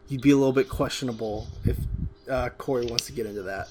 you'd 0.09 0.22
be 0.22 0.30
a 0.30 0.37
little 0.37 0.53
bit 0.53 0.68
questionable 0.68 1.49
if 1.64 1.76
uh, 2.30 2.51
Corey 2.51 2.87
wants 2.87 3.07
to 3.07 3.12
get 3.12 3.26
into 3.26 3.43
that. 3.43 3.68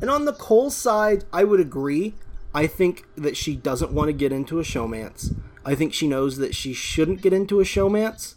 And 0.00 0.08
on 0.08 0.24
the 0.24 0.32
Cole 0.32 0.70
side, 0.70 1.24
I 1.32 1.44
would 1.44 1.60
agree. 1.60 2.14
I 2.54 2.66
think 2.66 3.06
that 3.16 3.36
she 3.36 3.56
doesn't 3.56 3.92
want 3.92 4.08
to 4.08 4.12
get 4.12 4.32
into 4.32 4.58
a 4.58 4.64
showmance. 4.64 5.34
I 5.64 5.74
think 5.74 5.92
she 5.92 6.08
knows 6.08 6.38
that 6.38 6.54
she 6.54 6.72
shouldn't 6.72 7.22
get 7.22 7.32
into 7.32 7.60
a 7.60 7.64
showmance, 7.64 8.34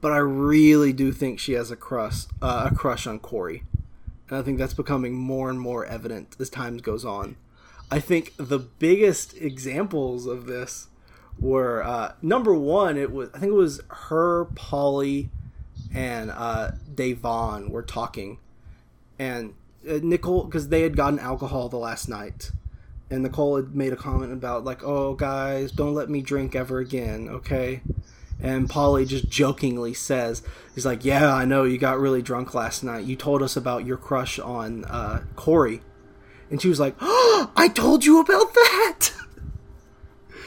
but 0.00 0.12
I 0.12 0.18
really 0.18 0.92
do 0.92 1.12
think 1.12 1.38
she 1.38 1.52
has 1.52 1.70
a 1.70 1.76
crush, 1.76 2.24
uh, 2.42 2.68
a 2.70 2.74
crush 2.74 3.06
on 3.06 3.18
Corey, 3.18 3.62
and 4.28 4.38
I 4.38 4.42
think 4.42 4.58
that's 4.58 4.74
becoming 4.74 5.14
more 5.14 5.48
and 5.48 5.58
more 5.58 5.86
evident 5.86 6.36
as 6.38 6.50
time 6.50 6.78
goes 6.78 7.04
on. 7.04 7.36
I 7.90 8.00
think 8.00 8.32
the 8.36 8.58
biggest 8.58 9.36
examples 9.36 10.26
of 10.26 10.46
this 10.46 10.88
were 11.38 11.82
uh, 11.84 12.12
number 12.20 12.54
one, 12.54 12.96
it 12.96 13.12
was 13.12 13.30
I 13.34 13.38
think 13.38 13.50
it 13.50 13.56
was 13.56 13.80
her, 13.88 14.46
Paulie, 14.46 15.28
and 15.94 16.30
uh, 16.30 16.72
Da'Vonne 16.92 17.70
were 17.70 17.82
talking, 17.82 18.38
and 19.18 19.54
uh, 19.88 20.00
Nicole 20.02 20.44
because 20.44 20.68
they 20.68 20.82
had 20.82 20.96
gotten 20.96 21.18
alcohol 21.18 21.68
the 21.68 21.76
last 21.76 22.08
night, 22.08 22.50
and 23.10 23.22
Nicole 23.22 23.56
had 23.56 23.74
made 23.74 23.92
a 23.92 23.96
comment 23.96 24.32
about 24.32 24.64
like, 24.64 24.82
"Oh, 24.84 25.14
guys, 25.14 25.72
don't 25.72 25.94
let 25.94 26.10
me 26.10 26.22
drink 26.22 26.54
ever 26.54 26.78
again, 26.78 27.28
okay?" 27.28 27.82
And 28.40 28.68
Paulie 28.68 29.08
just 29.08 29.28
jokingly 29.28 29.94
says, 29.94 30.42
"He's 30.74 30.84
like, 30.84 31.04
yeah, 31.04 31.34
I 31.34 31.44
know 31.44 31.64
you 31.64 31.78
got 31.78 31.98
really 31.98 32.22
drunk 32.22 32.54
last 32.54 32.84
night. 32.84 33.06
You 33.06 33.16
told 33.16 33.42
us 33.42 33.56
about 33.56 33.86
your 33.86 33.96
crush 33.96 34.38
on 34.38 34.84
uh, 34.84 35.22
Corey." 35.36 35.80
And 36.50 36.62
she 36.62 36.68
was 36.68 36.78
like, 36.78 36.94
oh, 37.00 37.50
I 37.56 37.68
told 37.68 38.04
you 38.04 38.20
about 38.20 38.54
that. 38.54 39.10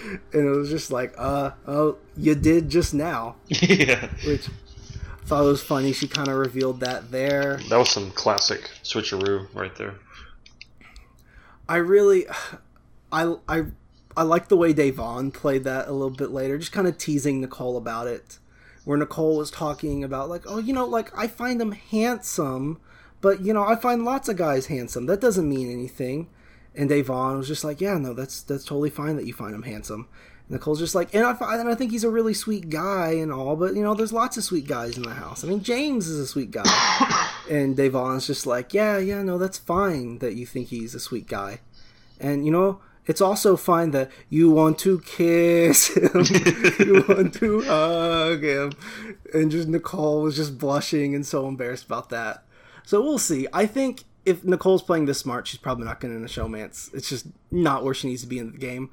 and 0.33 0.47
it 0.47 0.57
was 0.57 0.69
just 0.69 0.91
like, 0.91 1.13
uh, 1.17 1.51
oh, 1.67 1.97
you 2.15 2.35
did 2.35 2.69
just 2.69 2.93
now. 2.93 3.35
yeah. 3.47 4.07
Which 4.25 4.47
I 4.47 5.25
thought 5.25 5.43
was 5.43 5.61
funny. 5.61 5.93
She 5.93 6.07
kind 6.07 6.29
of 6.29 6.35
revealed 6.35 6.79
that 6.79 7.11
there. 7.11 7.59
That 7.69 7.77
was 7.77 7.89
some 7.89 8.11
classic 8.11 8.69
switcheroo 8.83 9.53
right 9.53 9.75
there. 9.75 9.95
I 11.69 11.77
really, 11.77 12.25
I, 13.11 13.35
I, 13.47 13.65
I 14.17 14.23
like 14.23 14.49
the 14.49 14.57
way 14.57 14.73
Da'Vonne 14.73 15.33
played 15.33 15.63
that 15.63 15.87
a 15.87 15.93
little 15.93 16.09
bit 16.09 16.31
later, 16.31 16.57
just 16.57 16.73
kind 16.73 16.87
of 16.87 16.97
teasing 16.97 17.39
Nicole 17.39 17.77
about 17.77 18.07
it. 18.07 18.39
Where 18.85 18.97
Nicole 18.97 19.37
was 19.37 19.51
talking 19.51 20.03
about, 20.03 20.29
like, 20.29 20.43
oh, 20.47 20.57
you 20.57 20.73
know, 20.73 20.85
like, 20.85 21.15
I 21.15 21.27
find 21.27 21.61
him 21.61 21.73
handsome, 21.73 22.79
but 23.21 23.41
you 23.41 23.53
know, 23.53 23.63
I 23.63 23.75
find 23.75 24.03
lots 24.03 24.29
of 24.29 24.37
guys 24.37 24.65
handsome. 24.65 25.05
That 25.05 25.21
doesn't 25.21 25.47
mean 25.47 25.71
anything. 25.71 26.27
And 26.73 26.89
Da'Vonne 26.89 27.37
was 27.37 27.47
just 27.47 27.63
like, 27.63 27.81
yeah, 27.81 27.97
no, 27.97 28.13
that's 28.13 28.41
that's 28.41 28.63
totally 28.63 28.89
fine 28.89 29.15
that 29.17 29.27
you 29.27 29.33
find 29.33 29.53
him 29.53 29.63
handsome. 29.63 30.07
Nicole's 30.49 30.79
just 30.79 30.95
like, 30.95 31.13
and 31.13 31.25
I, 31.25 31.35
and 31.59 31.69
I 31.69 31.75
think 31.75 31.91
he's 31.91 32.03
a 32.03 32.09
really 32.09 32.33
sweet 32.33 32.69
guy 32.69 33.11
and 33.11 33.31
all, 33.31 33.55
but 33.55 33.75
you 33.75 33.83
know, 33.83 33.93
there's 33.93 34.11
lots 34.11 34.35
of 34.35 34.43
sweet 34.43 34.67
guys 34.67 34.97
in 34.97 35.03
the 35.03 35.13
house. 35.13 35.43
I 35.43 35.47
mean, 35.47 35.61
James 35.61 36.07
is 36.07 36.19
a 36.19 36.25
sweet 36.25 36.49
guy. 36.49 36.63
and 37.49 37.77
Da'Vonne's 37.77 38.25
just 38.25 38.47
like, 38.47 38.73
yeah, 38.73 38.97
yeah, 38.97 39.21
no, 39.21 39.37
that's 39.37 39.59
fine 39.59 40.17
that 40.19 40.35
you 40.35 40.47
think 40.47 40.69
he's 40.69 40.95
a 40.95 40.99
sweet 40.99 41.27
guy. 41.27 41.59
And 42.19 42.45
you 42.45 42.51
know, 42.51 42.81
it's 43.05 43.21
also 43.21 43.55
fine 43.57 43.91
that 43.91 44.11
you 44.29 44.51
want 44.51 44.79
to 44.79 44.99
kiss 45.01 45.95
him, 45.95 46.09
you 46.79 47.05
want 47.07 47.33
to 47.35 47.61
hug 47.61 48.43
him, 48.43 48.73
and 49.33 49.51
just 49.51 49.67
Nicole 49.67 50.23
was 50.23 50.35
just 50.35 50.57
blushing 50.57 51.13
and 51.13 51.25
so 51.25 51.47
embarrassed 51.47 51.85
about 51.85 52.09
that. 52.09 52.43
So 52.85 53.01
we'll 53.01 53.19
see. 53.19 53.47
I 53.53 53.67
think 53.67 54.03
if 54.25 54.43
Nicole's 54.43 54.81
playing 54.81 55.05
this 55.05 55.19
smart, 55.19 55.47
she's 55.47 55.59
probably 55.59 55.85
not 55.85 55.99
going 55.99 56.25
to 56.25 56.27
showmance. 56.27 56.93
It's 56.93 57.09
just 57.09 57.27
not 57.51 57.83
where 57.83 57.93
she 57.93 58.07
needs 58.07 58.21
to 58.21 58.27
be 58.27 58.39
in 58.39 58.51
the 58.51 58.57
game. 58.57 58.89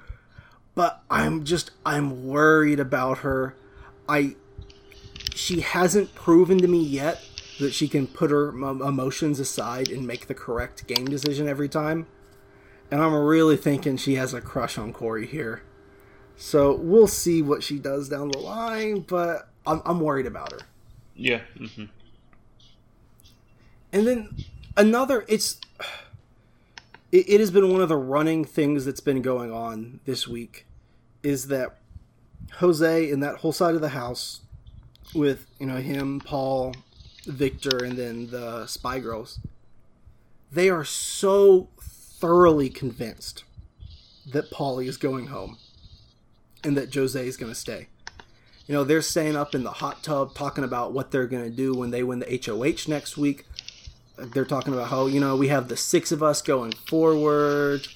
But 0.77 1.03
I'm 1.11 1.45
just 1.45 1.73
I'm 1.85 2.29
worried 2.29 2.79
about 2.79 3.19
her. 3.19 3.57
I 4.09 4.37
she 5.35 5.63
hasn't 5.63 6.15
proven 6.15 6.59
to 6.59 6.69
me 6.69 6.81
yet 6.81 7.21
that 7.59 7.75
she 7.75 7.89
can 7.89 8.07
put 8.07 8.31
her 8.31 8.51
emotions 8.51 9.41
aside 9.41 9.91
and 9.91 10.07
make 10.07 10.29
the 10.29 10.35
correct 10.35 10.87
game 10.87 11.07
decision 11.07 11.49
every 11.49 11.69
time. 11.69 12.07
And 12.91 13.03
I'm 13.03 13.15
really 13.15 13.57
thinking 13.57 13.97
she 13.97 14.15
has 14.15 14.33
a 14.33 14.41
crush 14.41 14.79
on 14.79 14.93
Corey 14.93 15.27
here. 15.27 15.63
So 16.37 16.77
we'll 16.77 17.09
see 17.09 17.43
what 17.43 17.63
she 17.63 17.79
does 17.79 18.09
down 18.09 18.29
the 18.29 18.39
line, 18.39 19.01
but 19.01 19.49
I'm, 19.67 19.81
I'm 19.85 20.01
worried 20.01 20.27
about 20.27 20.53
her. 20.53 20.61
Yeah. 21.15 21.41
Mm-hmm. 21.59 21.87
And 23.93 24.07
then 24.07 24.37
another, 24.77 25.25
it's 25.29 25.59
it, 27.11 27.29
it 27.29 27.41
has 27.41 27.51
been 27.51 27.73
one 27.73 27.81
of 27.81 27.89
the 27.89 27.97
running 27.97 28.45
things 28.45 28.85
that's 28.85 29.01
been 29.01 29.23
going 29.23 29.51
on 29.51 30.01
this 30.05 30.29
week, 30.29 30.66
is 31.27 31.49
that 31.49 31.79
Jose 32.59 33.11
in 33.11 33.21
that 33.21 33.37
whole 33.37 33.53
side 33.53 33.75
of 33.75 33.81
the 33.81 33.91
house 33.91 34.41
with 35.15 35.47
you 35.59 35.67
know 35.67 35.77
him, 35.77 36.21
Paul, 36.21 36.75
Victor, 37.27 37.85
and 37.85 37.97
then 37.97 38.29
the 38.29 38.67
spy 38.67 38.99
girls. 38.99 39.41
They 40.53 40.71
are 40.71 40.85
so 40.85 41.69
thoroughly 41.81 42.71
convinced 42.71 43.45
that 44.33 44.51
Paulie 44.51 44.89
is 44.89 44.97
going 44.97 45.27
home 45.27 45.59
and 46.63 46.77
that 46.77 46.95
Jose 46.95 47.27
is 47.27 47.37
going 47.37 47.53
to 47.53 47.59
stay. 47.59 47.89
You 48.67 48.75
know, 48.75 48.85
they're 48.85 49.03
staying 49.03 49.37
up 49.37 49.55
in 49.55 49.65
the 49.65 49.73
hot 49.73 50.03
tub 50.03 50.35
talking 50.35 50.65
about 50.65 50.93
what 50.93 51.11
they're 51.11 51.27
going 51.27 51.45
to 51.45 51.51
do 51.51 51.75
when 51.75 51.91
they 51.91 52.03
win 52.03 52.21
the 52.21 52.41
HOH 52.45 52.89
next 52.91 53.17
week 53.17 53.45
they're 54.17 54.45
talking 54.45 54.73
about 54.73 54.89
how 54.89 55.07
you 55.07 55.21
know 55.21 55.37
we 55.37 55.49
have 55.49 55.69
the 55.69 55.77
six 55.77 56.13
of 56.13 56.23
us 56.23 56.43
going 56.43 56.73
forward. 56.73 57.87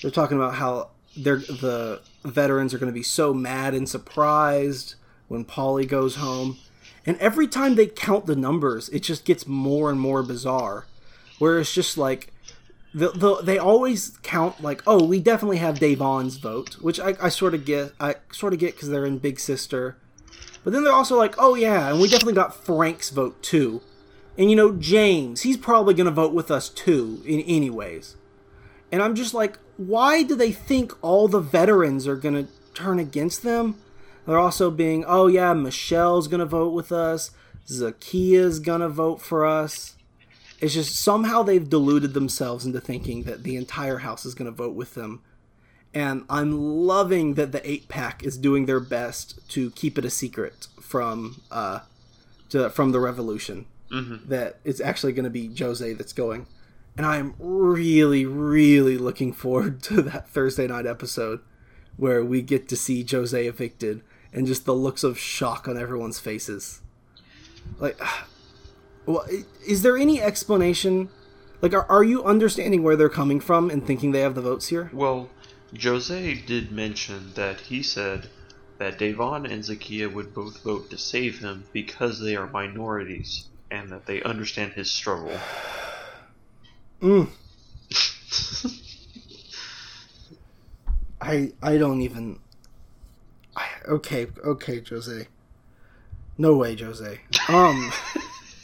They're 0.00 0.10
talking 0.10 0.36
about 0.36 0.54
how 0.54 0.90
they're 1.16 1.36
the 1.36 2.00
veterans 2.24 2.72
are 2.72 2.78
going 2.78 2.92
to 2.92 2.94
be 2.94 3.02
so 3.02 3.34
mad 3.34 3.74
and 3.74 3.88
surprised 3.88 4.94
when 5.28 5.44
Paulie 5.44 5.88
goes 5.88 6.16
home. 6.16 6.58
And 7.04 7.18
every 7.18 7.48
time 7.48 7.74
they 7.74 7.86
count 7.86 8.26
the 8.26 8.36
numbers, 8.36 8.88
it 8.90 9.00
just 9.00 9.24
gets 9.24 9.46
more 9.46 9.90
and 9.90 10.00
more 10.00 10.22
bizarre. 10.22 10.86
Where 11.38 11.58
it's 11.58 11.74
just 11.74 11.98
like, 11.98 12.32
the, 12.94 13.10
the, 13.10 13.36
they 13.42 13.58
always 13.58 14.18
count 14.22 14.62
like, 14.62 14.82
oh, 14.86 15.04
we 15.04 15.18
definitely 15.18 15.56
have 15.56 15.80
Da'Vonne's 15.80 16.36
vote, 16.36 16.74
which 16.74 17.00
I, 17.00 17.14
I 17.20 17.28
sort 17.28 17.54
of 17.54 17.64
get. 17.64 17.92
I 17.98 18.16
sort 18.30 18.52
of 18.52 18.58
get 18.58 18.74
because 18.74 18.90
they're 18.90 19.06
in 19.06 19.18
Big 19.18 19.40
Sister. 19.40 19.96
But 20.62 20.72
then 20.72 20.84
they're 20.84 20.92
also 20.92 21.16
like, 21.16 21.34
oh 21.38 21.54
yeah, 21.54 21.90
and 21.90 22.00
we 22.00 22.08
definitely 22.08 22.34
got 22.34 22.54
Frank's 22.54 23.10
vote 23.10 23.42
too. 23.42 23.80
And 24.38 24.48
you 24.48 24.56
know, 24.56 24.72
James, 24.72 25.42
he's 25.42 25.56
probably 25.56 25.94
going 25.94 26.06
to 26.06 26.12
vote 26.12 26.32
with 26.32 26.50
us 26.50 26.68
too, 26.68 27.22
in 27.26 27.40
anyways. 27.40 28.16
And 28.92 29.02
I'm 29.02 29.14
just 29.14 29.32
like, 29.32 29.58
why 29.78 30.22
do 30.22 30.36
they 30.36 30.52
think 30.52 30.92
all 31.02 31.26
the 31.26 31.40
veterans 31.40 32.06
are 32.06 32.16
going 32.16 32.34
to 32.34 32.52
turn 32.74 32.98
against 32.98 33.42
them? 33.42 33.76
They're 34.26 34.38
also 34.38 34.70
being, 34.70 35.04
oh 35.06 35.26
yeah, 35.26 35.54
Michelle's 35.54 36.28
going 36.28 36.40
to 36.40 36.46
vote 36.46 36.74
with 36.74 36.92
us. 36.92 37.30
Zakiyah's 37.66 38.60
going 38.60 38.82
to 38.82 38.88
vote 38.88 39.22
for 39.22 39.46
us. 39.46 39.96
It's 40.60 40.74
just 40.74 40.94
somehow 40.94 41.42
they've 41.42 41.68
deluded 41.68 42.14
themselves 42.14 42.64
into 42.64 42.80
thinking 42.80 43.24
that 43.24 43.42
the 43.42 43.56
entire 43.56 43.98
house 43.98 44.24
is 44.24 44.34
going 44.34 44.50
to 44.50 44.56
vote 44.56 44.74
with 44.74 44.94
them. 44.94 45.22
And 45.94 46.24
I'm 46.30 46.52
loving 46.86 47.34
that 47.34 47.52
the 47.52 47.68
8 47.68 47.88
Pack 47.88 48.22
is 48.22 48.38
doing 48.38 48.66
their 48.66 48.80
best 48.80 49.46
to 49.50 49.70
keep 49.72 49.98
it 49.98 50.04
a 50.04 50.10
secret 50.10 50.68
from 50.80 51.42
uh, 51.50 51.80
to, 52.50 52.70
from 52.70 52.92
the 52.92 53.00
revolution 53.00 53.66
mm-hmm. 53.90 54.28
that 54.28 54.58
it's 54.64 54.80
actually 54.80 55.12
going 55.12 55.24
to 55.24 55.30
be 55.30 55.54
Jose 55.54 55.92
that's 55.94 56.12
going. 56.12 56.46
And 56.96 57.06
I'm 57.06 57.34
really, 57.38 58.26
really 58.26 58.98
looking 58.98 59.32
forward 59.32 59.82
to 59.84 60.02
that 60.02 60.28
Thursday 60.28 60.66
night 60.66 60.86
episode 60.86 61.40
where 61.96 62.24
we 62.24 62.42
get 62.42 62.68
to 62.68 62.76
see 62.76 63.06
Jose 63.08 63.46
evicted 63.46 64.02
and 64.32 64.46
just 64.46 64.64
the 64.64 64.74
looks 64.74 65.04
of 65.04 65.18
shock 65.18 65.68
on 65.68 65.78
everyone's 65.78 66.18
faces. 66.18 66.80
Like, 67.78 68.00
well, 69.06 69.26
is 69.66 69.82
there 69.82 69.96
any 69.96 70.20
explanation? 70.20 71.10
Like, 71.60 71.74
are, 71.74 71.86
are 71.90 72.04
you 72.04 72.24
understanding 72.24 72.82
where 72.82 72.96
they're 72.96 73.08
coming 73.08 73.40
from 73.40 73.70
and 73.70 73.86
thinking 73.86 74.12
they 74.12 74.20
have 74.20 74.34
the 74.34 74.40
votes 74.40 74.68
here? 74.68 74.90
Well, 74.92 75.30
Jose 75.80 76.34
did 76.46 76.72
mention 76.72 77.32
that 77.34 77.60
he 77.60 77.82
said 77.82 78.28
that 78.78 78.98
Da'Vonne 78.98 79.50
and 79.50 79.62
Zakiyah 79.62 80.12
would 80.12 80.34
both 80.34 80.62
vote 80.62 80.90
to 80.90 80.98
save 80.98 81.38
him 81.38 81.64
because 81.72 82.20
they 82.20 82.36
are 82.36 82.48
minorities 82.48 83.48
and 83.70 83.90
that 83.90 84.06
they 84.06 84.22
understand 84.22 84.72
his 84.72 84.90
struggle. 84.90 85.38
Mm. 87.02 87.28
I 91.20 91.52
I 91.62 91.76
don't 91.76 92.00
even. 92.00 92.38
I, 93.56 93.66
okay, 93.88 94.28
okay, 94.44 94.82
Jose. 94.88 95.26
No 96.38 96.56
way, 96.56 96.76
Jose. 96.76 97.20
Um. 97.48 97.92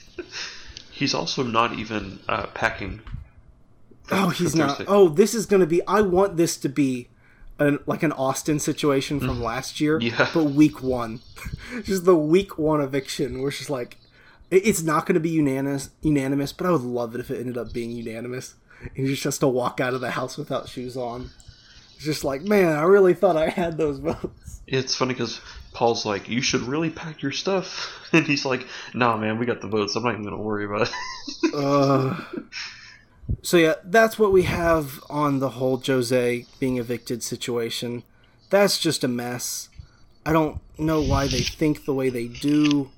he's 0.91 1.15
also 1.15 1.43
not 1.43 1.75
even 1.75 2.21
uh, 2.29 2.47
packing. 2.47 3.01
Oh, 4.11 4.31
he's 4.31 4.55
not. 4.55 4.83
Oh, 4.87 5.09
this 5.09 5.35
is 5.35 5.47
going 5.47 5.61
to 5.61 5.67
be. 5.67 5.85
I 5.87 6.01
want 6.01 6.37
this 6.37 6.57
to 6.59 6.69
be 6.69 7.09
an, 7.59 7.79
like 7.87 8.03
an 8.03 8.13
Austin 8.13 8.59
situation 8.59 9.21
from 9.21 9.39
mm. 9.39 9.43
last 9.43 9.81
year, 9.81 10.01
yeah. 10.01 10.29
but 10.33 10.45
week 10.45 10.83
one, 10.83 11.21
just 11.83 12.05
the 12.05 12.17
week 12.17 12.57
one 12.57 12.81
eviction, 12.81 13.43
where 13.43 13.51
she's 13.51 13.71
like, 13.71 13.97
it's 14.51 14.83
not 14.83 15.07
going 15.07 15.15
to 15.15 15.21
be 15.21 15.31
unanimous, 15.31 15.91
unanimous, 16.03 16.53
but 16.53 16.67
I 16.67 16.71
would 16.71 16.83
love 16.83 17.15
it 17.15 17.21
if 17.21 17.31
it 17.31 17.41
ended 17.41 17.59
up 17.59 17.73
being 17.73 17.91
unanimous. 17.91 18.55
And 18.81 19.07
he 19.07 19.07
just 19.07 19.25
has 19.25 19.39
to 19.39 19.49
walk 19.49 19.81
out 19.81 19.95
of 19.95 20.01
the 20.01 20.13
house 20.13 20.39
without 20.39 20.69
shoes 20.69 20.97
on. 20.97 21.31
It's 21.97 22.05
just 22.05 22.25
like, 22.25 22.43
man, 22.43 22.77
I 22.77 22.83
really 22.83 23.15
thought 23.15 23.37
I 23.37 23.49
had 23.49 23.77
those 23.77 23.99
votes. 23.99 24.63
It's 24.67 24.95
funny 24.95 25.15
because 25.15 25.41
Paul's 25.73 26.07
like, 26.07 26.29
you 26.29 26.43
should 26.43 26.63
really 26.63 26.91
pack 26.91 27.23
your 27.23 27.33
stuff, 27.33 28.09
and 28.13 28.27
he's 28.27 28.45
like, 28.45 28.67
nah, 28.95 29.17
man, 29.17 29.39
we 29.39 29.47
got 29.47 29.61
the 29.61 29.69
votes. 29.69 29.97
I'm 29.97 30.05
not 30.05 30.13
even 30.13 30.23
going 30.23 30.37
to 30.37 30.43
worry 30.43 30.65
about 30.65 30.89
it. 30.89 31.55
uh, 31.55 32.21
so 33.43 33.57
yeah, 33.57 33.75
that's 33.85 34.19
what 34.19 34.33
we 34.33 34.45
have 34.45 35.03
on 35.11 35.41
the 35.41 35.51
whole 35.51 35.77
Jose 35.79 36.47
being 36.59 36.79
evicted 36.79 37.23
situation. 37.23 38.05
That's 38.51 38.79
just 38.79 39.05
a 39.05 39.09
mess. 39.09 39.69
I 40.25 40.33
don't 40.33 40.61
know 40.79 41.03
why 41.03 41.27
they 41.27 41.43
think 41.43 41.85
the 41.85 41.95
way 41.95 42.11
they 42.11 42.29
do 42.29 42.91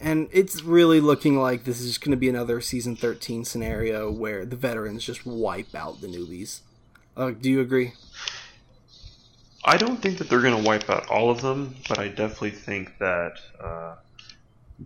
and 0.00 0.28
it's 0.32 0.62
really 0.62 1.00
looking 1.00 1.38
like 1.38 1.64
this 1.64 1.80
is 1.80 1.86
just 1.88 2.00
going 2.00 2.12
to 2.12 2.16
be 2.16 2.28
another 2.28 2.60
season 2.60 2.96
13 2.96 3.44
scenario 3.44 4.10
where 4.10 4.44
the 4.44 4.56
veterans 4.56 5.04
just 5.04 5.26
wipe 5.26 5.74
out 5.74 6.00
the 6.00 6.06
newbies. 6.06 6.60
Uh, 7.16 7.30
do 7.30 7.50
you 7.50 7.60
agree? 7.60 7.92
I 9.64 9.76
don't 9.76 10.00
think 10.00 10.18
that 10.18 10.28
they're 10.28 10.40
going 10.40 10.56
to 10.56 10.66
wipe 10.66 10.88
out 10.88 11.08
all 11.08 11.30
of 11.30 11.40
them, 11.42 11.74
but 11.88 11.98
I 11.98 12.08
definitely 12.08 12.52
think 12.52 12.96
that 12.98 13.32
uh, 13.60 13.96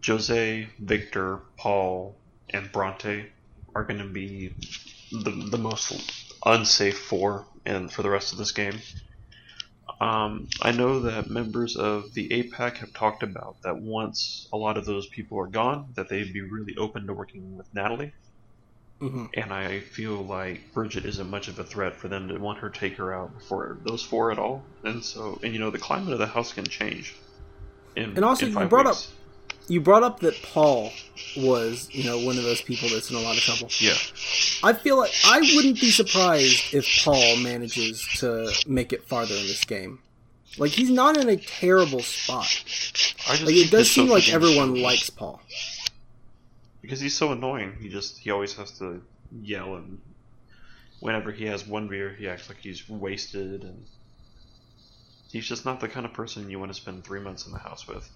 Jose, 0.04 0.68
Victor, 0.78 1.40
Paul, 1.58 2.16
and 2.50 2.72
Bronte 2.72 3.26
are 3.74 3.84
going 3.84 4.00
to 4.00 4.08
be 4.08 4.54
the, 5.12 5.48
the 5.50 5.58
most 5.58 6.32
unsafe 6.44 6.98
four 6.98 7.46
and 7.64 7.92
for 7.92 8.02
the 8.02 8.10
rest 8.10 8.32
of 8.32 8.38
this 8.38 8.52
game. 8.52 8.78
Um, 10.02 10.48
I 10.60 10.72
know 10.72 10.98
that 11.02 11.30
members 11.30 11.76
of 11.76 12.12
the 12.12 12.32
8 12.32 12.50
Pack 12.50 12.78
have 12.78 12.92
talked 12.92 13.22
about 13.22 13.62
that 13.62 13.78
once 13.78 14.48
a 14.52 14.56
lot 14.56 14.76
of 14.76 14.84
those 14.84 15.06
people 15.06 15.38
are 15.38 15.46
gone, 15.46 15.92
that 15.94 16.08
they'd 16.08 16.32
be 16.32 16.40
really 16.40 16.76
open 16.76 17.06
to 17.06 17.12
working 17.12 17.56
with 17.56 17.72
Natalie. 17.72 18.12
Mm-hmm. 19.00 19.26
And 19.34 19.52
I 19.52 19.78
feel 19.78 20.16
like 20.16 20.74
Bridgette 20.74 21.04
isn't 21.04 21.30
much 21.30 21.46
of 21.46 21.60
a 21.60 21.64
threat 21.64 21.94
for 21.94 22.08
them 22.08 22.26
to 22.28 22.38
want 22.38 22.58
her 22.58 22.68
to 22.68 22.80
take 22.80 22.96
her 22.96 23.14
out 23.14 23.32
before 23.38 23.78
those 23.84 24.02
four 24.02 24.32
at 24.32 24.40
all. 24.40 24.64
And 24.82 25.04
so, 25.04 25.38
and 25.44 25.52
you 25.52 25.60
know, 25.60 25.70
the 25.70 25.78
climate 25.78 26.12
of 26.12 26.18
the 26.18 26.26
house 26.26 26.52
can 26.52 26.64
change. 26.64 27.14
In, 27.94 28.16
And 28.16 28.24
also, 28.24 28.46
you 28.46 28.54
brought 28.66 28.86
weeks. 28.86 29.12
You 29.68 29.80
brought 29.80 30.02
up 30.02 30.20
that 30.20 30.34
Paul 30.42 30.90
was, 31.36 31.88
you 31.92 32.04
know, 32.04 32.18
one 32.18 32.36
of 32.36 32.42
those 32.44 32.60
people 32.60 32.88
that's 32.88 33.10
in 33.10 33.16
a 33.16 33.20
lot 33.20 33.36
of 33.36 33.42
trouble. 33.42 33.68
Yeah. 33.78 33.94
I 34.62 34.72
feel 34.72 34.98
like 34.98 35.12
I 35.24 35.40
wouldn't 35.54 35.80
be 35.80 35.90
surprised 35.90 36.74
if 36.74 36.86
Paul 37.04 37.36
manages 37.36 38.06
to 38.18 38.52
make 38.66 38.92
it 38.92 39.04
farther 39.04 39.34
in 39.34 39.42
this 39.42 39.64
game. 39.64 40.00
Like 40.58 40.72
he's 40.72 40.90
not 40.90 41.16
in 41.16 41.28
a 41.28 41.36
terrible 41.36 42.00
spot. 42.00 42.44
I 43.28 43.36
just 43.36 43.42
Like 43.46 43.54
it 43.54 43.70
does 43.70 43.90
seem 43.90 44.08
like 44.08 44.28
everyone 44.28 44.74
likes 44.82 45.08
Paul. 45.08 45.40
because 46.82 47.00
he's 47.00 47.16
so 47.16 47.32
annoying. 47.32 47.76
He 47.80 47.88
just 47.88 48.18
he 48.18 48.30
always 48.30 48.54
has 48.56 48.72
to 48.78 49.00
yell 49.40 49.76
and 49.76 49.98
whenever 51.00 51.32
he 51.32 51.46
has 51.46 51.66
one 51.66 51.88
beer, 51.88 52.14
he 52.18 52.28
acts 52.28 52.48
like 52.48 52.58
he's 52.58 52.86
wasted 52.88 53.62
and 53.62 53.84
he's 55.30 55.46
just 55.46 55.64
not 55.64 55.80
the 55.80 55.88
kind 55.88 56.04
of 56.04 56.12
person 56.12 56.50
you 56.50 56.58
want 56.58 56.70
to 56.70 56.78
spend 56.78 57.02
three 57.04 57.20
months 57.20 57.46
in 57.46 57.52
the 57.52 57.58
house 57.58 57.88
with. 57.88 58.08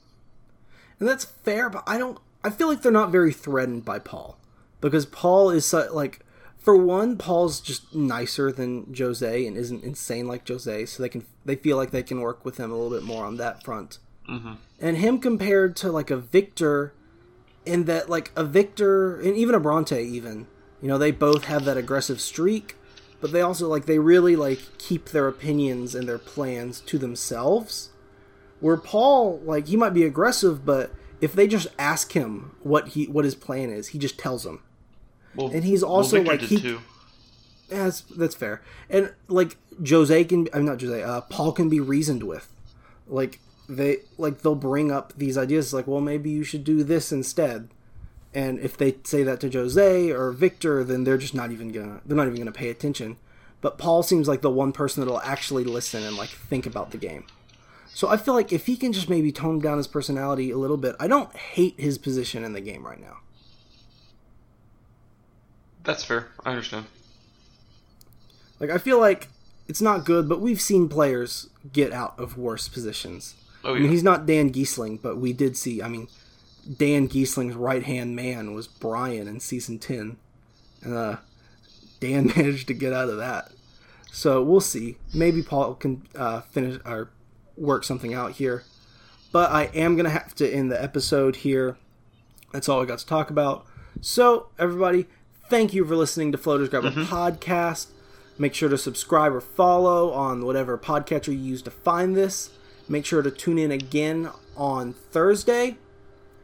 And 0.98 1.08
that's 1.08 1.24
fair, 1.24 1.68
but 1.68 1.84
I 1.86 1.98
don't. 1.98 2.18
I 2.42 2.50
feel 2.50 2.68
like 2.68 2.82
they're 2.82 2.92
not 2.92 3.10
very 3.10 3.32
threatened 3.32 3.84
by 3.84 3.98
Paul 3.98 4.38
because 4.80 5.04
Paul 5.06 5.50
is 5.50 5.66
so, 5.66 5.88
like, 5.92 6.20
for 6.58 6.76
one, 6.76 7.16
Paul's 7.16 7.60
just 7.60 7.94
nicer 7.94 8.50
than 8.52 8.94
Jose 8.96 9.46
and 9.46 9.56
isn't 9.56 9.84
insane 9.84 10.26
like 10.26 10.46
Jose, 10.48 10.86
so 10.86 11.02
they 11.02 11.08
can 11.08 11.24
they 11.44 11.56
feel 11.56 11.76
like 11.76 11.90
they 11.90 12.02
can 12.02 12.20
work 12.20 12.44
with 12.44 12.56
him 12.56 12.70
a 12.70 12.74
little 12.74 12.90
bit 12.96 13.04
more 13.04 13.24
on 13.24 13.36
that 13.36 13.62
front. 13.62 13.98
Mm-hmm. 14.28 14.54
And 14.80 14.96
him 14.96 15.18
compared 15.18 15.76
to 15.76 15.92
like 15.92 16.10
a 16.10 16.16
Victor, 16.16 16.92
in 17.64 17.84
that 17.84 18.08
like 18.08 18.32
a 18.36 18.44
Victor 18.44 19.20
and 19.20 19.36
even 19.36 19.54
a 19.54 19.60
Bronte, 19.60 20.02
even 20.02 20.46
you 20.80 20.88
know 20.88 20.98
they 20.98 21.10
both 21.10 21.44
have 21.44 21.64
that 21.64 21.76
aggressive 21.76 22.20
streak, 22.20 22.76
but 23.20 23.32
they 23.32 23.42
also 23.42 23.68
like 23.68 23.86
they 23.86 23.98
really 23.98 24.36
like 24.36 24.60
keep 24.78 25.10
their 25.10 25.28
opinions 25.28 25.94
and 25.94 26.08
their 26.08 26.18
plans 26.18 26.80
to 26.80 26.98
themselves. 26.98 27.90
Where 28.60 28.76
Paul, 28.76 29.40
like, 29.44 29.68
he 29.68 29.76
might 29.76 29.94
be 29.94 30.04
aggressive, 30.04 30.64
but 30.64 30.92
if 31.20 31.32
they 31.32 31.46
just 31.46 31.68
ask 31.78 32.12
him 32.12 32.56
what 32.62 32.88
he 32.88 33.06
what 33.06 33.24
his 33.24 33.34
plan 33.34 33.70
is, 33.70 33.88
he 33.88 33.98
just 33.98 34.18
tells 34.18 34.44
them. 34.44 34.60
Well, 35.34 35.50
And 35.52 35.64
he's 35.64 35.82
also, 35.82 36.16
Victor 36.22 36.30
like, 36.32 36.40
he- 36.42 36.60
too. 36.60 36.80
Yeah, 37.70 37.84
that's 37.84 38.00
that's 38.02 38.34
fair. 38.36 38.62
And 38.88 39.12
like 39.28 39.56
Jose 39.88 40.24
can, 40.24 40.48
I'm 40.54 40.64
not 40.64 40.80
Jose. 40.80 41.02
Uh, 41.02 41.20
Paul 41.22 41.50
can 41.52 41.68
be 41.68 41.80
reasoned 41.80 42.22
with. 42.22 42.48
Like 43.08 43.40
they 43.68 43.98
like 44.18 44.42
they'll 44.42 44.54
bring 44.54 44.92
up 44.92 45.12
these 45.16 45.36
ideas 45.36 45.74
like, 45.74 45.86
well, 45.88 46.00
maybe 46.00 46.30
you 46.30 46.44
should 46.44 46.62
do 46.62 46.84
this 46.84 47.10
instead. 47.10 47.68
And 48.32 48.60
if 48.60 48.76
they 48.76 48.96
say 49.02 49.22
that 49.24 49.40
to 49.40 49.50
Jose 49.50 50.10
or 50.12 50.30
Victor, 50.30 50.84
then 50.84 51.02
they're 51.04 51.18
just 51.18 51.34
not 51.34 51.50
even 51.50 51.70
gonna 51.72 52.00
they're 52.06 52.16
not 52.16 52.26
even 52.28 52.38
gonna 52.38 52.52
pay 52.52 52.70
attention. 52.70 53.16
But 53.60 53.78
Paul 53.78 54.04
seems 54.04 54.28
like 54.28 54.42
the 54.42 54.50
one 54.50 54.70
person 54.72 55.02
that'll 55.02 55.20
actually 55.22 55.64
listen 55.64 56.04
and 56.04 56.16
like 56.16 56.28
think 56.28 56.66
about 56.66 56.92
the 56.92 56.98
game. 56.98 57.24
So 57.96 58.10
I 58.10 58.18
feel 58.18 58.34
like 58.34 58.52
if 58.52 58.66
he 58.66 58.76
can 58.76 58.92
just 58.92 59.08
maybe 59.08 59.32
tone 59.32 59.58
down 59.58 59.78
his 59.78 59.86
personality 59.86 60.50
a 60.50 60.58
little 60.58 60.76
bit, 60.76 60.94
I 61.00 61.08
don't 61.08 61.34
hate 61.34 61.80
his 61.80 61.96
position 61.96 62.44
in 62.44 62.52
the 62.52 62.60
game 62.60 62.86
right 62.86 63.00
now. 63.00 63.20
That's 65.82 66.04
fair. 66.04 66.28
I 66.44 66.50
understand. 66.50 66.84
Like 68.60 68.68
I 68.68 68.76
feel 68.76 69.00
like 69.00 69.28
it's 69.66 69.80
not 69.80 70.04
good, 70.04 70.28
but 70.28 70.42
we've 70.42 70.60
seen 70.60 70.90
players 70.90 71.48
get 71.72 71.90
out 71.90 72.20
of 72.20 72.36
worse 72.36 72.68
positions. 72.68 73.34
Oh 73.64 73.74
I 73.74 73.78
mean, 73.78 73.90
he's 73.90 74.02
not 74.02 74.26
Dan 74.26 74.52
Gheesling, 74.52 75.00
but 75.00 75.16
we 75.16 75.32
did 75.32 75.56
see. 75.56 75.80
I 75.80 75.88
mean, 75.88 76.08
Dan 76.70 77.08
Gheesling's 77.08 77.54
right 77.54 77.82
hand 77.82 78.14
man 78.14 78.52
was 78.52 78.66
Brian 78.66 79.26
in 79.26 79.40
season 79.40 79.78
ten, 79.78 80.18
and 80.82 80.92
uh, 80.92 81.16
Dan 82.00 82.26
managed 82.36 82.68
to 82.68 82.74
get 82.74 82.92
out 82.92 83.08
of 83.08 83.16
that. 83.16 83.52
So 84.12 84.42
we'll 84.42 84.60
see. 84.60 84.98
Maybe 85.14 85.42
Paul 85.42 85.76
can 85.76 86.06
uh, 86.14 86.42
finish 86.42 86.78
or 86.84 87.08
work 87.56 87.84
something 87.84 88.14
out 88.14 88.32
here. 88.32 88.64
But 89.32 89.50
I 89.50 89.64
am 89.74 89.96
gonna 89.96 90.10
have 90.10 90.34
to 90.36 90.48
end 90.48 90.70
the 90.70 90.82
episode 90.82 91.36
here. 91.36 91.76
That's 92.52 92.68
all 92.68 92.82
I 92.82 92.84
got 92.86 93.00
to 93.00 93.06
talk 93.06 93.30
about. 93.30 93.66
So 94.00 94.48
everybody, 94.58 95.06
thank 95.48 95.74
you 95.74 95.84
for 95.84 95.96
listening 95.96 96.32
to 96.32 96.38
Floaters 96.38 96.68
Grabber 96.68 96.90
mm-hmm. 96.90 97.02
podcast. 97.02 97.88
Make 98.38 98.54
sure 98.54 98.68
to 98.68 98.78
subscribe 98.78 99.32
or 99.32 99.40
follow 99.40 100.10
on 100.12 100.44
whatever 100.44 100.76
podcatcher 100.76 101.28
you 101.28 101.38
use 101.38 101.62
to 101.62 101.70
find 101.70 102.14
this. 102.14 102.50
Make 102.88 103.06
sure 103.06 103.22
to 103.22 103.30
tune 103.30 103.58
in 103.58 103.70
again 103.70 104.30
on 104.56 104.92
Thursday. 104.92 105.78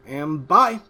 And 0.06 0.48
bye. 0.48 0.80